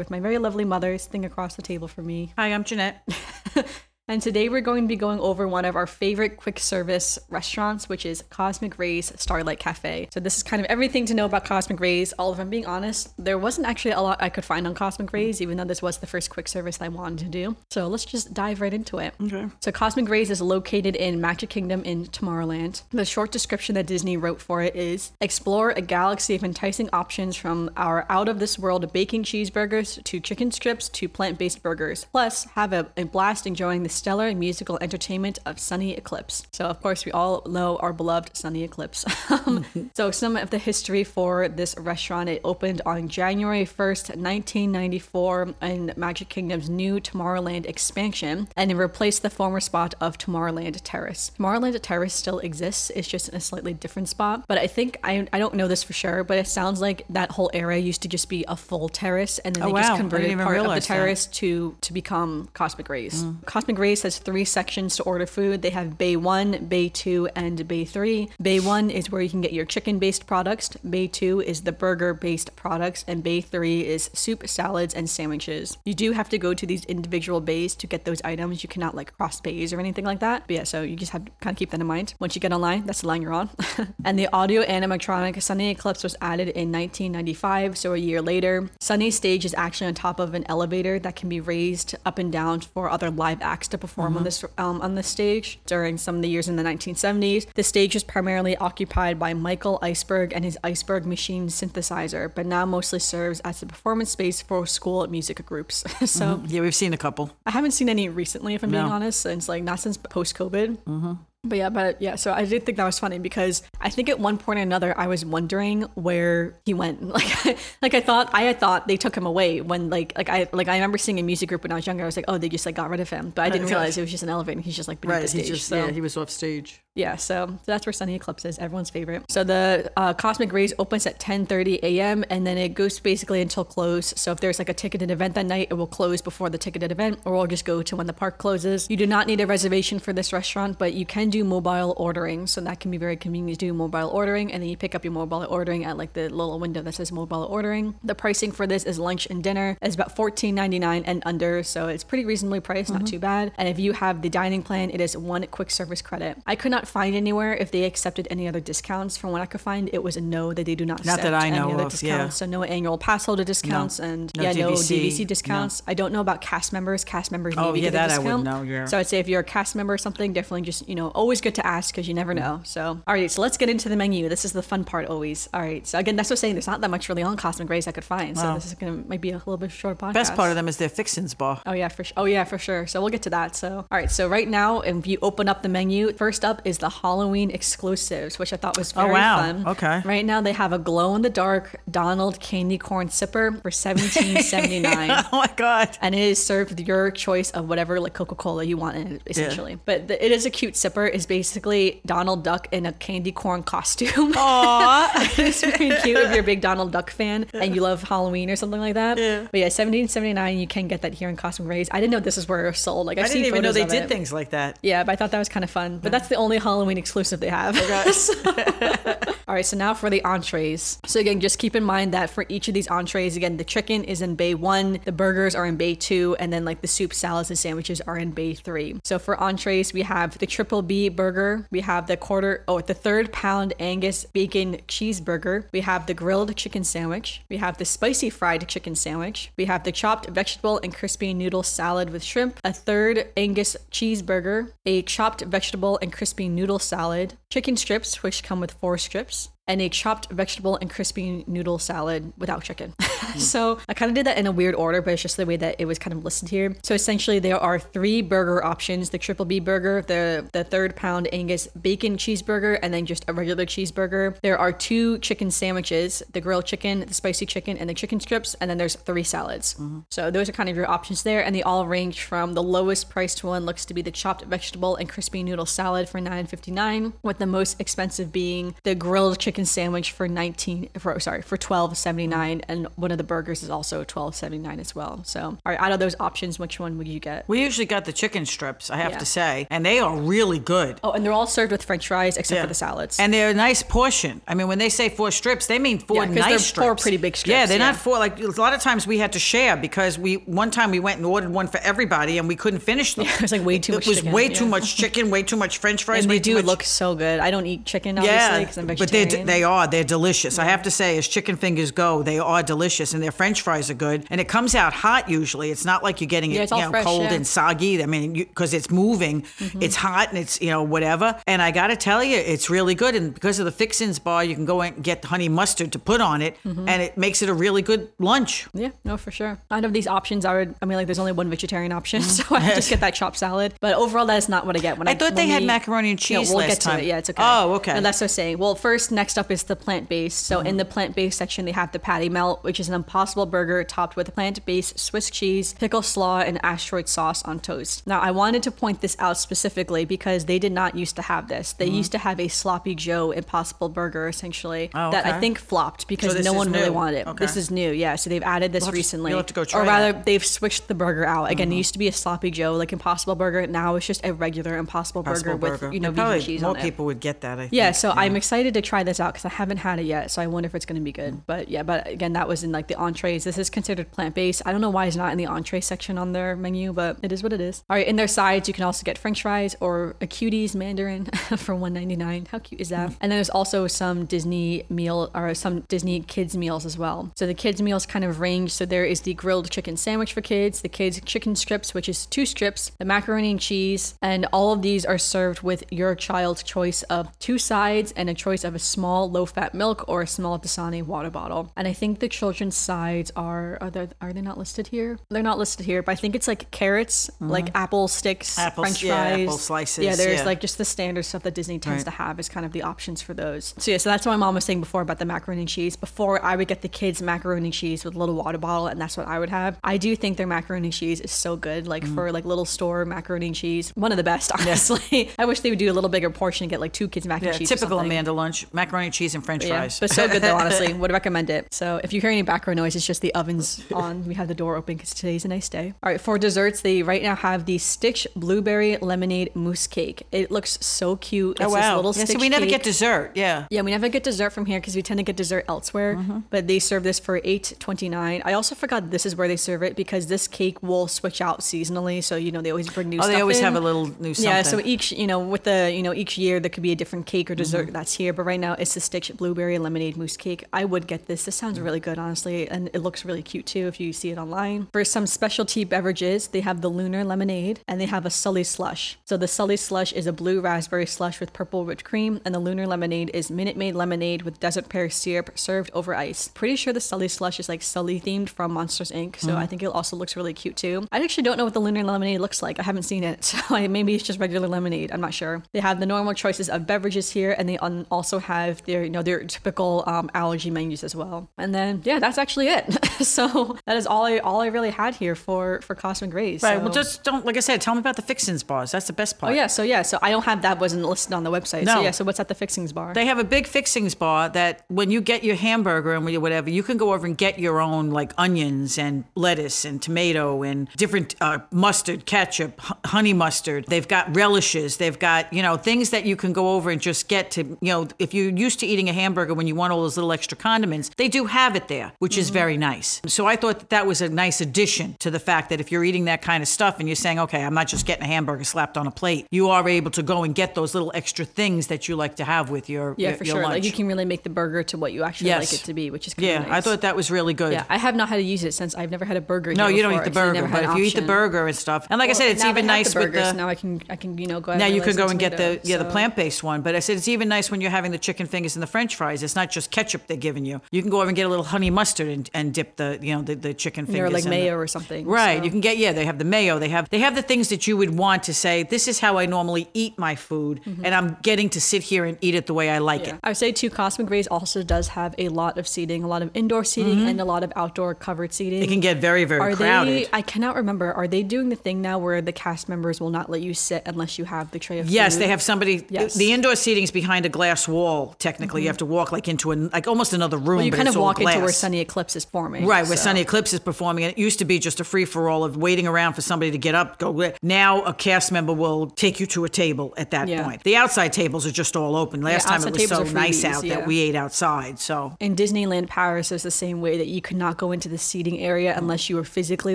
with 0.00 0.10
my 0.10 0.18
very 0.18 0.38
lovely 0.38 0.64
mother 0.64 0.96
sitting 0.96 1.26
across 1.26 1.56
the 1.56 1.62
table 1.62 1.86
from 1.86 2.06
me. 2.06 2.32
Hi, 2.38 2.54
I'm 2.54 2.64
Janette. 2.64 3.06
And 4.10 4.20
today 4.20 4.48
we're 4.48 4.60
going 4.60 4.82
to 4.82 4.88
be 4.88 4.96
going 4.96 5.20
over 5.20 5.46
one 5.46 5.64
of 5.64 5.76
our 5.76 5.86
favorite 5.86 6.36
quick 6.36 6.58
service 6.58 7.16
restaurants, 7.28 7.88
which 7.88 8.04
is 8.04 8.24
Cosmic 8.28 8.76
Rays 8.76 9.12
Starlight 9.14 9.60
Cafe. 9.60 10.08
So 10.12 10.18
this 10.18 10.36
is 10.36 10.42
kind 10.42 10.58
of 10.58 10.66
everything 10.66 11.06
to 11.06 11.14
know 11.14 11.26
about 11.26 11.44
Cosmic 11.44 11.78
Rays. 11.78 12.12
All 12.14 12.32
of 12.32 12.40
I'm 12.40 12.50
being 12.50 12.66
honest, 12.66 13.12
there 13.24 13.38
wasn't 13.38 13.68
actually 13.68 13.92
a 13.92 14.00
lot 14.00 14.20
I 14.20 14.28
could 14.28 14.44
find 14.44 14.66
on 14.66 14.74
Cosmic 14.74 15.12
Rays, 15.12 15.40
even 15.40 15.56
though 15.56 15.64
this 15.64 15.80
was 15.80 15.98
the 15.98 16.08
first 16.08 16.28
quick 16.28 16.48
service 16.48 16.78
I 16.80 16.88
wanted 16.88 17.20
to 17.20 17.26
do. 17.26 17.54
So 17.70 17.86
let's 17.86 18.04
just 18.04 18.34
dive 18.34 18.60
right 18.60 18.74
into 18.74 18.98
it. 18.98 19.14
Okay. 19.22 19.46
So 19.60 19.70
Cosmic 19.70 20.08
Rays 20.08 20.28
is 20.28 20.42
located 20.42 20.96
in 20.96 21.20
Magic 21.20 21.48
Kingdom 21.48 21.84
in 21.84 22.06
Tomorrowland. 22.06 22.82
The 22.90 23.04
short 23.04 23.30
description 23.30 23.76
that 23.76 23.86
Disney 23.86 24.16
wrote 24.16 24.42
for 24.42 24.60
it 24.60 24.74
is 24.74 25.12
explore 25.20 25.70
a 25.70 25.80
galaxy 25.80 26.34
of 26.34 26.42
enticing 26.42 26.90
options 26.92 27.36
from 27.36 27.70
our 27.76 28.06
out 28.08 28.28
of 28.28 28.40
this 28.40 28.58
world 28.58 28.92
baking 28.92 29.22
cheeseburgers 29.22 30.02
to 30.02 30.18
chicken 30.18 30.50
strips 30.50 30.88
to 30.88 31.08
plant-based 31.08 31.62
burgers. 31.62 32.06
Plus, 32.10 32.46
have 32.56 32.72
a, 32.72 32.88
a 32.96 33.04
blast 33.04 33.46
enjoying 33.46 33.84
the 33.84 33.99
stellar 34.00 34.34
musical 34.34 34.78
entertainment 34.80 35.38
of 35.44 35.60
Sonny 35.60 35.92
Eclipse. 35.94 36.46
So, 36.52 36.64
of 36.64 36.80
course, 36.80 37.04
we 37.04 37.12
all 37.12 37.42
know 37.46 37.76
our 37.76 37.92
beloved 37.92 38.34
Sonny 38.36 38.62
Eclipse. 38.64 39.04
Um, 39.30 39.64
so, 39.94 40.10
some 40.10 40.36
of 40.36 40.50
the 40.50 40.58
history 40.58 41.04
for 41.04 41.46
this 41.48 41.74
restaurant 41.78 42.28
it 42.28 42.40
opened 42.44 42.82
on 42.84 43.08
January 43.08 43.64
1st, 43.64 44.16
1994, 44.16 45.54
in 45.62 45.92
Magic 45.96 46.28
Kingdom's 46.28 46.68
new 46.68 47.00
Tomorrowland 47.00 47.64
expansion, 47.66 48.48
and 48.56 48.70
it 48.72 48.76
replaced 48.76 49.22
the 49.22 49.30
former 49.30 49.60
spot 49.60 49.94
of 50.00 50.18
Tomorrowland 50.18 50.78
Terrace. 50.82 51.30
Tomorrowland 51.38 51.78
Terrace 51.82 52.12
still 52.14 52.38
exists, 52.40 52.90
it's 52.96 53.08
just 53.08 53.28
in 53.28 53.34
a 53.36 53.40
slightly 53.40 53.72
different 53.72 54.08
spot. 54.08 54.44
But 54.48 54.58
I 54.58 54.66
think, 54.66 54.98
I, 55.04 55.26
I 55.32 55.38
don't 55.38 55.54
know 55.54 55.68
this 55.68 55.82
for 55.84 55.92
sure, 55.92 56.24
but 56.24 56.36
it 56.38 56.48
sounds 56.48 56.80
like 56.80 57.04
that 57.10 57.30
whole 57.32 57.50
area 57.54 57.78
used 57.78 58.02
to 58.02 58.08
just 58.08 58.28
be 58.28 58.44
a 58.48 58.56
full 58.56 58.88
terrace, 58.88 59.38
and 59.40 59.54
then 59.54 59.62
Oh, 59.62 59.66
they 59.66 59.72
wow. 59.74 59.80
Just 59.82 59.96
converted 60.00 60.38
part 60.38 60.56
of 60.58 60.64
the 60.64 60.74
that. 60.74 60.82
terrace 60.82 61.26
to 61.26 61.76
to 61.80 61.92
become 61.92 62.48
Cosmic 62.54 62.88
Rays. 62.88 63.24
Cosmic 63.46 63.78
Rays 63.78 63.89
has 63.96 64.18
three 64.18 64.44
sections 64.44 64.96
to 64.96 65.02
order 65.02 65.26
food. 65.26 65.62
They 65.62 65.70
have 65.70 65.98
Bay 65.98 66.16
1, 66.16 66.66
Bay 66.66 66.88
2, 66.88 67.28
and 67.34 67.66
Bay 67.66 67.84
3. 67.84 68.28
Bay 68.40 68.60
1 68.60 68.90
is 68.90 69.10
where 69.10 69.20
you 69.20 69.28
can 69.28 69.40
get 69.40 69.52
your 69.52 69.64
chicken-based 69.64 70.26
products. 70.26 70.68
Bay 70.88 71.06
2 71.06 71.40
is 71.40 71.62
the 71.62 71.72
burger-based 71.72 72.56
products 72.56 73.04
and 73.06 73.22
Bay 73.22 73.40
3 73.40 73.86
is 73.86 74.10
soup, 74.14 74.48
salads, 74.48 74.94
and 74.94 75.10
sandwiches. 75.10 75.76
You 75.84 75.94
do 75.94 76.12
have 76.12 76.28
to 76.30 76.38
go 76.38 76.54
to 76.54 76.66
these 76.66 76.84
individual 76.84 77.40
bays 77.40 77.74
to 77.76 77.86
get 77.86 78.04
those 78.04 78.22
items. 78.22 78.62
You 78.62 78.68
cannot 78.68 78.94
like 78.94 79.16
cross 79.16 79.40
bays 79.40 79.72
or 79.72 79.80
anything 79.80 80.04
like 80.04 80.20
that. 80.20 80.44
But 80.46 80.56
yeah, 80.56 80.64
so 80.64 80.82
you 80.82 80.96
just 80.96 81.12
have 81.12 81.24
to 81.24 81.32
kind 81.40 81.54
of 81.54 81.58
keep 81.58 81.70
that 81.70 81.80
in 81.80 81.86
mind. 81.86 82.14
Once 82.18 82.34
you 82.34 82.40
get 82.40 82.52
online, 82.52 82.86
that's 82.86 83.00
the 83.02 83.08
line 83.08 83.22
you're 83.22 83.32
on. 83.32 83.50
and 84.04 84.18
the 84.18 84.28
audio 84.32 84.62
animatronic 84.62 85.42
Sonny 85.42 85.70
Eclipse 85.70 86.02
was 86.02 86.16
added 86.20 86.48
in 86.48 86.70
1995, 86.70 87.76
so 87.76 87.94
a 87.94 87.98
year 87.98 88.22
later. 88.22 88.70
Sonny 88.80 89.10
stage 89.10 89.44
is 89.44 89.54
actually 89.54 89.88
on 89.88 89.94
top 89.94 90.20
of 90.20 90.34
an 90.34 90.44
elevator 90.48 90.98
that 90.98 91.16
can 91.16 91.28
be 91.28 91.40
raised 91.40 91.94
up 92.04 92.18
and 92.18 92.32
down 92.32 92.60
for 92.60 92.90
other 92.90 93.10
live 93.10 93.40
acts 93.42 93.68
to 93.68 93.78
perform 93.80 94.16
on 94.16 94.24
this 94.24 94.44
um, 94.58 94.80
on 94.80 94.94
this 94.94 95.06
stage 95.06 95.58
during 95.66 95.98
some 95.98 96.16
of 96.16 96.22
the 96.22 96.28
years 96.28 96.48
in 96.48 96.56
the 96.56 96.62
1970s. 96.62 97.52
The 97.54 97.62
stage 97.62 97.94
was 97.94 98.04
primarily 98.04 98.56
occupied 98.56 99.18
by 99.18 99.34
Michael 99.34 99.78
Iceberg 99.82 100.32
and 100.32 100.44
his 100.44 100.58
Iceberg 100.62 101.06
machine 101.06 101.48
synthesizer, 101.48 102.32
but 102.34 102.46
now 102.46 102.64
mostly 102.64 102.98
serves 102.98 103.40
as 103.40 103.62
a 103.62 103.66
performance 103.66 104.10
space 104.10 104.42
for 104.42 104.66
school 104.66 105.06
music 105.08 105.44
groups. 105.44 105.84
so 106.10 106.42
Yeah, 106.46 106.60
we've 106.60 106.74
seen 106.74 106.92
a 106.92 106.98
couple. 106.98 107.30
I 107.46 107.50
haven't 107.50 107.72
seen 107.72 107.88
any 107.88 108.08
recently, 108.08 108.54
if 108.54 108.62
I'm 108.62 108.70
being 108.70 108.82
honest, 108.82 109.20
since 109.20 109.48
like 109.48 109.62
not 109.62 109.80
since 109.80 109.96
post 109.96 110.36
COVID. 110.36 110.78
Mm-hmm. 110.78 111.12
But 111.42 111.56
yeah, 111.58 111.70
but 111.70 112.00
yeah, 112.02 112.16
so 112.16 112.32
I 112.34 112.44
did 112.44 112.66
think 112.66 112.76
that 112.76 112.84
was 112.84 112.98
funny 112.98 113.18
because 113.18 113.62
I 113.80 113.88
think 113.88 114.10
at 114.10 114.20
one 114.20 114.36
point 114.36 114.58
or 114.58 114.62
another 114.62 114.92
I 114.98 115.06
was 115.06 115.24
wondering 115.24 115.82
where 115.94 116.58
he 116.66 116.74
went. 116.74 117.00
Like, 117.20 117.58
like 117.82 117.94
I 117.94 118.00
thought 118.00 118.30
I 118.34 118.42
had 118.42 118.60
thought 118.60 118.86
they 118.88 118.96
took 118.96 119.16
him 119.16 119.24
away 119.26 119.60
when 119.62 119.88
like 119.90 120.12
like 120.16 120.28
I 120.28 120.48
like 120.52 120.68
I 120.68 120.74
remember 120.74 120.98
seeing 120.98 121.18
a 121.18 121.22
music 121.22 121.48
group 121.48 121.62
when 121.62 121.72
I 121.72 121.76
was 121.76 121.86
younger. 121.86 122.02
I 122.02 122.06
was 122.06 122.16
like, 122.16 122.26
oh, 122.28 122.36
they 122.38 122.48
just 122.48 122.66
like 122.66 122.74
got 122.74 122.90
rid 122.90 123.00
of 123.00 123.08
him, 123.08 123.30
but 123.34 123.42
I 123.42 123.50
didn't 123.50 123.68
realize 123.68 123.96
it 123.96 124.02
was 124.02 124.10
just 124.10 124.22
an 124.22 124.28
elevator. 124.28 124.58
and 124.58 124.64
He's 124.64 124.76
just 124.76 124.88
like 124.88 125.00
beneath 125.00 125.14
Right. 125.14 125.26
the 125.28 125.38
He 125.38 125.44
stage. 125.44 125.48
just 125.56 125.68
so. 125.68 125.76
yeah, 125.86 125.90
he 125.90 126.00
was 126.00 126.16
off 126.16 126.28
stage. 126.30 126.80
Yeah, 126.96 127.16
so, 127.16 127.46
so 127.46 127.58
that's 127.66 127.86
where 127.86 127.92
Sonny 127.92 128.16
Eclipse 128.16 128.44
is, 128.44 128.58
everyone's 128.58 128.90
favorite. 128.90 129.22
So 129.30 129.44
the 129.44 129.90
uh, 129.96 130.12
Cosmic 130.12 130.52
Rays 130.52 130.74
opens 130.78 131.06
at 131.06 131.18
10:30 131.20 131.78
a.m. 131.82 132.24
and 132.30 132.46
then 132.46 132.58
it 132.58 132.74
goes 132.74 132.98
basically 133.00 133.40
until 133.40 133.64
close. 133.64 134.12
So 134.16 134.32
if 134.32 134.40
there's 134.40 134.58
like 134.58 134.68
a 134.68 134.74
ticketed 134.74 135.10
event 135.10 135.34
that 135.36 135.46
night, 135.46 135.68
it 135.70 135.74
will 135.74 135.86
close 135.86 136.20
before 136.20 136.50
the 136.50 136.58
ticketed 136.58 136.90
event, 136.92 137.20
or 137.24 137.32
we'll 137.32 137.46
just 137.46 137.64
go 137.64 137.82
to 137.82 137.96
when 137.96 138.06
the 138.06 138.12
park 138.12 138.38
closes. 138.38 138.86
You 138.90 138.96
do 138.96 139.06
not 139.06 139.26
need 139.26 139.40
a 139.40 139.46
reservation 139.46 139.98
for 140.00 140.12
this 140.12 140.32
restaurant, 140.32 140.78
but 140.78 140.92
you 140.92 141.06
can 141.06 141.29
do 141.30 141.44
mobile 141.44 141.94
ordering, 141.96 142.46
so 142.46 142.60
that 142.60 142.80
can 142.80 142.90
be 142.90 142.96
very 142.96 143.16
convenient 143.16 143.60
to 143.60 143.66
do 143.66 143.72
mobile 143.72 144.08
ordering, 144.08 144.52
and 144.52 144.62
then 144.62 144.70
you 144.70 144.76
pick 144.76 144.94
up 144.94 145.04
your 145.04 145.12
mobile 145.12 145.46
ordering 145.48 145.84
at 145.84 145.96
like 145.96 146.12
the 146.12 146.28
little 146.28 146.58
window 146.58 146.82
that 146.82 146.94
says 146.94 147.12
mobile 147.12 147.44
ordering. 147.44 147.94
The 148.04 148.14
pricing 148.14 148.52
for 148.52 148.66
this 148.66 148.84
is 148.84 148.98
lunch 148.98 149.26
and 149.30 149.42
dinner 149.42 149.76
is 149.82 149.94
about 149.94 150.16
$14.99 150.16 151.02
and 151.06 151.22
under, 151.24 151.62
so 151.62 151.88
it's 151.88 152.04
pretty 152.04 152.24
reasonably 152.24 152.60
priced, 152.60 152.90
not 152.90 153.02
mm-hmm. 153.02 153.06
too 153.06 153.18
bad. 153.18 153.52
And 153.56 153.68
if 153.68 153.78
you 153.78 153.92
have 153.92 154.22
the 154.22 154.30
dining 154.30 154.62
plan, 154.62 154.90
it 154.90 155.00
is 155.00 155.16
one 155.16 155.46
quick 155.46 155.70
service 155.70 156.02
credit. 156.02 156.38
I 156.46 156.56
could 156.56 156.70
not 156.70 156.88
find 156.88 157.14
anywhere 157.14 157.54
if 157.54 157.70
they 157.70 157.84
accepted 157.84 158.26
any 158.30 158.48
other 158.48 158.60
discounts. 158.60 159.16
From 159.16 159.32
what 159.32 159.40
I 159.42 159.46
could 159.46 159.60
find, 159.60 159.90
it 159.92 160.02
was 160.02 160.16
a 160.16 160.20
no 160.20 160.52
that 160.52 160.66
they 160.66 160.74
do 160.74 160.84
not. 160.84 161.04
Not 161.04 161.20
that 161.22 161.34
accept 161.34 161.44
I 161.44 161.50
know 161.50 161.70
of, 161.70 161.90
discounts. 161.90 162.02
yeah. 162.02 162.28
So 162.28 162.46
no 162.46 162.62
annual 162.62 162.98
pass 162.98 163.24
holder 163.24 163.44
discounts 163.44 163.98
and 163.98 164.30
No 164.36 164.42
yeah, 164.42 164.52
no 164.52 164.72
DVC, 164.72 165.08
DVC 165.08 165.26
discounts. 165.26 165.82
I 165.86 165.94
don't 165.94 166.12
know 166.12 166.20
about 166.20 166.40
cast 166.40 166.72
members. 166.72 167.04
Cast 167.04 167.30
members 167.30 167.54
Oh, 167.56 167.72
maybe 167.72 167.80
yeah, 167.80 167.86
get 167.86 167.88
a 167.88 167.92
that 167.92 168.04
I 168.04 168.06
discount. 168.16 168.24
wouldn't 168.24 168.44
know, 168.44 168.62
yeah. 168.62 168.84
So 168.86 168.98
I'd 168.98 169.06
say 169.06 169.18
if 169.18 169.28
you're 169.28 169.40
a 169.40 169.44
cast 169.44 169.74
member 169.74 169.92
or 169.92 169.98
something, 169.98 170.32
definitely 170.32 170.62
just 170.62 170.88
you 170.88 170.94
know 170.94 171.10
always 171.20 171.40
good 171.40 171.54
to 171.56 171.66
ask 171.66 171.92
because 171.94 172.08
you 172.08 172.14
never 172.14 172.32
know. 172.34 172.60
So 172.64 172.82
all 173.06 173.14
right, 173.14 173.30
so 173.30 173.40
let's 173.42 173.56
get 173.56 173.68
into 173.68 173.88
the 173.88 173.96
menu. 173.96 174.28
This 174.28 174.44
is 174.44 174.52
the 174.52 174.62
fun 174.62 174.84
part 174.84 175.06
always. 175.06 175.48
All 175.54 175.60
right, 175.60 175.86
so 175.86 175.98
again, 175.98 176.16
that's 176.16 176.30
what 176.30 176.34
I'm 176.34 176.42
saying. 176.44 176.54
There's 176.54 176.66
not 176.66 176.80
that 176.80 176.90
much 176.90 177.08
really 177.08 177.22
on 177.22 177.36
Cosmic 177.36 177.68
Rays 177.68 177.86
I 177.86 177.92
could 177.92 178.04
find. 178.04 178.36
So 178.38 178.54
this 178.54 178.66
is 178.66 178.74
gonna 178.74 179.02
might 179.06 179.20
be 179.20 179.30
a 179.30 179.38
little 179.38 179.56
bit 179.58 179.70
short 179.70 179.98
podcast. 179.98 180.14
Best 180.14 180.34
part 180.34 180.50
of 180.50 180.56
them 180.56 180.66
is 180.68 180.76
their 180.78 180.88
fixins 180.88 181.34
bar. 181.34 181.60
Oh 181.66 181.72
yeah, 181.72 181.88
for 181.88 182.04
sure. 182.04 182.14
Oh 182.16 182.24
yeah, 182.24 182.44
for 182.44 182.58
sure. 182.58 182.86
So 182.86 183.00
we'll 183.00 183.10
get 183.10 183.22
to 183.22 183.30
that. 183.30 183.54
So 183.56 183.70
all 183.90 183.98
right. 183.98 184.10
So 184.10 184.28
right 184.28 184.48
now, 184.48 184.80
if 184.80 185.06
you 185.06 185.18
open 185.22 185.48
up 185.48 185.62
the 185.62 185.68
menu, 185.68 186.12
first 186.14 186.44
up 186.44 186.62
is 186.64 186.78
the 186.78 186.88
Halloween 186.88 187.50
exclusives, 187.50 188.38
which 188.38 188.52
I 188.52 188.56
thought 188.56 188.76
was 188.78 188.92
very 188.92 189.04
Oh, 189.04 189.08
very 189.12 189.20
wow. 189.20 189.36
fun. 189.38 189.66
Okay. 189.68 190.02
Right 190.04 190.24
now 190.24 190.40
they 190.40 190.52
have 190.52 190.72
a 190.72 190.78
glow 190.78 191.14
in 191.16 191.22
the 191.22 191.30
dark 191.30 191.80
Donald 191.90 192.40
candy 192.40 192.78
corn 192.78 193.08
sipper 193.08 193.60
for 193.62 193.70
seventeen 193.70 194.42
seventy 194.42 194.80
nine. 194.80 195.10
Oh 195.32 195.38
my 195.38 195.50
god. 195.56 195.96
And 196.00 196.14
it 196.14 196.20
is 196.20 196.44
served 196.44 196.70
with 196.70 196.80
your 196.86 197.10
choice 197.10 197.50
of 197.52 197.68
whatever 197.68 198.00
like 198.00 198.14
Coca 198.14 198.34
Cola 198.34 198.64
you 198.64 198.76
want 198.76 198.96
in 198.96 199.06
it, 199.16 199.22
essentially. 199.26 199.78
But 199.84 200.08
the, 200.08 200.24
it 200.24 200.32
is 200.32 200.46
a 200.46 200.50
cute 200.50 200.74
sipper. 200.74 201.09
It's 201.10 201.26
basically 201.26 202.00
Donald 202.06 202.44
Duck 202.44 202.68
in 202.72 202.86
a 202.86 202.92
candy 202.92 203.32
corn 203.32 203.62
costume. 203.62 204.32
Aw. 204.36 205.10
it's 205.38 205.62
really 205.62 205.96
cute 206.00 206.18
if 206.18 206.32
you're 206.32 206.40
a 206.40 206.42
big 206.42 206.60
Donald 206.60 206.92
Duck 206.92 207.10
fan 207.10 207.46
and 207.54 207.74
you 207.74 207.80
love 207.80 208.02
Halloween 208.02 208.50
or 208.50 208.56
something 208.56 208.80
like 208.80 208.94
that. 208.94 209.18
Yeah. 209.18 209.46
But 209.50 209.60
yeah, 209.60 209.68
seventeen 209.68 210.08
seventy 210.08 210.32
nine. 210.32 210.58
You 210.58 210.66
can 210.66 210.88
get 210.88 211.02
that 211.02 211.14
here 211.14 211.28
in 211.28 211.36
Cosmic 211.36 211.68
Rays. 211.68 211.88
I 211.90 212.00
didn't 212.00 212.12
know 212.12 212.20
this 212.20 212.38
is 212.38 212.48
where 212.48 212.64
it 212.66 212.70
was 212.70 212.78
sold. 212.78 213.06
Like 213.06 213.18
I've 213.18 213.26
I 213.26 213.28
seen 213.28 213.42
didn't 213.42 213.54
even 213.54 213.62
know 213.62 213.72
they 213.72 213.84
did 213.84 214.04
it. 214.04 214.08
things 214.08 214.32
like 214.32 214.50
that. 214.50 214.78
Yeah, 214.82 215.04
but 215.04 215.12
I 215.12 215.16
thought 215.16 215.30
that 215.30 215.38
was 215.38 215.48
kind 215.48 215.64
of 215.64 215.70
fun. 215.70 215.98
But 215.98 216.12
that's 216.12 216.28
the 216.28 216.36
only 216.36 216.58
Halloween 216.58 216.98
exclusive 216.98 217.40
they 217.40 217.48
have. 217.48 217.76
Oh, 217.78 219.34
All 219.48 219.54
right, 219.54 219.66
so 219.66 219.76
now 219.76 219.94
for 219.94 220.10
the 220.10 220.22
entrees. 220.24 221.00
So 221.06 221.18
again, 221.18 221.40
just 221.40 221.58
keep 221.58 221.74
in 221.74 221.82
mind 221.82 222.14
that 222.14 222.30
for 222.30 222.46
each 222.48 222.68
of 222.68 222.74
these 222.74 222.86
entrees, 222.88 223.36
again, 223.36 223.56
the 223.56 223.64
chicken 223.64 224.04
is 224.04 224.22
in 224.22 224.36
bay 224.36 224.54
one, 224.54 225.00
the 225.04 225.12
burgers 225.12 225.54
are 225.56 225.66
in 225.66 225.76
bay 225.76 225.94
two, 225.96 226.36
and 226.38 226.52
then 226.52 226.64
like 226.64 226.82
the 226.82 226.86
soup, 226.86 227.12
salads, 227.12 227.50
and 227.50 227.58
sandwiches 227.58 228.00
are 228.02 228.16
in 228.16 228.30
bay 228.30 228.54
three. 228.54 229.00
So 229.02 229.18
for 229.18 229.36
entrees, 229.40 229.92
we 229.92 230.02
have 230.02 230.38
the 230.38 230.46
triple 230.46 230.82
B 230.82 230.99
burger, 231.08 231.66
we 231.70 231.80
have 231.80 232.06
the 232.06 232.16
quarter, 232.16 232.64
oh, 232.68 232.80
the 232.80 232.94
third 232.94 233.32
pound 233.32 233.72
Angus 233.78 234.24
bacon 234.24 234.80
cheeseburger, 234.88 235.64
we 235.72 235.80
have 235.80 236.06
the 236.06 236.14
grilled 236.14 236.54
chicken 236.56 236.84
sandwich, 236.84 237.42
we 237.48 237.56
have 237.56 237.78
the 237.78 237.84
spicy 237.84 238.30
fried 238.30 238.68
chicken 238.68 238.94
sandwich, 238.94 239.50
we 239.56 239.64
have 239.64 239.84
the 239.84 239.92
chopped 239.92 240.28
vegetable 240.28 240.80
and 240.82 240.94
crispy 240.94 241.32
noodle 241.32 241.62
salad 241.62 242.10
with 242.10 242.22
shrimp, 242.22 242.58
a 242.64 242.72
third 242.72 243.28
Angus 243.36 243.76
cheeseburger, 243.90 244.72
a 244.84 245.02
chopped 245.02 245.42
vegetable 245.42 245.98
and 246.02 246.12
crispy 246.12 246.48
noodle 246.48 246.78
salad, 246.78 247.34
chicken 247.50 247.76
strips, 247.76 248.22
which 248.22 248.42
come 248.42 248.60
with 248.60 248.72
four 248.72 248.98
strips, 248.98 249.50
and 249.70 249.80
a 249.80 249.88
chopped 249.88 250.28
vegetable 250.30 250.76
and 250.80 250.90
crispy 250.90 251.44
noodle 251.46 251.78
salad 251.78 252.32
without 252.36 252.62
chicken. 252.62 252.94
Hmm. 253.20 253.38
so 253.38 253.78
I 253.86 253.92
kind 253.92 254.08
of 254.08 254.14
did 254.14 254.26
that 254.26 254.38
in 254.38 254.46
a 254.46 254.50
weird 254.50 254.74
order, 254.74 255.02
but 255.02 255.12
it's 255.12 255.20
just 255.20 255.36
the 255.36 255.44
way 255.44 255.56
that 255.58 255.76
it 255.78 255.84
was 255.84 255.98
kind 255.98 256.16
of 256.16 256.24
listed 256.24 256.48
here. 256.48 256.74
So 256.82 256.94
essentially, 256.94 257.38
there 257.38 257.58
are 257.58 257.78
three 257.78 258.22
burger 258.22 258.64
options: 258.64 259.10
the 259.10 259.18
triple 259.18 259.44
B 259.44 259.60
burger, 259.60 260.00
the 260.00 260.48
the 260.52 260.64
third 260.64 260.96
pound 260.96 261.28
Angus 261.30 261.66
bacon 261.68 262.16
cheeseburger, 262.16 262.78
and 262.82 262.94
then 262.94 263.04
just 263.04 263.26
a 263.28 263.34
regular 263.34 263.66
cheeseburger. 263.66 264.36
There 264.40 264.58
are 264.58 264.72
two 264.72 265.18
chicken 265.18 265.50
sandwiches: 265.50 266.22
the 266.32 266.40
grilled 266.40 266.64
chicken, 266.64 267.00
the 267.00 267.12
spicy 267.12 267.44
chicken, 267.44 267.76
and 267.76 267.90
the 267.90 267.94
chicken 267.94 268.20
strips. 268.20 268.54
And 268.54 268.70
then 268.70 268.78
there's 268.78 268.96
three 268.96 269.22
salads. 269.22 269.74
Mm-hmm. 269.74 270.00
So 270.10 270.30
those 270.30 270.48
are 270.48 270.52
kind 270.52 270.70
of 270.70 270.76
your 270.76 270.90
options 270.90 271.22
there, 271.22 271.44
and 271.44 271.54
they 271.54 271.62
all 271.62 271.86
range 271.86 272.22
from 272.22 272.54
the 272.54 272.62
lowest 272.62 273.10
priced 273.10 273.44
one 273.44 273.66
looks 273.66 273.84
to 273.84 273.94
be 273.94 274.00
the 274.00 274.10
chopped 274.10 274.44
vegetable 274.44 274.96
and 274.96 275.08
crispy 275.08 275.42
noodle 275.42 275.66
salad 275.66 276.08
for 276.08 276.20
$9.59, 276.20 277.12
with 277.22 277.38
the 277.38 277.46
most 277.46 277.78
expensive 277.80 278.32
being 278.32 278.74
the 278.82 278.94
grilled 278.94 279.38
chicken 279.38 279.59
sandwich 279.64 280.12
for 280.12 280.28
19 280.28 280.90
for 280.98 281.18
sorry, 281.20 281.42
for 281.42 281.56
12.79 281.56 282.62
and 282.68 282.86
one 282.96 283.10
of 283.10 283.18
the 283.18 283.24
burgers 283.24 283.62
is 283.62 283.70
also 283.70 284.04
12.79 284.04 284.78
as 284.80 284.94
well. 284.94 285.22
So, 285.24 285.40
all 285.42 285.58
right, 285.64 285.78
out 285.80 285.92
of 285.92 286.00
those 286.00 286.14
options, 286.20 286.58
which 286.58 286.78
one 286.78 286.98
would 286.98 287.08
you 287.08 287.20
get? 287.20 287.44
We 287.48 287.60
usually 287.62 287.86
got 287.86 288.04
the 288.04 288.12
chicken 288.12 288.46
strips, 288.46 288.90
I 288.90 288.96
have 288.96 289.12
Yeah. 289.12 289.18
to 289.18 289.26
say, 289.26 289.66
and 289.70 289.84
they 289.84 289.98
are 289.98 290.16
really 290.16 290.58
good. 290.58 291.00
Oh, 291.02 291.12
and 291.12 291.24
they're 291.24 291.32
all 291.32 291.46
served 291.46 291.72
with 291.72 291.82
french 291.82 292.06
fries 292.08 292.36
except 292.36 292.56
Yeah. 292.56 292.62
for 292.62 292.68
the 292.68 292.74
salads. 292.74 293.18
And 293.18 293.32
they're 293.32 293.50
a 293.50 293.54
nice 293.54 293.82
portion. 293.82 294.40
I 294.46 294.54
mean, 294.54 294.68
when 294.68 294.78
they 294.78 294.88
say 294.88 295.08
four 295.08 295.30
strips, 295.30 295.66
they 295.66 295.78
mean 295.78 295.98
four 295.98 296.24
Yeah, 296.24 296.30
nice 296.32 296.66
strips. 296.66 296.86
four 296.86 296.94
pretty 296.96 297.16
big 297.16 297.36
strips. 297.36 297.50
Yeah, 297.50 297.66
they're 297.66 297.78
yeah. 297.78 297.86
not 297.92 297.96
four. 297.96 298.18
Like 298.18 298.40
a 298.40 298.46
lot 298.60 298.72
of 298.72 298.80
times 298.80 299.06
we 299.06 299.18
had 299.18 299.32
to 299.32 299.38
share 299.38 299.76
because 299.76 300.18
we 300.18 300.34
one 300.46 300.70
time 300.70 300.90
we 300.90 301.00
went 301.00 301.18
and 301.18 301.26
ordered 301.26 301.50
one 301.52 301.66
for 301.68 301.78
everybody 301.78 302.38
and 302.38 302.48
we 302.48 302.56
couldn't 302.56 302.80
finish 302.80 303.14
them. 303.14 303.26
it 303.34 303.42
was 303.42 303.52
like 303.52 303.64
way 303.64 303.78
too 303.78 303.92
It 303.92 303.96
much 303.96 304.06
was 304.06 304.16
chicken, 304.18 304.32
way 304.32 304.46
yeah. 304.48 304.54
too 304.54 304.66
much 304.66 304.96
chicken, 304.96 305.30
way 305.30 305.42
too 305.42 305.56
much 305.56 305.78
French 305.78 306.04
fries. 306.04 306.24
and 306.24 306.30
they 306.30 306.38
do 306.38 306.54
much- 306.54 306.64
look 306.64 306.82
so 306.82 307.14
good. 307.14 307.40
I 307.40 307.50
don't 307.50 307.66
eat 307.66 307.84
chicken 307.84 308.18
obviously 308.18 308.36
yeah, 308.36 308.58
because 308.60 308.78
I'm 308.78 308.86
but 308.86 308.98
vegetarian. 308.98 309.46
they 309.46 309.49
they 309.50 309.62
are 309.64 309.86
they're 309.86 310.04
delicious. 310.04 310.58
I 310.58 310.64
have 310.64 310.82
to 310.84 310.90
say, 310.90 311.18
as 311.18 311.26
chicken 311.28 311.56
fingers 311.56 311.90
go, 311.90 312.22
they 312.22 312.38
are 312.38 312.62
delicious, 312.62 313.12
and 313.14 313.22
their 313.22 313.32
French 313.32 313.62
fries 313.62 313.90
are 313.90 313.94
good. 313.94 314.26
And 314.30 314.40
it 314.40 314.48
comes 314.48 314.74
out 314.74 314.92
hot 314.92 315.28
usually. 315.28 315.70
It's 315.70 315.84
not 315.84 316.02
like 316.02 316.20
you're 316.20 316.28
getting 316.28 316.50
Yeah, 316.52 316.62
it 316.62 316.70
you 316.70 316.78
know, 316.78 316.90
fresh, 316.90 317.04
cold 317.04 317.22
yeah. 317.22 317.26
Mm-hmm. 317.28 317.34
and 317.36 317.46
soggy. 317.46 318.02
I 318.02 318.06
mean, 318.06 318.32
because 318.32 318.72
it's 318.72 318.90
moving, 318.90 319.44
it's 319.80 319.96
hot 319.96 320.28
and 320.30 320.38
it's 320.38 320.60
you 320.60 320.70
know 320.70 320.82
whatever. 320.82 321.38
And 321.46 321.60
I 321.60 321.70
got 321.70 321.88
to 321.88 321.96
tell 321.96 322.22
you, 322.24 322.36
it's 322.36 322.70
really 322.70 322.94
good. 322.94 323.14
And 323.14 323.34
because 323.34 323.58
of 323.58 323.64
the 323.64 323.72
fixins 323.72 324.18
bar, 324.18 324.44
you 324.44 324.54
can 324.54 324.64
go 324.64 324.80
and 324.82 325.02
get 325.02 325.24
honey 325.24 325.48
mustard 325.48 325.92
to 325.92 325.98
put 325.98 326.20
on 326.20 326.40
it, 326.42 326.56
Mm-hmm. 326.64 326.88
and 326.88 327.02
it 327.02 327.16
makes 327.18 327.42
it 327.42 327.48
a 327.48 327.54
really 327.54 327.82
good 327.82 328.10
lunch. 328.18 328.66
Yeah, 328.74 328.90
no, 329.04 329.16
for 329.16 329.30
sure. 329.30 329.58
Out 329.70 329.84
of 329.84 329.92
these 329.92 330.06
options, 330.06 330.44
I 330.44 330.54
would. 330.54 330.74
I 330.82 330.84
mean, 330.86 330.96
like, 330.96 331.06
there's 331.06 331.18
only 331.18 331.32
one 331.32 331.48
vegetarian 331.50 331.92
option, 331.92 332.22
so 332.36 332.44
I 332.54 332.74
just 332.74 332.90
get 332.94 333.00
that 333.00 333.14
chopped 333.14 333.38
salad. 333.38 333.74
But 333.80 333.94
overall, 333.96 334.26
that 334.26 334.36
is 334.36 334.48
not 334.48 334.66
what 334.66 334.76
I 334.76 334.80
get 334.80 334.98
when 334.98 335.08
I. 335.08 335.12
I 335.12 335.14
thought 335.14 335.34
they 335.36 335.48
had 335.48 335.62
we- 335.62 335.66
macaroni 335.66 336.10
and 336.10 336.18
cheese 336.18 336.30
Yeah, 336.30 336.38
cheese 336.40 336.48
we'll 336.50 336.58
last 336.58 336.68
get 336.68 336.80
to 336.82 336.88
time. 336.88 337.00
it. 337.00 337.06
Yeah, 337.06 337.18
it's 337.18 337.30
okay. 337.30 337.42
Oh, 337.44 337.74
okay. 337.74 337.92
And 337.92 338.04
that's 338.04 338.20
what 338.20 338.26
I'm 338.26 338.28
saying. 338.28 338.58
Well, 338.58 338.74
first, 338.74 339.10
next 339.12 339.38
up 339.40 339.50
is 339.50 339.64
the 339.64 339.74
plant 339.76 340.08
based. 340.08 340.46
So 340.46 340.58
Mm-hmm. 340.58 340.66
in 340.68 340.76
the 340.76 340.84
plant 340.84 341.16
based 341.16 341.38
section, 341.38 341.64
they 341.64 341.72
have 341.72 341.90
the 341.92 341.98
patty 341.98 342.28
melt, 342.28 342.62
which 342.62 342.78
is 342.78 342.88
an 342.88 342.94
impossible 342.94 343.46
burger 343.46 343.82
topped 343.82 344.14
with 344.14 344.32
plant 344.34 344.64
based 344.66 344.98
Swiss 344.98 345.30
cheese, 345.30 345.72
pickle 345.74 346.02
slaw, 346.02 346.40
and 346.40 346.62
asteroid 346.64 347.08
sauce 347.08 347.42
on 347.44 347.58
toast. 347.60 348.06
Now, 348.06 348.20
I 348.20 348.30
wanted 348.30 348.62
to 348.64 348.70
point 348.70 349.00
this 349.00 349.16
out 349.18 349.38
specifically 349.38 350.04
because 350.04 350.44
they 350.44 350.58
did 350.58 350.72
not 350.72 350.94
used 350.94 351.16
to 351.16 351.22
have 351.22 351.48
this. 351.48 351.72
They 351.72 351.86
used 351.86 352.12
to 352.12 352.18
have 352.18 352.38
a 352.38 352.48
sloppy 352.48 352.94
Joe 352.94 353.30
impossible 353.30 353.88
burger, 353.88 354.28
essentially, 354.28 354.88
Mm-hmm. 354.88 354.98
Oh, 354.98 355.10
that 355.12 355.24
I 355.26 355.40
think 355.40 355.58
flopped 355.58 356.06
because 356.08 356.34
this 356.34 356.44
no 356.44 356.52
one 356.52 356.70
really 356.72 356.90
wanted 356.90 357.18
it. 357.18 357.26
Okay. 357.26 357.44
This 357.44 357.56
is 357.56 357.70
new, 357.70 357.90
yeah. 357.90 358.16
So 358.16 358.28
they've 358.30 358.42
added 358.42 358.72
this 358.72 358.84
to- 358.86 358.92
recently, 358.92 359.30
you'll 359.30 359.38
have 359.38 359.46
to 359.46 359.54
go 359.54 359.64
try 359.64 359.80
or 359.80 359.84
rather, 359.84 360.06
that. 360.12 360.14
Mm-hmm. 360.16 360.24
they've 360.24 360.44
switched 360.44 360.88
the 360.88 360.94
burger 360.94 361.24
out. 361.24 361.50
Again, 361.50 361.72
it 361.72 361.76
used 361.76 361.92
to 361.94 361.98
be 361.98 362.08
a 362.08 362.12
sloppy 362.12 362.50
Joe, 362.50 362.74
like 362.74 362.92
Impossible 362.92 363.34
Burger. 363.36 363.66
Now 363.66 363.94
it's 363.96 364.06
just 364.06 364.24
a 364.24 364.32
regular 364.34 364.76
Impossible, 364.76 365.22
Possible 365.22 365.56
burger, 365.58 365.86
with 365.86 365.94
you 365.94 366.00
know 366.00 366.10
vegan 366.10 366.40
cheese 366.40 366.60
more 366.62 366.70
on 366.70 366.76
it. 366.76 366.82
people 366.82 367.04
would 367.06 367.20
get 367.20 367.40
that. 367.42 367.58
I 367.58 367.62
think. 367.62 367.72
Yeah, 367.72 367.92
so 367.92 368.10
I'm 368.10 368.36
excited 368.36 368.74
to 368.74 368.82
try 368.82 369.02
this 369.02 369.19
out 369.20 369.34
because 369.34 369.44
I 369.44 369.50
haven't 369.50 369.78
had 369.78 369.98
it 369.98 370.04
yet. 370.06 370.30
So 370.30 370.40
I 370.42 370.46
wonder 370.46 370.66
if 370.66 370.74
it's 370.74 370.86
going 370.86 371.00
to 371.00 371.04
be 371.04 371.10
Mm. 371.12 371.14
good. 371.14 371.46
But 371.46 371.68
yeah, 371.68 371.82
but 371.82 372.06
again, 372.08 372.32
that 372.34 372.46
was 372.48 372.62
in 372.64 372.70
like 372.72 372.86
the 372.88 372.94
entrees. 372.94 373.44
This 373.44 373.58
is 373.58 373.68
considered 373.70 374.10
plant 374.12 374.34
based. 374.34 374.62
I 374.64 374.72
don't 374.72 374.80
know 374.80 374.90
why 374.90 375.06
it's 375.06 375.16
not 375.16 375.32
in 375.32 375.38
the 375.38 375.46
entree 375.46 375.80
section 375.80 376.18
on 376.18 376.32
their 376.32 376.54
menu, 376.56 376.92
but 376.92 377.18
it 377.22 377.32
is 377.32 377.42
what 377.42 377.52
it 377.52 377.60
is. 377.60 377.82
All 377.90 377.96
right, 377.96 378.06
in 378.06 378.16
their 378.16 378.28
sides, 378.28 378.68
you 378.68 378.74
can 378.74 378.84
also 378.84 379.02
get 379.04 379.18
French 379.18 379.42
fries 379.42 379.74
or 379.80 380.14
a 380.20 380.26
cuties 380.26 380.74
Mandarin 380.74 381.24
for 381.56 381.74
1.99. 381.74 382.48
How 382.48 382.58
cute 382.60 382.80
is 382.80 382.88
that? 382.90 383.08
And 383.20 383.30
then 383.32 383.38
there's 383.38 383.50
also 383.50 383.86
some 383.88 384.24
Disney 384.24 384.84
meal 384.88 385.30
or 385.34 385.52
some 385.54 385.80
Disney 385.88 386.20
kids 386.20 386.56
meals 386.56 386.86
as 386.86 386.96
well. 386.96 387.32
So 387.36 387.46
the 387.46 387.54
kids 387.54 387.82
meals 387.82 388.06
kind 388.06 388.24
of 388.24 388.38
range. 388.40 388.70
So 388.72 388.86
there 388.86 389.04
is 389.04 389.22
the 389.22 389.34
grilled 389.34 389.70
chicken 389.70 389.96
sandwich 389.96 390.32
for 390.32 390.40
kids, 390.40 390.80
the 390.82 390.88
kids 390.88 391.20
chicken 391.24 391.56
strips, 391.56 391.92
which 391.94 392.08
is 392.08 392.26
two 392.26 392.46
strips, 392.46 392.92
the 392.98 393.04
macaroni 393.04 393.50
and 393.50 393.60
cheese, 393.60 394.14
and 394.22 394.46
all 394.52 394.72
of 394.72 394.82
these 394.82 395.04
are 395.04 395.18
served 395.18 395.62
with 395.62 395.82
your 395.90 396.14
child's 396.14 396.62
choice 396.62 397.02
of 397.04 397.36
two 397.40 397.58
sides 397.58 398.12
and 398.12 398.30
a 398.30 398.34
choice 398.34 398.62
of 398.64 398.74
a 398.74 398.78
small 398.78 399.09
low-fat 399.18 399.74
milk 399.74 400.04
or 400.08 400.22
a 400.22 400.26
small 400.26 400.58
Dasani 400.58 401.02
water 401.02 401.30
bottle. 401.30 401.72
And 401.76 401.86
I 401.88 401.92
think 401.92 402.20
the 402.20 402.28
children's 402.28 402.76
sides 402.76 403.30
are 403.36 403.78
are 403.80 403.90
they, 403.90 404.08
are 404.20 404.32
they 404.32 404.40
not 404.40 404.58
listed 404.58 404.86
here? 404.88 405.18
They're 405.30 405.42
not 405.42 405.58
listed 405.58 405.86
here, 405.86 406.02
but 406.02 406.12
I 406.12 406.14
think 406.16 406.34
it's 406.34 406.46
like 406.48 406.70
carrots, 406.70 407.30
like 407.40 407.70
apple 407.74 408.08
sticks, 408.08 408.56
Mm-hmm. 408.58 408.80
French 408.80 409.02
yeah, 409.02 409.30
fries, 409.30 409.40
apple 409.46 409.58
slices, 409.58 410.04
Yeah, 410.04 410.14
there's 410.16 410.40
yeah. 410.40 410.44
like 410.46 410.60
just 410.60 410.78
the 410.78 410.84
standard 410.84 411.24
stuff 411.24 411.42
that 411.42 411.54
Disney 411.54 411.78
tends 411.78 412.04
Right. 412.04 412.04
to 412.12 412.22
have 412.22 412.38
is 412.40 412.48
kind 412.48 412.64
of 412.66 412.72
the 412.72 412.82
options 412.82 413.20
for 413.22 413.34
those. 413.34 413.74
So 413.78 413.90
yeah, 413.90 413.96
so 413.98 414.10
that's 414.10 414.24
what 414.26 414.32
my 414.32 414.36
mom 414.38 414.54
was 414.54 414.64
saying 414.64 414.80
before 414.80 415.02
about 415.02 415.18
the 415.18 415.24
macaroni 415.24 415.62
and 415.62 415.68
cheese. 415.68 415.96
Before 415.96 416.42
I 416.44 416.56
would 416.56 416.68
get 416.68 416.82
the 416.82 416.88
kids 416.88 417.20
macaroni 417.22 417.66
and 417.66 417.74
cheese 417.74 418.04
with 418.04 418.14
a 418.14 418.18
little 418.18 418.34
water 418.36 418.58
bottle, 418.58 418.86
and 418.86 419.00
that's 419.00 419.16
what 419.16 419.26
I 419.26 419.38
would 419.38 419.50
have. 419.50 419.78
I 419.84 419.96
do 419.96 420.14
think 420.16 420.36
their 420.36 420.46
macaroni 420.46 420.86
and 420.88 420.92
cheese 420.94 421.20
is 421.20 421.30
so 421.32 421.56
good, 421.56 421.86
like 421.86 422.00
Mm-hmm. 422.04 422.14
for 422.14 422.32
like 422.32 422.44
little 422.44 422.64
store 422.64 423.04
macaroni 423.04 423.46
and 423.48 423.54
cheese, 423.56 423.90
one 423.94 424.10
of 424.12 424.16
the 424.16 424.24
best. 424.24 424.50
Honestly, 424.58 425.30
I 425.38 425.44
wish 425.44 425.60
they 425.60 425.70
would 425.70 425.78
do 425.78 425.90
a 425.90 425.94
little 425.94 426.10
bigger 426.10 426.30
portion 426.30 426.64
and 426.64 426.70
get 426.70 426.80
like 426.80 426.92
two 426.92 427.08
kids 427.08 427.26
mac 427.26 427.42
Yeah, 427.42 427.48
and 427.50 427.58
cheese. 427.58 427.68
typical. 427.68 427.98
Amanda 427.98 428.32
lunch: 428.32 428.66
macaroni, 428.72 428.99
cheese, 429.08 429.34
and 429.34 429.42
French 429.44 429.64
fries. 429.66 429.98
but 429.98 430.10
so 430.10 430.28
good 430.28 430.42
though. 430.42 430.56
Honestly, 430.60 430.92
would 430.92 431.10
recommend 431.12 431.48
it. 431.48 431.72
So 431.72 432.00
if 432.04 432.12
you 432.12 432.20
hear 432.20 432.30
any 432.30 432.42
background 432.42 432.76
noise, 432.76 432.94
it's 432.94 433.06
just 433.06 433.22
the 433.22 433.34
ovens 433.34 433.82
on. 433.92 434.26
We 434.26 434.34
have 434.34 434.48
the 434.48 434.54
door 434.54 434.76
open 434.76 434.96
because 434.96 435.14
today's 435.14 435.46
a 435.46 435.48
nice 435.48 435.68
day. 435.70 435.94
All 436.02 436.10
right, 436.12 436.20
for 436.20 436.36
desserts, 436.38 436.82
they 436.82 437.02
right 437.02 437.22
now 437.22 437.34
have 437.36 437.64
the 437.64 437.78
Stitch 437.78 438.26
blueberry 438.36 438.98
lemonade 438.98 439.54
mousse 439.56 439.86
cake. 439.86 440.26
It 440.32 440.50
looks 440.50 440.76
so 440.84 441.16
cute. 441.16 441.56
It's 441.60 441.66
oh 441.66 441.70
wow! 441.70 441.96
little 441.96 442.12
yeah, 442.14 442.24
so 442.26 442.38
we 442.38 442.48
never 442.50 442.66
cake. 442.66 442.70
get 442.76 442.82
dessert. 442.82 443.32
Yeah. 443.34 443.66
Yeah, 443.70 443.80
we 443.82 443.90
never 443.92 444.08
get 444.08 444.22
dessert 444.24 444.50
from 444.50 444.66
here 444.66 444.80
because 444.80 444.94
we 444.96 445.02
tend 445.02 445.18
to 445.18 445.24
get 445.24 445.36
dessert 445.36 445.64
elsewhere. 445.68 446.16
Mm-hmm. 446.16 446.40
But 446.50 446.66
they 446.66 446.78
serve 446.78 447.02
this 447.04 447.18
for 447.18 447.40
eight 447.44 447.74
twenty 447.78 448.08
nine. 448.08 448.42
I 448.44 448.52
also 448.52 448.74
forgot 448.74 449.10
this 449.10 449.24
is 449.24 449.36
where 449.36 449.48
they 449.48 449.56
serve 449.56 449.82
it 449.82 449.96
because 449.96 450.26
this 450.26 450.46
cake 450.48 450.82
will 450.82 451.08
switch 451.08 451.40
out 451.40 451.60
seasonally. 451.60 452.22
So 452.22 452.36
you 452.36 452.52
know 452.52 452.60
they 452.60 452.70
always 452.70 452.90
bring 452.90 453.08
new. 453.08 453.20
Oh, 453.22 453.26
they 453.26 453.40
always 453.40 453.58
in. 453.58 453.64
have 453.64 453.76
a 453.76 453.80
little 453.80 454.06
new 454.20 454.34
something. 454.34 454.44
Yeah, 454.50 454.62
so 454.62 454.80
each 454.84 455.12
you 455.12 455.26
know 455.26 455.38
with 455.38 455.64
the 455.64 455.90
you 455.94 456.02
know 456.02 456.12
each 456.12 456.36
year 456.36 456.60
there 456.60 456.70
could 456.70 456.82
be 456.82 456.92
a 456.92 456.96
different 456.96 457.26
cake 457.26 457.50
or 457.50 457.54
dessert 457.54 457.80
Mm-hmm. 457.86 457.92
that's 457.92 458.14
here. 458.14 458.32
But 458.32 458.42
right 458.42 458.60
now 458.60 458.74
it's 458.74 458.89
Stitch 458.98 459.30
blueberry 459.36 459.78
lemonade 459.78 460.16
mousse 460.16 460.36
cake. 460.36 460.64
I 460.72 460.84
would 460.84 461.06
get 461.06 461.26
this. 461.26 461.44
This 461.44 461.56
Mm. 461.56 461.60
sounds 461.60 461.80
really 461.80 462.00
good, 462.00 462.18
honestly, 462.18 462.68
and 462.68 462.88
it 462.92 463.00
looks 463.02 463.24
really 463.24 463.42
cute 463.42 463.66
too 463.66 463.86
if 463.86 464.00
you 464.00 464.12
see 464.12 464.30
it 464.30 464.38
online. 464.38 464.88
For 464.92 465.04
some 465.04 465.26
specialty 465.26 465.84
beverages, 465.84 466.48
they 466.48 466.60
have 466.62 466.80
the 466.80 466.88
Lunar 466.88 467.22
lemonade 467.22 467.80
and 467.86 468.00
they 468.00 468.06
have 468.06 468.24
a 468.26 468.30
Sully 468.30 468.64
slush. 468.64 469.18
So 469.26 469.36
the 469.36 469.46
Sully 469.46 469.76
slush 469.76 470.12
is 470.14 470.26
a 470.26 470.32
blue 470.32 470.60
raspberry 470.60 471.06
slush 471.06 471.38
with 471.38 471.52
purple 471.52 471.84
whipped 471.84 472.04
cream, 472.04 472.40
and 472.44 472.54
the 472.54 472.58
Lunar 472.58 472.86
lemonade 472.86 473.30
is 473.34 473.50
Minute 473.50 473.76
Maid 473.76 473.94
lemonade 473.94 474.42
with 474.42 474.58
desert 474.60 474.88
pear 474.88 475.10
syrup 475.10 475.50
served 475.58 475.90
over 475.92 476.14
ice. 476.14 476.48
Pretty 476.48 476.76
sure 476.76 476.92
the 476.92 477.00
Sully 477.00 477.28
slush 477.28 477.60
is 477.60 477.68
like 477.68 477.82
Sully 477.82 478.18
themed 478.20 478.48
from 478.48 478.72
Monsters 478.72 479.10
Inc. 479.10 479.36
So 479.38 479.48
Mm-hmm. 479.50 479.58
I 479.58 479.66
think 479.66 479.82
it 479.82 479.86
also 479.86 480.16
looks 480.16 480.36
really 480.36 480.54
cute 480.54 480.76
too. 480.76 481.06
I 481.12 481.22
actually 481.22 481.42
don't 481.42 481.56
know 481.58 481.64
what 481.64 481.74
the 481.74 481.80
Lunar 481.80 482.04
lemonade 482.04 482.40
looks 482.40 482.62
like. 482.62 482.78
I 482.78 482.84
haven't 482.84 483.02
seen 483.02 483.24
it, 483.24 483.44
so 483.50 483.58
I, 483.70 483.88
maybe 483.88 484.14
it's 484.14 484.24
just 484.24 484.38
regular 484.38 484.68
lemonade. 484.68 485.10
I'm 485.12 485.20
not 485.20 485.34
sure. 485.34 485.62
They 485.72 485.80
have 485.80 485.98
the 486.00 486.06
normal 486.06 486.32
choices 486.34 486.70
of 486.70 486.86
beverages 486.86 487.30
here, 487.32 487.54
and 487.58 487.68
they 487.68 487.76
un- 487.78 488.06
also 488.10 488.38
have 488.38 488.79
their 488.86 489.02
you 489.04 489.10
know 489.10 489.22
their 489.22 489.44
typical 489.44 490.04
um, 490.06 490.30
allergy 490.34 490.70
menus 490.70 491.04
as 491.04 491.14
well. 491.16 491.48
And 491.58 491.74
then 491.74 492.02
yeah, 492.04 492.18
that's 492.18 492.38
actually 492.38 492.68
it. 492.68 492.84
so 493.24 493.76
that 493.86 493.96
is 493.96 494.06
all 494.06 494.24
I 494.26 494.38
all 494.38 494.60
I 494.60 494.66
really 494.66 494.90
had 494.90 495.14
here 495.14 495.34
for 495.34 495.80
for 495.82 495.94
Cosmic 495.94 496.32
Rays. 496.34 496.62
Right. 496.62 496.76
So- 496.76 496.80
Well, 496.84 496.92
just 496.92 497.24
don't 497.24 497.44
like 497.46 497.56
I 497.56 497.60
said. 497.60 497.80
Tell 497.80 497.94
me 497.94 498.00
about 498.00 498.16
the 498.16 498.22
fixins 498.22 498.62
bars. 498.62 498.90
That's 498.92 499.06
the 499.06 499.12
best 499.12 499.38
part. 499.38 499.52
Oh 499.52 499.54
yeah, 499.54 499.66
so 499.66 499.82
yeah, 499.82 500.02
so 500.02 500.18
I 500.22 500.30
don't 500.30 500.44
have 500.44 500.62
that 500.62 500.78
wasn't 500.80 501.04
listed 501.04 501.32
on 501.34 501.44
the 501.44 501.50
website. 501.50 501.84
So 501.86 501.94
No. 501.94 502.02
yeah, 502.02 502.10
so 502.10 502.24
what's 502.24 502.40
at 502.40 502.48
the 502.48 502.54
fixings 502.54 502.92
bar? 502.92 503.14
They 503.14 503.26
have 503.26 503.38
a 503.38 503.44
big 503.44 503.66
fixings 503.66 504.14
bar 504.14 504.48
that 504.50 504.84
when 504.88 505.10
you 505.10 505.20
get 505.20 505.44
your 505.44 505.56
hamburger 505.56 506.14
and 506.14 506.24
whatever, 506.42 506.70
you 506.70 506.82
can 506.82 506.96
go 506.96 507.12
over 507.12 507.26
and 507.26 507.36
get 507.36 507.58
your 507.58 507.80
own 507.80 508.10
like 508.10 508.32
onions 508.38 508.98
and 508.98 509.24
lettuce 509.34 509.84
and 509.84 510.00
tomato 510.02 510.62
and 510.62 510.88
different 510.96 511.34
uh, 511.40 511.58
mustard, 511.72 512.26
ketchup, 512.26 512.80
h- 512.84 512.92
honey 513.06 513.32
mustard. 513.32 513.84
They've 513.88 514.06
got 514.06 514.34
relishes. 514.36 514.96
They've 514.96 515.18
got, 515.18 515.52
you 515.52 515.62
know, 515.62 515.76
things 515.76 516.10
that 516.10 516.24
you 516.24 516.36
can 516.36 516.52
go 516.52 516.74
over 516.76 516.90
and 516.90 517.00
just 517.00 517.28
get 517.28 517.50
to, 517.52 517.62
you 517.80 517.92
know, 517.92 518.08
if 518.18 518.34
you're 518.34 518.50
used 518.70 518.78
to 518.78 518.86
eating 518.86 519.08
a 519.08 519.12
hamburger 519.12 519.52
when 519.52 519.66
you 519.66 519.74
want 519.74 519.92
all 519.92 520.02
those 520.02 520.16
little 520.16 520.32
extra 520.32 520.56
condiments, 520.56 521.10
they 521.16 521.26
do 521.26 521.46
have 521.46 521.74
it 521.74 521.88
there, 521.88 522.12
which 522.20 522.38
is 522.38 522.46
mm-hmm. 522.46 522.54
very 522.54 522.76
nice. 522.76 523.20
So 523.26 523.44
I 523.44 523.56
thought 523.56 523.80
that 523.80 523.90
that 523.90 524.06
was 524.06 524.20
a 524.22 524.28
nice 524.28 524.60
addition 524.60 525.16
to 525.18 525.28
the 525.28 525.40
fact 525.40 525.70
that 525.70 525.80
if 525.80 525.90
you're 525.90 526.04
eating 526.04 526.26
that 526.26 526.40
kind 526.40 526.62
of 526.62 526.68
stuff 526.68 527.00
and 527.00 527.08
you're 527.08 527.16
saying, 527.16 527.40
okay, 527.40 527.64
I'm 527.64 527.74
not 527.74 527.88
just 527.88 528.06
getting 528.06 528.22
a 528.22 528.28
hamburger 528.28 528.62
slapped 528.62 528.96
on 528.96 529.08
a 529.08 529.10
plate, 529.10 529.48
you 529.50 529.70
are 529.70 529.88
able 529.88 530.12
to 530.12 530.22
go 530.22 530.44
and 530.44 530.54
get 530.54 530.76
those 530.76 530.94
little 530.94 531.10
extra 531.16 531.44
things 531.44 531.88
that 531.88 532.06
you 532.06 532.14
like 532.14 532.36
to 532.36 532.44
have 532.44 532.70
with 532.70 532.88
your 532.88 533.16
yeah, 533.18 533.30
your, 533.30 533.38
for 533.38 533.44
your 533.44 533.56
sure. 533.56 533.62
lunch. 533.64 533.74
Like 533.74 533.84
you 533.84 533.92
can 533.92 534.06
really 534.06 534.24
make 534.24 534.44
the 534.44 534.50
burger 534.50 534.84
to 534.84 534.96
what 534.96 535.12
you 535.12 535.24
actually 535.24 535.48
Yes. 535.48 535.72
like 535.72 535.80
it 535.80 535.84
to 535.86 535.94
be, 535.94 536.12
which 536.12 536.28
is 536.28 536.34
kind 536.34 536.46
yeah, 536.46 536.60
of 536.60 536.68
nice. 536.68 536.76
I 536.76 536.80
thought 536.80 537.00
that 537.00 537.16
was 537.16 537.28
really 537.28 537.54
good. 537.54 537.72
Yeah, 537.72 537.84
I 537.88 537.98
have 537.98 538.14
not 538.14 538.28
had 538.28 538.36
to 538.36 538.42
use 538.42 538.62
it 538.62 538.72
since 538.72 538.94
I've 538.94 539.10
never 539.10 539.24
had 539.24 539.36
a 539.36 539.40
burger. 539.40 539.74
No, 539.74 539.88
you 539.88 540.00
don't 540.02 540.12
eat 540.12 540.24
the 540.32 540.32
so 540.32 540.52
burger, 540.52 540.68
but 540.68 540.84
if 540.84 540.96
you 540.96 541.04
eat 541.04 541.16
the 541.16 541.22
burger 541.22 541.66
and 541.66 541.76
stuff, 541.76 542.06
and 542.08 542.20
like 542.20 542.30
I 542.30 542.34
said, 542.34 542.50
it's 542.50 542.64
even 542.64 542.86
nice 542.86 543.14
the 543.14 543.20
with 543.20 543.32
the. 543.32 543.52
now 543.52 543.68
I 543.68 543.74
can 543.74 544.00
I 544.08 544.14
can 544.14 544.38
you 544.38 544.46
know 544.46 544.60
go. 544.60 544.76
Now 544.76 544.86
you 544.86 545.02
can 545.02 545.16
go 545.16 545.26
and 545.26 545.40
get 545.40 545.56
the 545.56 545.80
yeah 545.82 545.96
the 545.96 546.04
plant 546.04 546.36
based 546.36 546.62
one, 546.62 546.82
but 546.82 546.94
I 546.94 547.00
said 547.00 547.16
it's 547.16 547.28
even 547.28 547.48
nice 547.48 547.70
when 547.70 547.80
you're 547.80 547.90
having 547.90 548.12
the 548.12 548.18
chicken 548.18 548.46
fingers 548.46 548.59
and 548.64 548.82
the 548.82 548.86
French 548.86 549.16
fries. 549.16 549.42
It's 549.42 549.56
not 549.56 549.70
just 549.70 549.90
ketchup 549.90 550.26
they're 550.26 550.36
giving 550.36 550.64
you. 550.64 550.80
You 550.90 551.02
can 551.02 551.10
go 551.10 551.18
over 551.20 551.28
and 551.28 551.36
get 551.36 551.46
a 551.46 551.48
little 551.48 551.64
honey 551.64 551.90
mustard 551.90 552.28
and, 552.28 552.48
and 552.54 552.72
dip 552.74 552.96
the 552.96 553.18
you 553.20 553.34
know 553.34 553.42
the, 553.42 553.54
the 553.54 553.74
chicken 553.74 554.04
Or 554.04 554.12
fingers 554.12 554.32
like 554.32 554.44
in 554.44 554.50
mayo 554.50 554.72
the, 554.74 554.78
or 554.82 554.86
something. 554.86 555.26
Right, 555.26 555.58
so- 555.58 555.64
you 555.64 555.70
can 555.70 555.80
get 555.80 555.98
yeah. 555.98 556.12
They 556.12 556.24
have 556.26 556.38
the 556.38 556.44
mayo. 556.44 556.78
They 556.78 556.88
have 556.90 557.08
they 557.10 557.18
have 557.20 557.34
the 557.34 557.42
things 557.42 557.68
that 557.68 557.86
you 557.86 557.96
would 557.96 558.16
want 558.16 558.42
to 558.44 558.54
say. 558.54 558.82
This 558.82 559.08
is 559.08 559.20
how 559.20 559.38
I 559.38 559.46
normally 559.46 559.88
eat 559.94 560.18
my 560.18 560.34
food, 560.36 560.80
and 560.86 561.14
I'm 561.14 561.36
getting 561.42 561.68
to 561.70 561.80
sit 561.80 562.02
here 562.02 562.24
and 562.24 562.36
eat 562.40 562.54
it 562.54 562.66
the 562.66 562.74
way 562.74 562.90
I 562.90 562.98
like 562.98 563.20
Mm-hmm. 563.22 563.28
Yeah. 563.28 563.34
it. 563.34 563.40
I 563.44 563.48
would 563.50 563.56
say 563.56 563.72
too, 563.72 563.90
Cosmic 563.90 564.30
Rays 564.30 564.46
also 564.46 564.82
does 564.82 565.08
have 565.08 565.34
a 565.38 565.48
lot 565.48 565.78
of 565.78 565.86
seating, 565.88 566.22
a 566.24 566.28
lot 566.28 566.42
of 566.42 566.50
indoor 566.54 566.84
seating, 566.84 567.28
and 567.28 567.40
a 567.40 567.44
lot 567.44 567.62
of 567.64 567.72
outdoor 567.76 568.14
covered 568.14 568.52
seating. 568.52 568.80
Mm-hmm. 568.80 568.84
It 568.84 568.88
can 568.94 569.00
get 569.00 569.16
very 569.18 569.44
very 569.44 569.60
are 569.60 569.74
crowded. 569.76 570.26
they? 570.26 570.28
I 570.32 570.42
cannot 570.42 570.76
remember. 570.76 571.12
Are 571.12 571.26
they 571.28 571.42
doing 571.42 571.68
the 571.68 571.76
thing 571.76 572.00
now 572.00 572.18
where 572.18 572.40
the 572.40 572.52
cast 572.52 572.88
members 572.88 573.20
will 573.20 573.30
not 573.30 573.50
let 573.50 573.60
you 573.62 573.74
sit 573.74 574.02
unless 574.06 574.38
you 574.38 574.44
have 574.44 574.70
the 574.70 574.78
tray 574.78 574.98
of 575.00 575.08
Yes, 575.10 575.34
food? 575.34 575.42
they 575.42 575.48
have 575.48 575.60
somebody. 575.62 576.06
Yes. 576.08 576.34
The 576.34 576.52
indoor 576.52 576.76
seating 576.76 577.02
is 577.04 577.10
behind 577.10 577.46
a 577.46 577.48
glass 577.48 577.86
wall, 577.88 578.34
technically. 578.38 578.49
Technically 578.50 578.82
you 578.82 578.88
have 578.88 578.96
to 578.98 579.06
walk 579.06 579.30
like 579.32 579.46
into 579.48 579.70
an 579.70 579.88
like 579.92 580.08
almost 580.08 580.32
another 580.32 580.58
room. 580.58 580.82
you 580.82 580.90
but 580.90 580.96
kind 580.96 581.08
of 581.08 581.16
walk 581.16 581.38
into 581.40 581.44
where 581.52 581.60
glass. 581.60 581.76
Sonny 581.76 582.00
Eclipse 582.00 582.34
is 582.36 582.44
performing. 582.44 582.84
Right, 582.86 583.06
where 583.06 583.16
so- 583.16 583.24
Sonny 583.24 583.40
Eclipse 583.42 583.72
is 583.72 583.80
performing. 583.80 584.24
And 584.24 584.32
it 584.32 584.38
used 584.38 584.58
to 584.58 584.64
be 584.64 584.78
just 584.78 584.98
a 585.00 585.04
free 585.04 585.24
for 585.24 585.48
all 585.48 585.62
of 585.64 585.76
waiting 585.76 586.06
around 586.06 586.34
for 586.34 586.40
somebody 586.40 586.70
to 586.72 586.78
get 586.78 586.94
up, 586.94 587.18
go. 587.18 587.52
Now 587.62 588.02
a 588.02 588.12
cast 588.12 588.50
member 588.52 588.72
will 588.72 589.08
take 589.10 589.38
you 589.40 589.46
to 589.46 589.64
a 589.64 589.68
table 589.68 590.12
at 590.16 590.30
that 590.32 590.48
Yeah. 590.48 590.64
point. 590.64 590.82
The 590.82 590.96
outside 590.96 591.32
tables 591.32 591.66
are 591.66 591.70
just 591.70 591.94
all 591.96 592.16
open. 592.16 592.40
Last 592.42 592.66
time 592.68 592.82
it 592.82 592.92
was 592.92 593.08
so 593.08 593.22
nice 593.24 593.64
out 593.64 593.84
yeah. 593.84 593.96
that 593.96 594.06
we 594.06 594.18
ate 594.20 594.34
outside. 594.34 594.98
So 594.98 595.36
In 595.40 595.54
Disneyland 595.56 596.08
Paris, 596.08 596.50
is 596.52 596.62
the 596.62 596.70
same 596.70 597.00
way 597.00 597.16
that 597.18 597.28
you 597.28 597.40
could 597.40 597.56
not 597.56 597.76
go 597.76 597.92
into 597.92 598.08
the 598.08 598.18
seating 598.18 598.58
area 598.58 598.94
unless 598.96 599.30
you 599.30 599.36
were 599.36 599.44
physically 599.44 599.94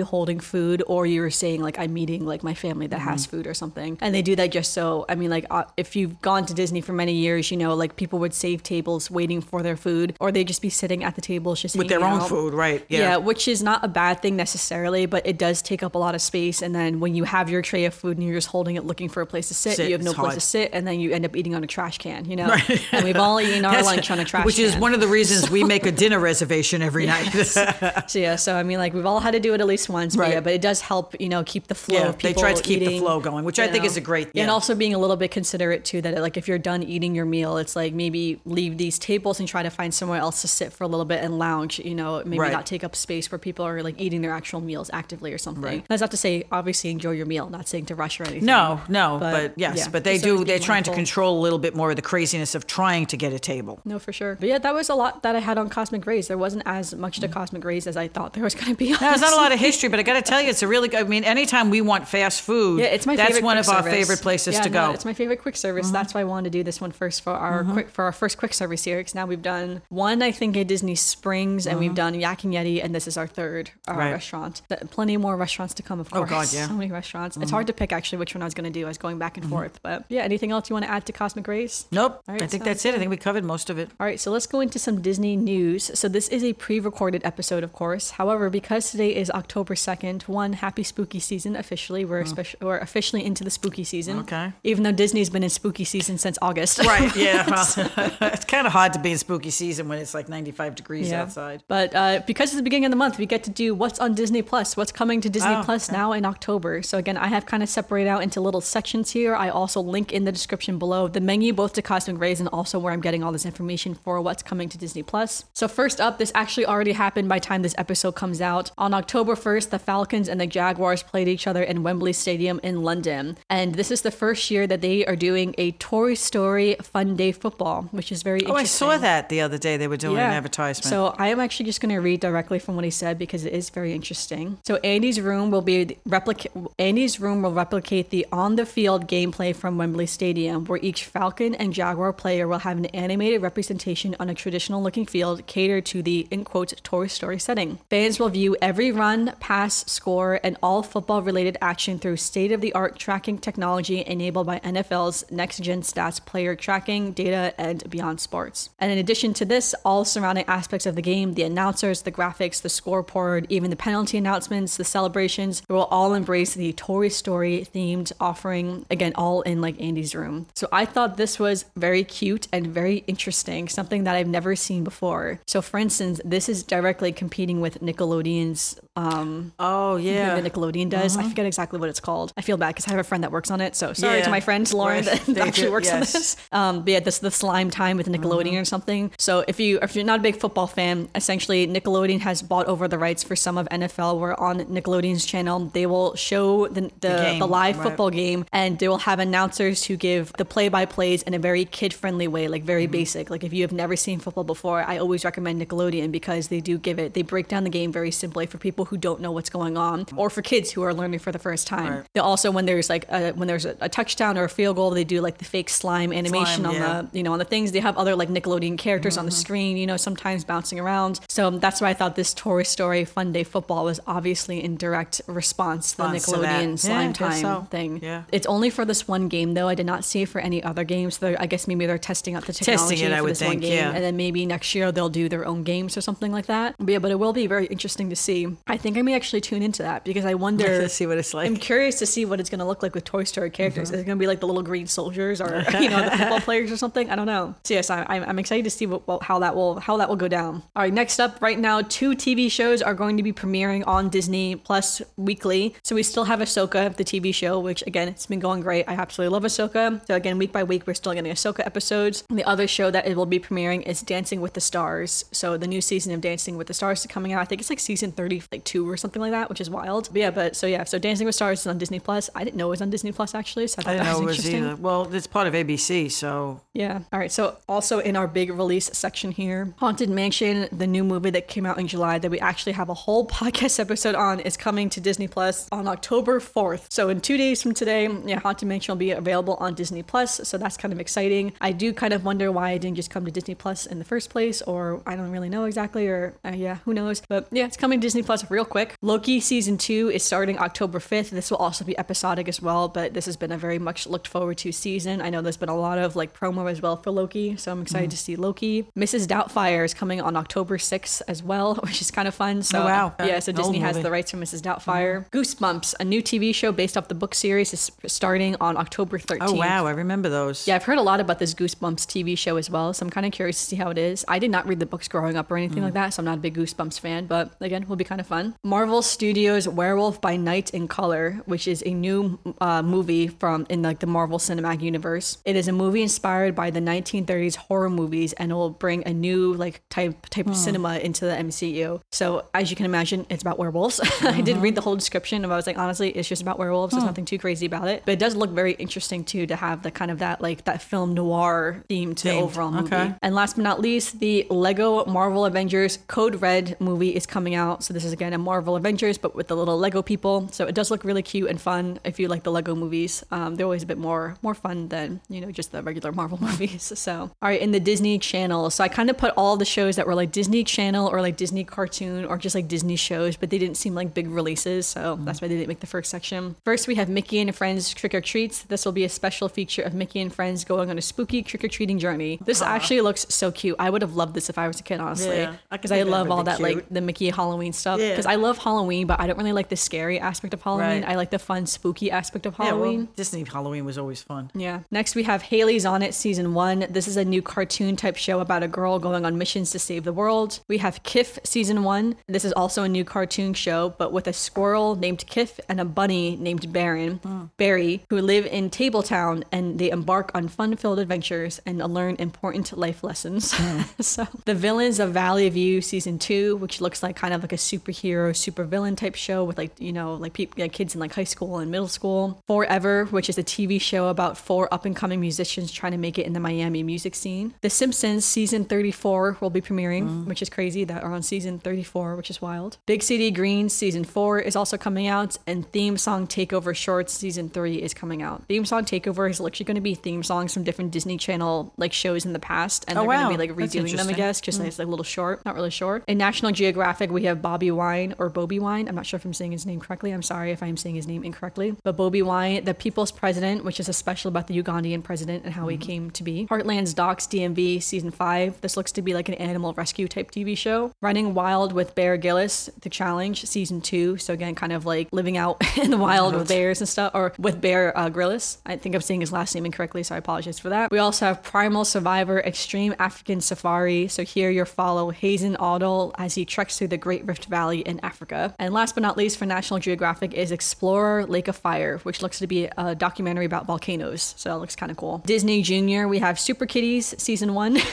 holding 0.00 0.40
food 0.40 0.82
or 0.86 1.06
you 1.06 1.20
were 1.20 1.30
saying 1.30 1.60
like 1.62 1.78
I'm 1.78 1.92
meeting 1.92 2.24
like 2.24 2.42
my 2.42 2.54
family 2.54 2.86
that 2.88 2.96
Mm-hmm. 3.00 3.08
has 3.10 3.26
food 3.26 3.46
or 3.46 3.54
something. 3.54 3.98
And 4.00 4.14
they 4.14 4.22
do 4.22 4.34
that 4.36 4.50
just 4.50 4.72
so 4.72 5.04
I 5.08 5.14
mean 5.14 5.30
like 5.30 5.44
uh, 5.50 5.64
if 5.76 5.94
you've 5.96 6.20
gone 6.22 6.46
to 6.46 6.54
Disney 6.54 6.80
for 6.80 6.92
many 6.94 7.12
years, 7.12 7.50
you 7.50 7.56
know 7.56 7.74
like 7.74 7.96
people 7.96 8.18
would 8.20 8.32
save 8.36 8.62
tables 8.62 9.10
waiting 9.10 9.40
for 9.40 9.62
their 9.62 9.76
food 9.76 10.14
or 10.20 10.30
they'd 10.30 10.46
just 10.48 10.62
be 10.62 10.70
sitting 10.70 11.02
at 11.02 11.14
the 11.14 11.20
tables 11.20 11.60
just 11.62 11.76
with 11.76 11.88
their 11.88 12.04
own 12.04 12.20
out. 12.20 12.28
food, 12.28 12.54
right? 12.54 12.84
Yeah. 12.88 13.16
which 13.16 13.48
is 13.48 13.62
not 13.62 13.84
a 13.84 13.88
bad 13.88 14.20
thing 14.22 14.36
necessarily, 14.36 15.06
but 15.06 15.26
it 15.26 15.38
does 15.38 15.62
take 15.62 15.82
up 15.82 15.94
a 15.94 15.98
lot 15.98 16.14
of 16.14 16.22
space. 16.22 16.62
And 16.62 16.74
then 16.74 17.00
when 17.00 17.14
you 17.14 17.24
have 17.24 17.48
your 17.50 17.62
tray 17.62 17.84
of 17.86 17.94
food 17.94 18.16
and 18.18 18.26
you're 18.26 18.36
just 18.36 18.48
holding 18.48 18.76
it 18.76 18.84
looking 18.84 19.08
for 19.08 19.20
a 19.22 19.26
place 19.26 19.48
to 19.48 19.54
sit, 19.54 19.76
Sit, 19.76 19.86
you 19.88 19.92
have 19.94 20.02
no 20.02 20.12
place 20.12 20.16
hard. 20.26 20.34
to 20.34 20.40
sit, 20.40 20.70
and 20.72 20.86
then 20.86 21.00
you 21.00 21.12
end 21.12 21.24
up 21.24 21.34
eating 21.36 21.54
on 21.54 21.64
a 21.64 21.66
trash 21.66 21.98
can, 21.98 22.24
you 22.30 22.36
know? 22.36 22.54
And 22.92 23.04
we've 23.04 23.16
all 23.16 23.40
eaten 23.40 23.64
our 23.64 23.82
lunch 23.90 24.10
on 24.10 24.18
a 24.20 24.24
trash 24.24 24.44
Which 24.44 24.56
can. 24.56 24.64
is 24.64 24.76
one 24.76 24.94
of 24.94 25.00
the 25.00 25.08
reasons 25.08 25.50
we 25.50 25.64
make 25.74 25.86
a 25.86 25.92
dinner 25.92 26.18
reservation 26.18 26.82
every 26.82 27.06
night. 27.06 27.26
So 28.08 28.18
yeah, 28.18 28.36
so 28.36 28.54
I 28.56 28.62
mean, 28.62 28.78
like 28.78 28.92
we've 28.94 29.06
all 29.06 29.20
had 29.20 29.32
to 29.32 29.40
do 29.40 29.54
it 29.54 29.60
at 29.60 29.66
least 29.66 29.88
once, 29.88 30.14
but 30.16 30.22
Right. 30.22 30.32
yeah, 30.34 30.40
but 30.40 30.52
it 30.52 30.60
does 30.60 30.80
help, 30.80 31.14
you 31.20 31.28
know, 31.28 31.42
keep 31.44 31.66
the 31.68 31.74
flow 31.74 31.98
Yeah, 31.98 32.08
of 32.08 32.18
they 32.18 32.32
try 32.32 32.52
to 32.52 32.62
keep 32.62 32.80
the 32.80 32.98
flow 32.98 33.20
going, 33.20 33.44
which 33.44 33.58
I 33.58 33.66
you 33.66 33.72
think 33.72 33.84
is 33.84 33.96
a 33.96 34.00
great- 34.00 34.32
thing. 34.32 34.42
And 34.42 34.50
also 34.50 34.74
being 34.74 34.94
a 34.94 34.98
little 34.98 35.16
bit 35.16 35.30
considerate 35.30 35.84
too, 35.84 36.02
that 36.02 36.18
like 36.20 36.36
if 36.36 36.46
you're 36.48 36.58
done 36.58 36.82
eating 36.82 37.14
your 37.14 37.24
meal, 37.26 37.56
it's 37.58 37.74
like 37.76 37.92
maybe 37.94 38.25
leave 38.44 38.78
these 38.78 38.98
tables 38.98 39.38
and 39.40 39.48
try 39.48 39.62
to 39.62 39.70
find 39.70 39.92
somewhere 39.92 40.18
else 40.18 40.40
to 40.42 40.48
sit 40.48 40.72
for 40.72 40.84
a 40.84 40.86
little 40.86 41.04
bit 41.04 41.22
and 41.22 41.38
lounge. 41.38 41.78
You 41.78 41.94
know, 41.94 42.22
maybe 42.24 42.38
Right. 42.38 42.52
not 42.52 42.66
take 42.66 42.84
up 42.84 42.94
space 42.94 43.30
where 43.30 43.38
people 43.38 43.64
are 43.64 43.82
like 43.82 44.00
eating 44.00 44.22
their 44.22 44.32
actual 44.32 44.60
meals 44.60 44.90
actively 44.92 45.32
or 45.32 45.38
something. 45.38 45.62
Right. 45.62 45.84
That's 45.88 46.00
not 46.00 46.10
to 46.10 46.16
say 46.16 46.44
obviously 46.52 46.90
enjoy 46.90 47.12
your 47.12 47.26
meal, 47.26 47.48
not 47.48 47.68
saying 47.68 47.86
to 47.86 47.94
rush 47.94 48.20
or 48.20 48.24
anything. 48.24 48.44
No, 48.44 48.80
no, 48.88 49.18
but, 49.18 49.32
But, 49.32 49.52
yes, 49.56 49.78
yeah, 49.78 49.88
but 49.88 50.04
they 50.04 50.18
do. 50.18 50.44
They're 50.44 50.58
trying 50.58 50.84
to 50.84 50.94
control 50.94 51.38
a 51.38 51.42
little 51.42 51.58
bit 51.58 51.74
more 51.74 51.90
of 51.90 51.96
the 51.96 52.02
craziness 52.02 52.54
of 52.54 52.66
trying 52.66 53.06
to 53.06 53.16
get 53.16 53.32
a 53.32 53.38
table. 53.38 53.80
No, 53.84 53.98
for 53.98 54.12
sure. 54.12 54.36
But 54.38 54.48
yeah, 54.48 54.58
that 54.58 54.74
was 54.74 54.88
a 54.88 54.94
lot 54.94 55.22
that 55.22 55.36
I 55.36 55.40
had 55.40 55.58
on 55.58 55.68
Cosmic 55.68 56.06
Rays. 56.06 56.28
There 56.28 56.38
wasn't 56.38 56.62
as 56.66 56.94
much 56.94 57.20
to 57.20 57.28
mm. 57.28 57.32
Cosmic 57.32 57.64
Rays 57.64 57.86
as 57.86 57.96
I 57.96 58.08
thought 58.08 58.32
there 58.32 58.44
was 58.44 58.54
going 58.54 58.72
to 58.72 58.74
be. 58.74 58.86
Now, 58.96 59.10
there's 59.10 59.20
not 59.20 59.34
a 59.34 59.36
lot 59.36 59.52
of 59.52 59.58
history, 59.58 59.90
but 59.90 59.98
I 59.98 60.02
got 60.02 60.14
to 60.14 60.22
tell 60.22 60.40
you, 60.40 60.48
it's 60.48 60.62
a 60.62 60.68
really 60.68 60.88
good. 60.88 61.00
I 61.00 61.04
mean, 61.04 61.24
anytime 61.24 61.68
we 61.68 61.82
want 61.82 62.08
fast 62.08 62.40
food, 62.40 62.80
Yeah, 62.80 62.86
it's 62.86 63.04
my 63.04 63.14
that's 63.14 63.42
one 63.42 63.58
of 63.58 63.68
our 63.68 63.82
favorite 63.82 64.20
places 64.20 64.54
Yeah, 64.54 64.62
to 64.62 64.70
no, 64.70 64.86
go. 64.86 64.92
It's 64.92 65.04
my 65.04 65.12
favorite 65.12 65.42
quick 65.42 65.56
service. 65.56 65.86
Mm-hmm. 65.86 65.92
That's 65.92 66.14
why 66.14 66.22
I 66.22 66.24
wanted 66.24 66.52
to 66.52 66.58
do 66.58 66.62
this 66.62 66.80
one 66.80 66.92
first 66.92 67.22
for 67.22 67.32
our 67.32 67.62
mm-hmm. 67.62 67.72
quick 67.72 67.90
for 67.90 68.04
our 68.04 68.12
first 68.16 68.38
quick 68.38 68.54
service 68.54 68.84
here. 68.84 68.98
Because 68.98 69.14
now 69.14 69.26
we've 69.26 69.42
done 69.42 69.82
one, 69.88 70.22
I 70.22 70.32
think, 70.32 70.56
at 70.56 70.66
Disney 70.66 70.94
Springs, 70.94 71.66
and 71.66 71.78
we've 71.78 71.90
mm-hmm. 71.90 71.96
done 71.96 72.14
Yak 72.14 72.44
and 72.44 72.52
Yeti, 72.52 72.82
and 72.82 72.94
this 72.94 73.06
is 73.06 73.16
our 73.16 73.26
third 73.26 73.70
uh, 73.88 73.94
Right. 73.94 74.10
restaurant. 74.12 74.62
Th- 74.68 74.80
Plenty 74.90 75.16
more 75.16 75.36
restaurants 75.36 75.74
to 75.74 75.82
come, 75.82 76.00
of 76.00 76.10
course. 76.10 76.28
Oh. 76.28 76.30
God, 76.30 76.52
yeah. 76.52 76.66
So 76.66 76.74
many 76.74 76.90
restaurants. 76.90 77.36
It's 77.36 77.46
mm-hmm. 77.46 77.54
hard 77.54 77.66
to 77.68 77.72
pick 77.72 77.92
actually 77.92 78.18
which 78.18 78.34
one 78.34 78.42
I 78.42 78.44
was 78.44 78.54
going 78.54 78.64
to 78.64 78.70
do. 78.70 78.84
I 78.84 78.88
was 78.88 78.98
going 78.98 79.18
back 79.18 79.36
and 79.36 79.44
mm-hmm. 79.44 79.54
forth, 79.54 79.80
but 79.82 80.04
yeah. 80.08 80.22
Anything 80.22 80.50
else 80.50 80.68
you 80.68 80.74
want 80.74 80.84
to 80.84 80.90
add 80.90 81.06
to 81.06 81.12
Cosmic 81.12 81.46
Rays? 81.46 81.86
nope, 81.92 82.22
right, 82.26 82.42
I 82.42 82.46
think 82.46 82.64
that's 82.64 82.84
it. 82.84 82.94
I 82.94 82.98
think 82.98 83.10
we 83.10 83.16
covered 83.16 83.44
most 83.44 83.70
of 83.70 83.78
it. 83.78 83.90
All 84.00 84.06
right, 84.06 84.18
so 84.18 84.30
let's 84.30 84.46
go 84.46 84.60
into 84.60 84.78
some 84.78 85.00
Disney 85.00 85.36
news. 85.36 85.90
So 85.94 86.08
this 86.08 86.28
is 86.28 86.42
a 86.42 86.52
pre-recorded 86.54 87.24
episode, 87.24 87.62
of 87.62 87.72
course. 87.72 88.10
However, 88.12 88.50
because 88.50 88.90
today 88.90 89.14
is 89.14 89.30
October 89.30 89.76
second, 89.76 90.22
one 90.22 90.54
happy 90.54 90.82
spooky 90.82 91.20
season 91.20 91.56
officially. 91.56 92.04
We're 92.04 92.22
mm. 92.22 92.26
especially 92.26 92.58
we're 92.62 92.78
officially 92.78 93.24
into 93.24 93.44
the 93.44 93.50
spooky 93.50 93.84
season. 93.84 94.18
Okay. 94.20 94.52
Even 94.64 94.84
though 94.84 94.92
Disney's 94.92 95.30
been 95.30 95.42
in 95.42 95.50
spooky 95.50 95.84
season 95.84 96.18
since 96.18 96.38
August. 96.42 96.78
Right? 96.78 97.14
Yeah. 97.16 97.46
well, 97.96 98.05
it's 98.20 98.44
kind 98.44 98.66
of 98.66 98.72
hard 98.72 98.92
to 98.94 98.98
be 98.98 99.12
in 99.12 99.18
spooky 99.18 99.50
season 99.50 99.88
when 99.88 99.98
it's 99.98 100.14
like 100.14 100.28
95 100.28 100.74
degrees 100.74 101.10
Yeah. 101.10 101.22
outside. 101.22 101.62
But 101.68 101.94
uh, 101.94 102.20
because 102.26 102.50
it's 102.50 102.56
the 102.56 102.62
beginning 102.62 102.86
of 102.86 102.90
the 102.90 102.96
month, 102.96 103.18
we 103.18 103.26
get 103.26 103.44
to 103.44 103.50
do 103.50 103.74
what's 103.74 103.98
on 103.98 104.14
Disney 104.14 104.42
Plus, 104.42 104.76
what's 104.76 104.92
coming 104.92 105.20
to 105.20 105.28
Disney 105.30 105.54
Oh, 105.54 105.62
Plus 105.64 105.90
now 105.90 106.12
in 106.12 106.24
October. 106.24 106.82
So 106.82 106.98
again, 106.98 107.16
I 107.16 107.28
have 107.28 107.46
kind 107.46 107.62
of 107.62 107.68
separated 107.68 108.08
out 108.08 108.22
into 108.22 108.40
little 108.40 108.60
sections 108.60 109.10
here. 109.10 109.34
I 109.34 109.48
also 109.48 109.80
link 109.80 110.12
in 110.12 110.24
the 110.24 110.32
description 110.32 110.78
below 110.78 111.08
the 111.08 111.20
menu, 111.20 111.52
both 111.52 111.72
to 111.74 111.82
Cosmic 111.82 112.20
Rays 112.20 112.40
and 112.40 112.48
also 112.50 112.78
where 112.78 112.92
I'm 112.92 113.00
getting 113.00 113.22
all 113.22 113.32
this 113.32 113.46
information 113.46 113.94
for 113.94 114.20
what's 114.20 114.42
coming 114.42 114.68
to 114.68 114.78
Disney 114.78 115.02
Plus. 115.02 115.44
So 115.52 115.68
first 115.68 116.00
up, 116.00 116.18
this 116.18 116.32
actually 116.34 116.66
already 116.66 116.92
happened 116.92 117.28
by 117.28 117.38
the 117.38 117.44
time 117.46 117.62
this 117.62 117.74
episode 117.78 118.12
comes 118.12 118.40
out. 118.40 118.70
On 118.78 118.92
October 118.94 119.34
1st, 119.34 119.70
the 119.70 119.78
Falcons 119.78 120.28
and 120.28 120.40
the 120.40 120.46
Jaguars 120.46 121.02
played 121.02 121.28
each 121.28 121.46
other 121.46 121.62
in 121.62 121.82
Wembley 121.82 122.12
Stadium 122.12 122.60
in 122.62 122.82
London. 122.82 123.36
And 123.50 123.74
this 123.74 123.90
is 123.90 124.02
the 124.02 124.10
first 124.10 124.50
year 124.50 124.66
that 124.66 124.80
they 124.80 125.04
are 125.06 125.16
doing 125.16 125.54
a 125.58 125.72
Toy 125.72 126.14
Story 126.14 126.76
Fun 126.82 127.16
Day 127.16 127.32
football, 127.32 127.88
which 127.96 128.12
is 128.12 128.22
very 128.22 128.44
Oh, 128.46 128.54
I 128.54 128.64
saw 128.64 128.96
that 128.98 129.28
the 129.28 129.40
other 129.40 129.58
day. 129.58 129.76
They 129.76 129.88
were 129.88 129.96
doing 129.96 130.18
an 130.18 130.32
advertisement. 130.32 130.84
So 130.84 131.14
I 131.18 131.28
am 131.28 131.40
actually 131.40 131.66
just 131.66 131.80
going 131.80 131.94
to 131.94 132.00
read 132.00 132.20
directly 132.20 132.58
from 132.58 132.76
what 132.76 132.84
he 132.84 132.90
said 132.90 133.18
because 133.18 133.44
it 133.44 133.52
is 133.52 133.70
very 133.70 133.92
interesting. 133.92 134.58
So 134.64 134.76
Andy's 134.76 135.20
room 135.20 135.50
will 135.50 135.62
be 135.62 135.96
replicate. 136.06 136.52
Andy's 136.78 137.20
room 137.20 137.42
will 137.42 137.52
replicate 137.52 138.10
the 138.10 138.26
on-the-field 138.32 139.08
gameplay 139.08 139.54
from 139.54 139.78
Wembley 139.78 140.06
Stadium, 140.06 140.64
where 140.66 140.78
each 140.82 141.04
Falcon 141.04 141.54
and 141.54 141.72
Jaguar 141.72 142.12
player 142.12 142.46
will 142.46 142.60
have 142.60 142.76
an 142.78 142.86
animated 142.86 143.42
representation 143.42 144.14
on 144.20 144.28
a 144.28 144.34
traditional-looking 144.34 145.06
field 145.06 145.46
catered 145.46 145.86
to 145.86 146.02
the 146.02 146.26
in 146.30 146.44
quotes 146.44 146.74
Toy 146.82 147.06
Story 147.06 147.38
setting. 147.38 147.78
Fans 147.90 148.18
will 148.18 148.28
view 148.28 148.56
every 148.60 148.90
run, 148.92 149.32
pass, 149.40 149.84
score, 149.90 150.40
and 150.42 150.56
all 150.62 150.82
football-related 150.82 151.56
action 151.60 151.98
through 151.98 152.16
state-of-the-art 152.16 152.98
tracking 152.98 153.38
technology 153.38 154.04
enabled 154.06 154.46
by 154.46 154.58
NFL's 154.60 155.24
next-gen 155.30 155.82
stats 155.82 156.24
player 156.24 156.54
tracking 156.54 157.12
data 157.12 157.54
and 157.58 157.82
beyond 157.90 158.20
sports. 158.20 158.70
And 158.78 158.92
in 158.92 158.98
addition 158.98 159.34
to 159.34 159.44
this, 159.44 159.74
all 159.84 160.04
surrounding 160.04 160.44
aspects 160.46 160.86
of 160.86 160.94
the 160.94 161.02
game, 161.02 161.34
the 161.34 161.42
announcers, 161.42 162.02
the 162.02 162.12
graphics, 162.12 162.60
the 162.60 162.68
scoreboard, 162.68 163.46
even 163.48 163.70
the 163.70 163.76
penalty 163.76 164.18
announcements, 164.18 164.76
the 164.76 164.84
celebrations, 164.84 165.62
they 165.62 165.74
will 165.74 165.84
all 165.84 166.14
embrace 166.14 166.54
the 166.54 166.72
Toy 166.72 167.08
Story 167.08 167.66
themed 167.74 168.12
offering, 168.20 168.86
again, 168.90 169.12
all 169.14 169.42
in 169.42 169.60
like 169.60 169.80
Andy's 169.80 170.14
room. 170.14 170.46
So 170.54 170.68
I 170.72 170.84
thought 170.84 171.16
this 171.16 171.38
was 171.38 171.64
very 171.76 172.04
cute 172.04 172.48
and 172.52 172.66
very 172.66 173.04
interesting, 173.06 173.68
something 173.68 174.04
that 174.04 174.14
I've 174.14 174.28
never 174.28 174.56
seen 174.56 174.84
before. 174.84 175.40
So 175.46 175.62
for 175.62 175.78
instance, 175.78 176.20
this 176.24 176.48
is 176.48 176.62
directly 176.62 177.12
competing 177.12 177.60
with 177.60 177.80
Nickelodeon's 177.80 178.80
um 178.96 179.52
oh 179.58 179.96
yeah. 179.96 180.40
that 180.40 180.52
Nickelodeon 180.52 180.88
does. 180.88 181.16
I 181.16 181.22
forget 181.28 181.46
exactly 181.46 181.78
what 181.78 181.88
it's 181.88 182.00
called. 182.00 182.32
I 182.36 182.40
feel 182.42 182.56
bad 182.56 182.68
because 182.68 182.86
I 182.86 182.90
have 182.90 182.98
a 183.00 183.04
friend 183.04 183.22
that 183.24 183.32
works 183.32 183.50
on 183.50 183.60
it. 183.60 183.76
So 183.76 183.92
sorry 183.92 184.18
Yeah. 184.18 184.24
to 184.24 184.30
my 184.30 184.40
friend 184.40 184.70
Lauren 184.72 185.04
Right. 185.04 185.20
that 185.24 185.34
They 185.34 185.40
actually 185.40 185.70
works 185.70 185.90
on 185.92 186.00
this. 186.00 186.36
Um, 186.52 186.80
but 186.80 186.88
yeah, 186.92 187.00
this 187.00 187.18
the 187.18 187.30
slime 187.30 187.70
time 187.70 187.96
with 187.96 188.08
Nickelodeon 188.08 188.60
or 188.60 188.64
something. 188.64 189.10
So 189.18 189.44
if 189.46 189.60
you 189.60 189.78
if 189.82 189.94
you're 189.94 190.04
not 190.04 190.20
a 190.20 190.22
big 190.22 190.36
football 190.40 190.66
fan, 190.66 191.08
essentially 191.14 191.66
Nickelodeon 191.66 192.20
has 192.20 192.40
bought 192.42 192.66
over 192.66 192.88
the 192.88 192.98
rights 192.98 193.22
for 193.22 193.36
some 193.36 193.58
of 193.58 193.68
NFL. 193.68 194.18
Where 194.18 194.38
on 194.40 194.60
Nickelodeon's 194.60 195.26
channel, 195.26 195.66
they 195.66 195.86
will 195.86 196.14
show 196.16 196.68
the 196.68 196.80
the, 197.00 197.08
the, 197.08 197.16
game, 197.16 197.40
live 197.40 197.76
right. 197.78 197.86
football 197.86 198.10
game, 198.10 198.44
and 198.52 198.78
they 198.78 198.88
will 198.88 198.98
have 198.98 199.18
announcers 199.18 199.84
who 199.84 199.96
give 199.96 200.32
the 200.38 200.44
play 200.44 200.68
by 200.68 200.84
plays 200.86 201.22
in 201.22 201.34
a 201.34 201.38
very 201.38 201.64
kid 201.64 201.92
friendly 201.92 202.28
way, 202.28 202.48
like 202.48 202.62
very 202.62 202.86
basic. 202.86 203.28
Like 203.30 203.44
if 203.44 203.52
you 203.52 203.62
have 203.62 203.72
never 203.72 203.96
seen 203.96 204.18
football 204.20 204.44
before, 204.44 204.82
I 204.82 204.98
always 204.98 205.24
recommend 205.24 205.60
Nickelodeon 205.60 206.12
because 206.12 206.48
they 206.48 206.60
do 206.60 206.78
give 206.78 206.98
it. 206.98 207.14
They 207.14 207.22
break 207.22 207.48
down 207.48 207.64
the 207.64 207.70
game 207.70 207.92
very 207.92 208.10
simply 208.10 208.46
for 208.46 208.58
people 208.86 208.96
who 208.96 209.00
don't 209.00 209.20
know 209.20 209.32
what's 209.32 209.50
going 209.50 209.76
on, 209.76 210.06
or 210.16 210.30
for 210.30 210.42
kids 210.42 210.70
who 210.72 210.82
are 210.82 210.94
learning 210.94 211.18
for 211.20 211.32
the 211.32 211.38
first 211.38 211.66
time. 211.66 211.92
Right. 211.92 212.04
They 212.14 212.20
also 212.20 212.50
when 212.50 212.66
there's 212.66 212.88
like 212.88 213.04
a, 213.10 213.32
when 213.32 213.48
there's 213.48 213.64
a, 213.64 213.76
a 213.80 213.88
touchdown 213.88 214.38
or 214.38 214.44
a 214.44 214.48
field 214.48 214.76
goal, 214.76 214.90
they 214.90 215.04
do 215.04 215.20
like 215.20 215.38
the 215.38 215.44
fake 215.44 215.68
slime 215.68 216.12
animation 216.12 216.62
Slime, 216.62 216.66
on 216.66 216.74
yeah. 216.74 217.02
the 217.02 217.18
you 217.18 217.22
know 217.22 217.32
on 217.32 217.38
the 217.38 217.44
things. 217.44 217.72
They 217.72 217.80
have 217.80 217.96
other 217.98 218.14
like 218.16 218.28
Nickelodeon 218.28 218.78
characters 218.78 219.16
on 219.18 219.24
the 219.24 219.30
Mm-hmm. 219.36 219.40
screen, 219.40 219.76
you 219.76 219.86
know, 219.86 219.96
sometimes 219.96 220.44
bouncing 220.44 220.78
around. 220.80 221.20
So 221.28 221.50
that's 221.50 221.80
why 221.80 221.88
I 221.90 221.94
thought 221.94 222.16
this 222.16 222.32
Toy 222.32 222.62
Story 222.62 223.04
Fun 223.04 223.32
Day 223.32 223.42
Football 223.44 223.84
was 223.84 224.00
obviously 224.06 224.62
in 224.62 224.76
direct 224.76 225.20
response 225.26 225.90
to 225.92 225.96
the 225.98 226.04
to. 226.04 226.16
Nickelodeon 226.16 226.70
Yeah, 226.70 226.76
slime 226.76 227.10
I 227.10 227.12
time 227.12 227.40
so. 227.42 227.66
thing. 227.70 228.00
Yeah. 228.02 228.22
It's 228.32 228.46
only 228.46 228.70
for 228.70 228.84
this 228.84 229.06
one 229.08 229.28
game 229.28 229.54
though. 229.54 229.68
I 229.68 229.74
did 229.74 229.86
not 229.86 230.04
see 230.04 230.22
it 230.22 230.28
for 230.28 230.40
any 230.40 230.62
other 230.62 230.84
games. 230.84 231.18
So 231.18 231.36
I 231.38 231.46
guess 231.46 231.66
maybe 231.66 231.86
they're 231.86 231.98
testing 231.98 232.34
out 232.34 232.44
the 232.46 232.52
technology 232.52 233.02
it, 233.04 233.12
I 233.12 233.18
for 233.18 233.22
would 233.24 233.30
this 233.32 233.42
one 233.42 233.58
game, 233.58 233.72
yeah. 233.74 233.92
and 233.92 234.02
then 234.02 234.16
maybe 234.16 234.46
next 234.46 234.74
year 234.74 234.90
they'll 234.92 235.08
do 235.08 235.28
their 235.28 235.44
own 235.46 235.64
games 235.64 235.96
or 235.96 236.00
something 236.00 236.32
like 236.32 236.46
that. 236.46 236.76
But 236.78 236.92
yeah, 236.92 236.98
but 236.98 237.10
it 237.10 237.18
will 237.18 237.32
be 237.32 237.46
very 237.46 237.66
interesting 237.66 238.08
to 238.10 238.16
see. 238.16 238.46
I 238.66 238.75
think 238.76 238.96
I 238.96 239.02
may 239.02 239.14
actually 239.14 239.40
tune 239.40 239.62
into 239.62 239.82
that 239.82 240.04
because 240.04 240.24
I 240.24 240.34
wonder. 240.34 240.82
to 240.82 240.88
see 240.96 241.06
what 241.06 241.18
it's 241.18 241.34
like. 241.34 241.46
I'm 241.46 241.56
curious 241.56 241.98
to 242.00 242.06
see 242.06 242.24
what 242.24 242.40
it's 242.40 242.50
going 242.50 242.58
to 242.60 242.64
look 242.64 242.82
like 242.82 242.94
with 242.94 243.04
Toy 243.04 243.24
Story 243.24 243.50
characters. 243.50 243.88
Mm-hmm. 243.88 243.94
Is 243.94 244.00
it 244.02 244.04
going 244.04 244.18
to 244.18 244.22
be 244.22 244.26
like 244.26 244.40
the 244.40 244.46
little 244.46 244.62
green 244.62 244.86
soldiers 244.86 245.40
or 245.40 245.64
you 245.80 245.88
know 245.88 246.04
the 246.04 246.16
football 246.16 246.40
players 246.40 246.70
or 246.70 246.76
something? 246.76 247.10
I 247.10 247.16
don't 247.16 247.26
know. 247.26 247.54
So 247.64 247.74
yes, 247.74 247.90
I, 247.90 248.04
I'm, 248.08 248.22
I'm 248.24 248.38
excited 248.38 248.64
to 248.64 248.70
see 248.70 248.86
what, 248.86 249.06
what, 249.06 249.22
how 249.22 249.38
that 249.40 249.54
will 249.54 249.80
how 249.80 249.96
that 249.98 250.08
will 250.08 250.16
go 250.16 250.28
down. 250.28 250.62
All 250.74 250.82
right, 250.82 250.92
next 250.92 251.20
up, 251.20 251.40
right 251.40 251.58
now, 251.58 251.82
two 251.82 252.12
TV 252.12 252.50
shows 252.50 252.82
are 252.82 252.94
going 252.94 253.16
to 253.16 253.22
be 253.22 253.32
premiering 253.32 253.86
on 253.86 254.08
Disney 254.08 254.56
Plus 254.56 255.02
weekly. 255.16 255.74
So 255.82 255.94
we 255.94 256.02
still 256.02 256.24
have 256.24 256.40
Ahsoka, 256.40 256.94
the 256.96 257.04
TV 257.04 257.34
show, 257.34 257.58
which 257.60 257.82
again 257.86 258.08
it's 258.08 258.26
been 258.26 258.40
going 258.40 258.60
great. 258.60 258.84
I 258.88 258.94
absolutely 258.94 259.32
love 259.32 259.44
Ahsoka. 259.44 260.06
So 260.06 260.14
again, 260.14 260.38
week 260.38 260.52
by 260.52 260.62
week, 260.62 260.86
we're 260.86 260.94
still 260.94 261.14
getting 261.14 261.32
Ahsoka 261.32 261.64
episodes. 261.66 262.24
And 262.28 262.38
the 262.38 262.44
other 262.44 262.66
show 262.66 262.90
that 262.90 263.06
it 263.06 263.16
will 263.16 263.26
be 263.26 263.38
premiering 263.38 263.82
is 263.82 264.02
Dancing 264.02 264.40
with 264.40 264.54
the 264.54 264.60
Stars. 264.60 265.24
So 265.32 265.56
the 265.56 265.66
new 265.66 265.80
season 265.80 266.12
of 266.12 266.20
Dancing 266.20 266.56
with 266.56 266.66
the 266.66 266.74
Stars 266.74 267.00
is 267.00 267.06
coming 267.06 267.32
out. 267.32 267.40
I 267.40 267.44
think 267.44 267.60
it's 267.60 267.70
like 267.70 267.80
season 267.80 268.12
30, 268.12 268.42
like 268.52 268.64
two 268.66 268.88
or 268.88 268.96
something 268.96 269.20
like 269.22 269.32
that, 269.32 269.48
which 269.48 269.60
is 269.60 269.70
wild. 269.70 270.08
But 270.12 270.20
yeah, 270.20 270.30
but 270.30 270.56
so 270.56 270.66
yeah, 270.66 270.84
so 270.84 270.98
Dancing 270.98 271.26
with 271.26 271.34
Stars 271.34 271.60
is 271.60 271.66
on 271.66 271.78
Disney 271.78 272.00
Plus. 272.00 272.28
I 272.34 272.44
didn't 272.44 272.56
know 272.56 272.66
it 272.66 272.70
was 272.70 272.82
on 272.82 272.90
Disney 272.90 273.12
Plus 273.12 273.34
actually, 273.34 273.68
so 273.68 273.76
I 273.78 273.82
thought 273.82 273.90
I 273.90 273.92
didn't 273.94 274.06
that 274.06 274.12
know 274.12 274.18
was 274.18 274.22
it 274.22 274.26
was 274.26 274.46
interesting. 274.46 274.64
either. 274.70 274.76
Well, 274.82 275.14
it's 275.14 275.26
part 275.26 275.46
of 275.46 275.54
ABC, 275.54 276.10
so 276.10 276.60
Yeah. 276.74 277.00
All 277.12 277.18
right. 277.18 277.32
So 277.32 277.56
also 277.68 278.00
in 278.00 278.16
our 278.16 278.26
big 278.26 278.50
release 278.50 278.90
section 278.92 279.30
here, 279.30 279.74
Haunted 279.78 280.10
Mansion, 280.10 280.68
the 280.72 280.86
new 280.86 281.04
movie 281.04 281.30
that 281.30 281.48
came 281.48 281.64
out 281.64 281.78
in 281.78 281.86
July 281.86 282.18
that 282.18 282.30
we 282.30 282.40
actually 282.40 282.72
have 282.72 282.88
a 282.88 282.94
whole 282.94 283.26
podcast 283.40 283.78
episode 283.80 284.14
on, 284.14 284.40
is 284.40 284.56
coming 284.56 284.90
to 284.90 285.00
Disney 285.00 285.28
Plus 285.28 285.68
on 285.72 285.86
October 285.88 286.40
4th. 286.40 286.86
So 286.90 287.08
in 287.08 287.20
two 287.20 287.36
days 287.36 287.62
from 287.62 287.74
today, 287.74 288.08
yeah, 288.24 288.40
Haunted 288.40 288.68
Mansion 288.68 288.92
will 288.92 288.98
be 288.98 289.12
available 289.12 289.54
on 289.60 289.74
Disney 289.74 290.02
Plus. 290.02 290.40
So 290.44 290.58
that's 290.58 290.76
kind 290.76 290.92
of 290.92 291.00
exciting. 291.00 291.52
I 291.60 291.72
do 291.72 291.92
kind 291.92 292.12
of 292.12 292.24
wonder 292.24 292.50
why 292.52 292.72
it 292.72 292.80
didn't 292.80 292.96
just 292.96 293.10
come 293.10 293.24
to 293.24 293.30
Disney 293.30 293.54
Plus 293.54 293.86
in 293.86 293.98
the 293.98 294.04
first 294.04 294.30
place, 294.30 294.62
or 294.62 295.02
I 295.06 295.16
don't 295.16 295.30
really 295.30 295.48
know 295.48 295.64
exactly, 295.64 296.08
or 296.08 296.34
uh, 296.44 296.52
yeah, 296.54 296.76
who 296.84 296.94
knows. 296.94 297.22
But 297.28 297.46
yeah, 297.50 297.64
it's 297.66 297.76
coming 297.76 298.00
to 298.00 298.06
Disney 298.06 298.22
Plus 298.22 298.48
real 298.56 298.64
quick. 298.64 298.94
Loki 299.02 299.38
season 299.38 299.76
two 299.76 300.10
is 300.10 300.24
starting 300.24 300.58
October 300.58 300.98
5th. 300.98 301.28
This 301.28 301.50
will 301.50 301.58
also 301.58 301.84
be 301.84 301.96
episodic 301.98 302.48
as 302.48 302.62
well, 302.62 302.88
but 302.88 303.12
this 303.12 303.26
has 303.26 303.36
been 303.36 303.52
a 303.52 303.58
very 303.58 303.78
much 303.78 304.06
looked 304.06 304.26
forward 304.26 304.56
to 304.58 304.72
season. 304.72 305.20
I 305.20 305.28
know 305.28 305.42
there's 305.42 305.58
been 305.58 305.68
a 305.68 305.76
lot 305.76 305.98
of 305.98 306.16
like 306.16 306.32
promo 306.32 306.70
as 306.70 306.80
well 306.80 306.96
for 306.96 307.10
Loki, 307.10 307.58
so 307.58 307.70
I'm 307.70 307.82
excited 307.82 308.04
mm-hmm. 308.04 308.10
to 308.12 308.16
see 308.16 308.34
Loki. 308.34 308.86
Mrs. 308.96 309.26
Doubtfire 309.26 309.84
is 309.84 309.92
coming 309.92 310.22
on 310.22 310.36
October 310.36 310.78
6th 310.78 311.20
as 311.28 311.42
well, 311.42 311.74
which 311.82 312.00
is 312.00 312.10
kind 312.10 312.26
of 312.26 312.34
fun. 312.34 312.62
So 312.62 312.80
Oh, 312.80 312.84
wow. 312.86 313.14
yeah, 313.18 313.40
so 313.40 313.52
Disney 313.52 313.80
has 313.80 314.00
the 314.00 314.10
rights 314.10 314.30
for 314.30 314.38
Mrs. 314.38 314.62
Doubtfire. 314.62 315.26
Mm-hmm. 315.26 315.36
Goosebumps, 315.36 315.94
a 316.00 316.04
new 316.04 316.22
TV 316.22 316.54
show 316.54 316.72
based 316.72 316.96
off 316.96 317.08
the 317.08 317.14
book 317.14 317.34
series, 317.34 317.74
is 317.74 317.92
starting 318.06 318.56
on 318.58 318.78
October 318.78 319.18
13th. 319.18 319.38
oh 319.42 319.52
wow, 319.52 319.84
I 319.84 319.90
remember 319.90 320.30
those. 320.30 320.66
Yeah, 320.66 320.76
I've 320.76 320.84
heard 320.84 320.96
a 320.96 321.02
lot 321.02 321.20
about 321.20 321.40
this 321.40 321.52
Goosebumps 321.52 322.06
TV 322.06 322.38
show 322.38 322.56
as 322.56 322.70
well, 322.70 322.94
so 322.94 323.04
I'm 323.04 323.10
kind 323.10 323.26
of 323.26 323.32
curious 323.32 323.58
to 323.58 323.66
see 323.66 323.76
how 323.76 323.90
it 323.90 323.98
is. 323.98 324.24
I 324.28 324.38
did 324.38 324.50
not 324.50 324.66
read 324.66 324.80
the 324.80 324.86
books 324.86 325.08
growing 325.08 325.36
up 325.36 325.50
or 325.50 325.58
anything 325.58 325.80
mm. 325.80 325.86
like 325.86 325.94
that, 325.94 326.14
so 326.14 326.20
I'm 326.20 326.24
not 326.24 326.38
a 326.38 326.40
big 326.40 326.56
Goosebumps 326.56 326.98
fan, 326.98 327.26
but 327.26 327.54
again, 327.60 327.86
will 327.86 327.96
be 327.96 328.04
kind 328.04 328.20
of 328.20 328.26
fun. 328.26 328.35
Marvel 328.62 329.02
Studios 329.02 329.68
Werewolf 329.68 330.20
by 330.20 330.36
Night 330.36 330.70
in 330.70 330.88
Color, 330.88 331.42
which 331.46 331.66
is 331.66 331.82
a 331.86 331.92
new 331.92 332.38
uh, 332.60 332.82
movie 332.82 333.28
from 333.28 333.66
in 333.68 333.82
like 333.82 334.00
the 334.00 334.06
Marvel 334.06 334.38
Cinematic 334.38 334.82
Universe. 334.82 335.38
It 335.44 335.56
is 335.56 335.68
a 335.68 335.72
movie 335.72 336.02
inspired 336.02 336.54
by 336.54 336.70
the 336.70 336.80
1930s 336.80 337.56
horror 337.56 337.90
movies, 337.90 338.32
and 338.34 338.50
it 338.50 338.54
will 338.54 338.70
bring 338.70 339.06
a 339.06 339.12
new 339.12 339.54
like 339.54 339.82
type 339.88 340.26
type 340.30 340.46
of 340.46 340.54
hmm. 340.54 340.58
cinema 340.58 340.98
into 340.98 341.24
the 341.24 341.32
MCU. 341.32 342.00
So 342.12 342.46
as 342.54 342.70
you 342.70 342.76
can 342.76 342.86
imagine, 342.86 343.26
it's 343.30 343.42
about 343.42 343.58
werewolves. 343.58 344.00
I 344.20 344.40
did 344.40 344.56
mm-hmm. 344.56 344.60
read 344.60 344.74
the 344.74 344.80
whole 344.80 344.96
description, 344.96 345.44
and 345.44 345.52
I 345.52 345.56
was 345.56 345.66
like, 345.66 345.78
honestly, 345.78 346.10
it's 346.10 346.28
just 346.28 346.42
about 346.42 346.58
werewolves. 346.58 346.92
There's 346.92 347.02
hmm. 347.02 347.06
nothing 347.06 347.24
too 347.24 347.38
crazy 347.38 347.66
about 347.66 347.88
it, 347.88 348.02
but 348.04 348.12
it 348.12 348.18
does 348.18 348.36
look 348.36 348.50
very 348.50 348.72
interesting 348.72 349.24
too 349.24 349.46
to 349.46 349.56
have 349.56 349.82
the 349.82 349.90
kind 349.90 350.10
of 350.10 350.18
that 350.18 350.40
like 350.40 350.64
that 350.64 350.82
film 350.82 351.14
noir 351.14 351.84
theme 351.88 352.14
to 352.14 352.24
the 352.24 352.34
overall 352.34 352.70
movie. 352.70 352.94
okay. 352.94 353.14
And 353.22 353.34
last 353.34 353.56
but 353.56 353.62
not 353.62 353.80
least, 353.80 354.20
the 354.20 354.46
Lego 354.50 355.04
Marvel 355.06 355.44
Avengers 355.44 355.98
Code 356.06 356.40
Red 356.42 356.76
movie 356.80 357.14
is 357.14 357.26
coming 357.26 357.54
out. 357.54 357.82
So 357.82 357.94
this 357.94 358.04
is 358.04 358.12
again 358.12 358.25
a 358.34 358.38
Marvel 358.38 358.76
Avengers, 358.76 359.18
but 359.18 359.34
with 359.34 359.48
the 359.48 359.56
little 359.56 359.78
Lego 359.78 360.02
people. 360.02 360.48
So 360.52 360.66
it 360.66 360.74
does 360.74 360.90
look 360.90 361.04
really 361.04 361.22
cute 361.22 361.48
and 361.50 361.60
fun. 361.60 361.98
If 362.04 362.18
you 362.18 362.28
like 362.28 362.42
the 362.42 362.50
Lego 362.52 362.74
movies, 362.74 363.24
um, 363.30 363.56
they're 363.56 363.66
always 363.66 363.82
a 363.82 363.86
bit 363.86 363.98
more 363.98 364.36
more 364.42 364.54
fun 364.54 364.88
than 364.88 365.20
you 365.28 365.40
know 365.40 365.50
just 365.50 365.72
the 365.72 365.82
regular 365.82 366.12
Marvel 366.20 366.38
movies. 366.40 366.92
So 366.98 367.12
all 367.20 367.30
right, 367.42 367.60
in 367.60 367.70
the 367.72 367.80
Disney 367.80 368.18
Channel. 368.18 368.70
So 368.70 368.84
I 368.84 368.88
kind 368.88 369.10
of 369.10 369.18
put 369.18 369.32
all 369.36 369.56
the 369.56 369.64
shows 369.64 369.96
that 369.96 370.06
were 370.06 370.14
like 370.14 370.32
Disney 370.32 370.64
Channel 370.64 371.08
or 371.08 371.20
like 371.20 371.36
Disney 371.36 371.64
Cartoon 371.64 372.24
or 372.24 372.38
just 372.38 372.54
like 372.54 372.68
Disney 372.68 372.96
shows, 372.96 373.36
but 373.36 373.50
they 373.50 373.58
didn't 373.58 373.76
seem 373.76 373.94
like 373.94 374.14
big 374.14 374.28
releases. 374.28 374.86
So 374.86 375.18
that's 375.22 375.40
why 375.40 375.48
they 375.48 375.56
didn't 375.56 375.68
make 375.68 375.80
the 375.80 375.86
first 375.86 376.10
section. 376.10 376.56
First, 376.64 376.88
we 376.88 376.94
have 376.96 377.08
Mickey 377.08 377.38
and 377.40 377.54
Friends 377.54 377.92
Trick 377.92 378.14
or 378.14 378.20
Treats. 378.20 378.62
This 378.62 378.84
will 378.84 378.92
be 378.92 379.04
a 379.04 379.08
special 379.08 379.48
feature 379.48 379.82
of 379.82 379.94
Mickey 379.94 380.20
and 380.20 380.32
Friends 380.32 380.64
going 380.64 380.90
on 380.90 380.98
a 380.98 381.02
spooky 381.02 381.42
trick 381.42 381.64
or 381.64 381.68
treating 381.68 381.98
journey. 381.98 382.38
This 382.44 382.62
actually 382.62 383.00
looks 383.00 383.26
so 383.28 383.50
cute. 383.50 383.76
I 383.78 383.90
would 383.90 384.02
have 384.02 384.16
loved 384.16 384.34
this 384.34 384.48
if 384.50 384.58
I 384.58 384.66
was 384.68 384.80
a 384.80 384.82
kid, 384.82 385.00
honestly, 385.00 385.38
Yeah, 385.38 385.56
I 385.70 385.76
because 385.76 385.92
I, 385.92 386.02
love 386.02 386.30
all 386.30 386.44
that 386.44 386.60
like 386.60 386.88
the 386.90 387.00
Mickey 387.00 387.30
Halloween 387.30 387.72
stuff. 387.72 388.00
Yeah. 388.00 388.15
Because 388.16 388.26
I 388.26 388.36
love 388.36 388.58
Halloween, 388.58 389.06
but 389.06 389.20
I 389.20 389.26
don't 389.26 389.38
really 389.38 389.52
like 389.52 389.68
the 389.68 389.76
scary 389.76 390.18
aspect 390.18 390.54
of 390.54 390.62
Halloween. 390.62 391.02
Right. 391.02 391.08
I 391.08 391.16
like 391.16 391.30
the 391.30 391.38
fun, 391.38 391.66
spooky 391.66 392.10
aspect 392.10 392.46
of 392.46 392.56
Halloween. 392.56 392.92
Yeah, 392.92 393.04
well. 393.04 393.12
Disney 393.16 393.44
Halloween 393.44 393.84
was 393.84 393.98
always 393.98 394.22
fun. 394.22 394.50
Yeah. 394.54 394.80
Next, 394.90 395.14
we 395.14 395.24
have 395.24 395.42
Hailey's 395.42 395.84
on 395.84 396.02
It 396.02 396.14
season 396.14 396.54
one. 396.54 396.86
This 396.90 397.08
is 397.08 397.16
a 397.16 397.24
new 397.24 397.42
cartoon 397.42 397.96
type 397.96 398.16
show 398.16 398.40
about 398.40 398.62
a 398.62 398.68
girl 398.68 398.98
going 398.98 399.24
on 399.24 399.38
missions 399.38 399.70
to 399.70 399.78
save 399.78 400.04
the 400.04 400.12
world. 400.12 400.60
We 400.68 400.78
have 400.78 401.02
Kiff 401.02 401.38
season 401.46 401.82
one. 401.82 402.16
This 402.26 402.44
is 402.44 402.52
also 402.52 402.82
a 402.82 402.88
new 402.88 403.04
cartoon 403.04 403.54
show, 403.54 403.90
but 403.98 404.12
with 404.12 404.26
a 404.26 404.32
squirrel 404.32 404.96
named 404.96 405.24
Kiff 405.26 405.60
and 405.68 405.80
a 405.80 405.84
bunny 405.84 406.36
named 406.36 406.72
Baron, 406.72 407.16
hmm. 407.16 407.44
Barry, 407.56 408.04
who 408.10 408.20
live 408.20 408.46
in 408.46 408.70
Tabletown 408.70 409.44
and 409.52 409.78
they 409.78 409.90
embark 409.90 410.30
on 410.34 410.48
fun 410.48 410.76
filled 410.76 410.98
adventures 410.98 411.60
and 411.66 411.78
learn 411.78 412.16
important 412.16 412.76
life 412.76 413.02
lessons. 413.04 413.52
Hmm. 413.52 413.82
so, 414.00 414.26
The 414.44 414.54
Villains 414.54 415.00
of 415.00 415.12
Valley 415.12 415.48
View 415.48 415.80
season 415.80 416.18
two, 416.18 416.56
which 416.56 416.80
looks 416.80 417.02
like 417.02 417.16
kind 417.16 417.34
of 417.34 417.42
like 417.42 417.52
a 417.52 417.56
superhero, 417.56 417.86
super 418.34 418.64
villain 418.64 418.96
type 418.96 419.14
show 419.14 419.44
with 419.44 419.58
like, 419.58 419.72
you 419.78 419.92
know, 419.92 420.14
like 420.14 420.32
people, 420.32 420.60
like 420.60 420.72
kids 420.72 420.94
in 420.94 421.00
like 421.00 421.12
high 421.14 421.24
school 421.24 421.58
and 421.58 421.70
middle 421.70 421.88
school. 421.88 422.42
Forever, 422.46 423.06
which 423.06 423.28
is 423.28 423.38
a 423.38 423.42
TV 423.42 423.80
show 423.80 424.08
about 424.08 424.36
four 424.36 424.72
up 424.72 424.84
and 424.84 424.94
coming 424.94 425.20
musicians 425.20 425.72
trying 425.72 425.92
to 425.92 425.98
make 425.98 426.18
it 426.18 426.26
in 426.26 426.32
the 426.32 426.40
Miami 426.40 426.82
music 426.82 427.14
scene. 427.14 427.54
The 427.60 427.70
Simpsons 427.70 428.24
season 428.24 428.64
34 428.64 429.38
will 429.40 429.50
be 429.50 429.60
premiering, 429.60 430.08
mm. 430.08 430.26
which 430.26 430.42
is 430.42 430.48
crazy 430.50 430.84
that 430.84 431.02
are 431.02 431.12
on 431.12 431.22
season 431.22 431.58
34, 431.58 432.16
which 432.16 432.30
is 432.30 432.42
wild. 432.42 432.78
Big 432.86 433.02
City 433.02 433.30
Greens 433.30 433.72
season 433.72 434.04
four 434.04 434.40
is 434.40 434.56
also 434.56 434.76
coming 434.76 435.06
out, 435.06 435.36
and 435.46 435.70
Theme 435.72 435.96
Song 435.96 436.26
Takeover 436.26 436.74
Shorts 436.74 437.12
season 437.12 437.48
three 437.48 437.76
is 437.76 437.94
coming 437.94 438.22
out. 438.22 438.44
Theme 438.48 438.64
Song 438.64 438.84
Takeover 438.84 439.28
is 439.30 439.40
literally 439.40 439.64
going 439.64 439.76
to 439.76 439.80
be 439.80 439.94
theme 439.94 440.22
songs 440.22 440.52
from 440.52 440.64
different 440.64 440.90
Disney 440.90 441.16
Channel 441.16 441.72
like 441.76 441.92
shows 441.92 442.24
in 442.24 442.32
the 442.32 442.38
past, 442.38 442.84
and 442.88 442.98
Oh, 442.98 443.02
they're 443.02 443.18
going 443.18 443.36
to 443.36 443.38
be 443.38 443.48
like 443.48 443.70
redoing 443.70 443.96
them, 443.96 444.08
I 444.08 444.12
guess, 444.12 444.40
just 444.40 444.58
like, 444.58 444.66
mm. 444.66 444.68
it's 444.68 444.78
like 444.78 444.86
a 444.86 444.90
little 444.90 445.04
short, 445.04 445.44
not 445.44 445.54
really 445.54 445.70
short. 445.70 446.04
In 446.06 446.18
National 446.18 446.52
Geographic, 446.52 447.10
we 447.10 447.24
have 447.24 447.38
Bobi 447.38 447.72
Wine 447.72 447.95
or 448.18 448.30
Bobi 448.30 448.60
Wine. 448.60 448.88
I'm 448.88 448.94
not 448.94 449.06
sure 449.06 449.16
if 449.18 449.24
I'm 449.24 449.34
saying 449.34 449.52
his 449.52 449.66
name 449.66 449.80
correctly. 449.80 450.12
I'm 450.12 450.22
sorry 450.22 450.52
if 450.52 450.62
I'm 450.62 450.76
saying 450.76 450.96
his 450.96 451.06
name 451.06 451.24
incorrectly. 451.24 451.76
But 451.82 451.96
Bobi 451.96 452.22
Wine, 452.22 452.64
the 452.64 452.74
People's 452.74 453.12
President, 453.12 453.64
which 453.64 453.80
is 453.80 453.88
a 453.88 453.92
special 453.92 454.28
about 454.28 454.46
the 454.46 454.62
Ugandan 454.62 455.02
president 455.02 455.44
and 455.44 455.54
how 455.54 455.68
he 455.68 455.76
came 455.76 456.10
to 456.12 456.22
be. 456.22 456.46
Heartlands 456.46 456.94
Docs 456.94 457.26
DMV 457.26 457.82
season 457.82 458.10
five. 458.10 458.60
This 458.60 458.76
looks 458.76 458.92
to 458.92 459.02
be 459.02 459.14
like 459.14 459.28
an 459.28 459.34
animal 459.34 459.72
rescue 459.74 460.08
type 460.08 460.30
TV 460.30 460.56
show. 460.56 460.92
Running 461.00 461.34
Wild 461.34 461.72
with 461.72 461.94
Bear 461.94 462.16
Gillis, 462.16 462.70
The 462.80 462.90
Challenge 462.90 463.44
season 463.44 463.80
two. 463.80 464.16
So 464.18 464.32
again, 464.32 464.54
kind 464.54 464.72
of 464.72 464.86
like 464.86 465.08
living 465.12 465.36
out 465.36 465.62
in 465.78 465.90
the 465.90 465.96
wild 465.96 466.34
with 466.34 466.48
bears 466.48 466.80
and 466.80 466.88
stuff, 466.88 467.12
or 467.14 467.32
with 467.38 467.60
Bear 467.60 467.96
uh, 467.96 468.10
Grillis. 468.10 468.58
I 468.66 468.76
think 468.76 468.94
I'm 468.94 469.00
saying 469.00 469.20
his 469.20 469.32
last 469.32 469.54
name 469.54 469.66
incorrectly, 469.66 470.02
so 470.02 470.14
I 470.14 470.18
apologize 470.18 470.58
for 470.58 470.68
that. 470.70 470.90
We 470.90 470.98
also 470.98 471.26
have 471.26 471.42
Primal 471.42 471.84
Survivor 471.84 472.40
Extreme 472.40 472.94
African 472.98 473.40
Safari. 473.40 474.08
So 474.08 474.24
here 474.24 474.50
you'll 474.50 474.64
follow 474.64 475.10
Hazen 475.10 475.56
Audel 475.56 476.12
as 476.18 476.34
he 476.34 476.44
treks 476.44 476.78
through 476.78 476.88
the 476.88 476.96
Great 476.96 477.24
Rift 477.26 477.46
Valley 477.46 477.85
in 477.86 478.00
Africa. 478.02 478.54
And 478.58 478.74
last 478.74 478.94
but 478.94 479.02
not 479.02 479.16
least 479.16 479.38
for 479.38 479.46
National 479.46 479.80
Geographic 479.80 480.34
is 480.34 480.52
Explorer 480.52 481.24
Lake 481.26 481.48
of 481.48 481.56
Fire, 481.56 481.98
which 481.98 482.20
looks 482.22 482.38
to 482.40 482.46
be 482.46 482.68
a 482.76 482.94
documentary 482.94 483.46
about 483.46 483.66
volcanoes. 483.66 484.34
So 484.36 484.50
that 484.50 484.58
looks 484.58 484.76
kind 484.76 484.90
of 484.90 484.98
cool. 484.98 485.22
Disney 485.26 485.62
Junior, 485.62 486.08
we 486.08 486.18
have 486.18 486.38
Super 486.38 486.66
Kitties 486.66 487.14
season 487.18 487.54
one. 487.54 487.78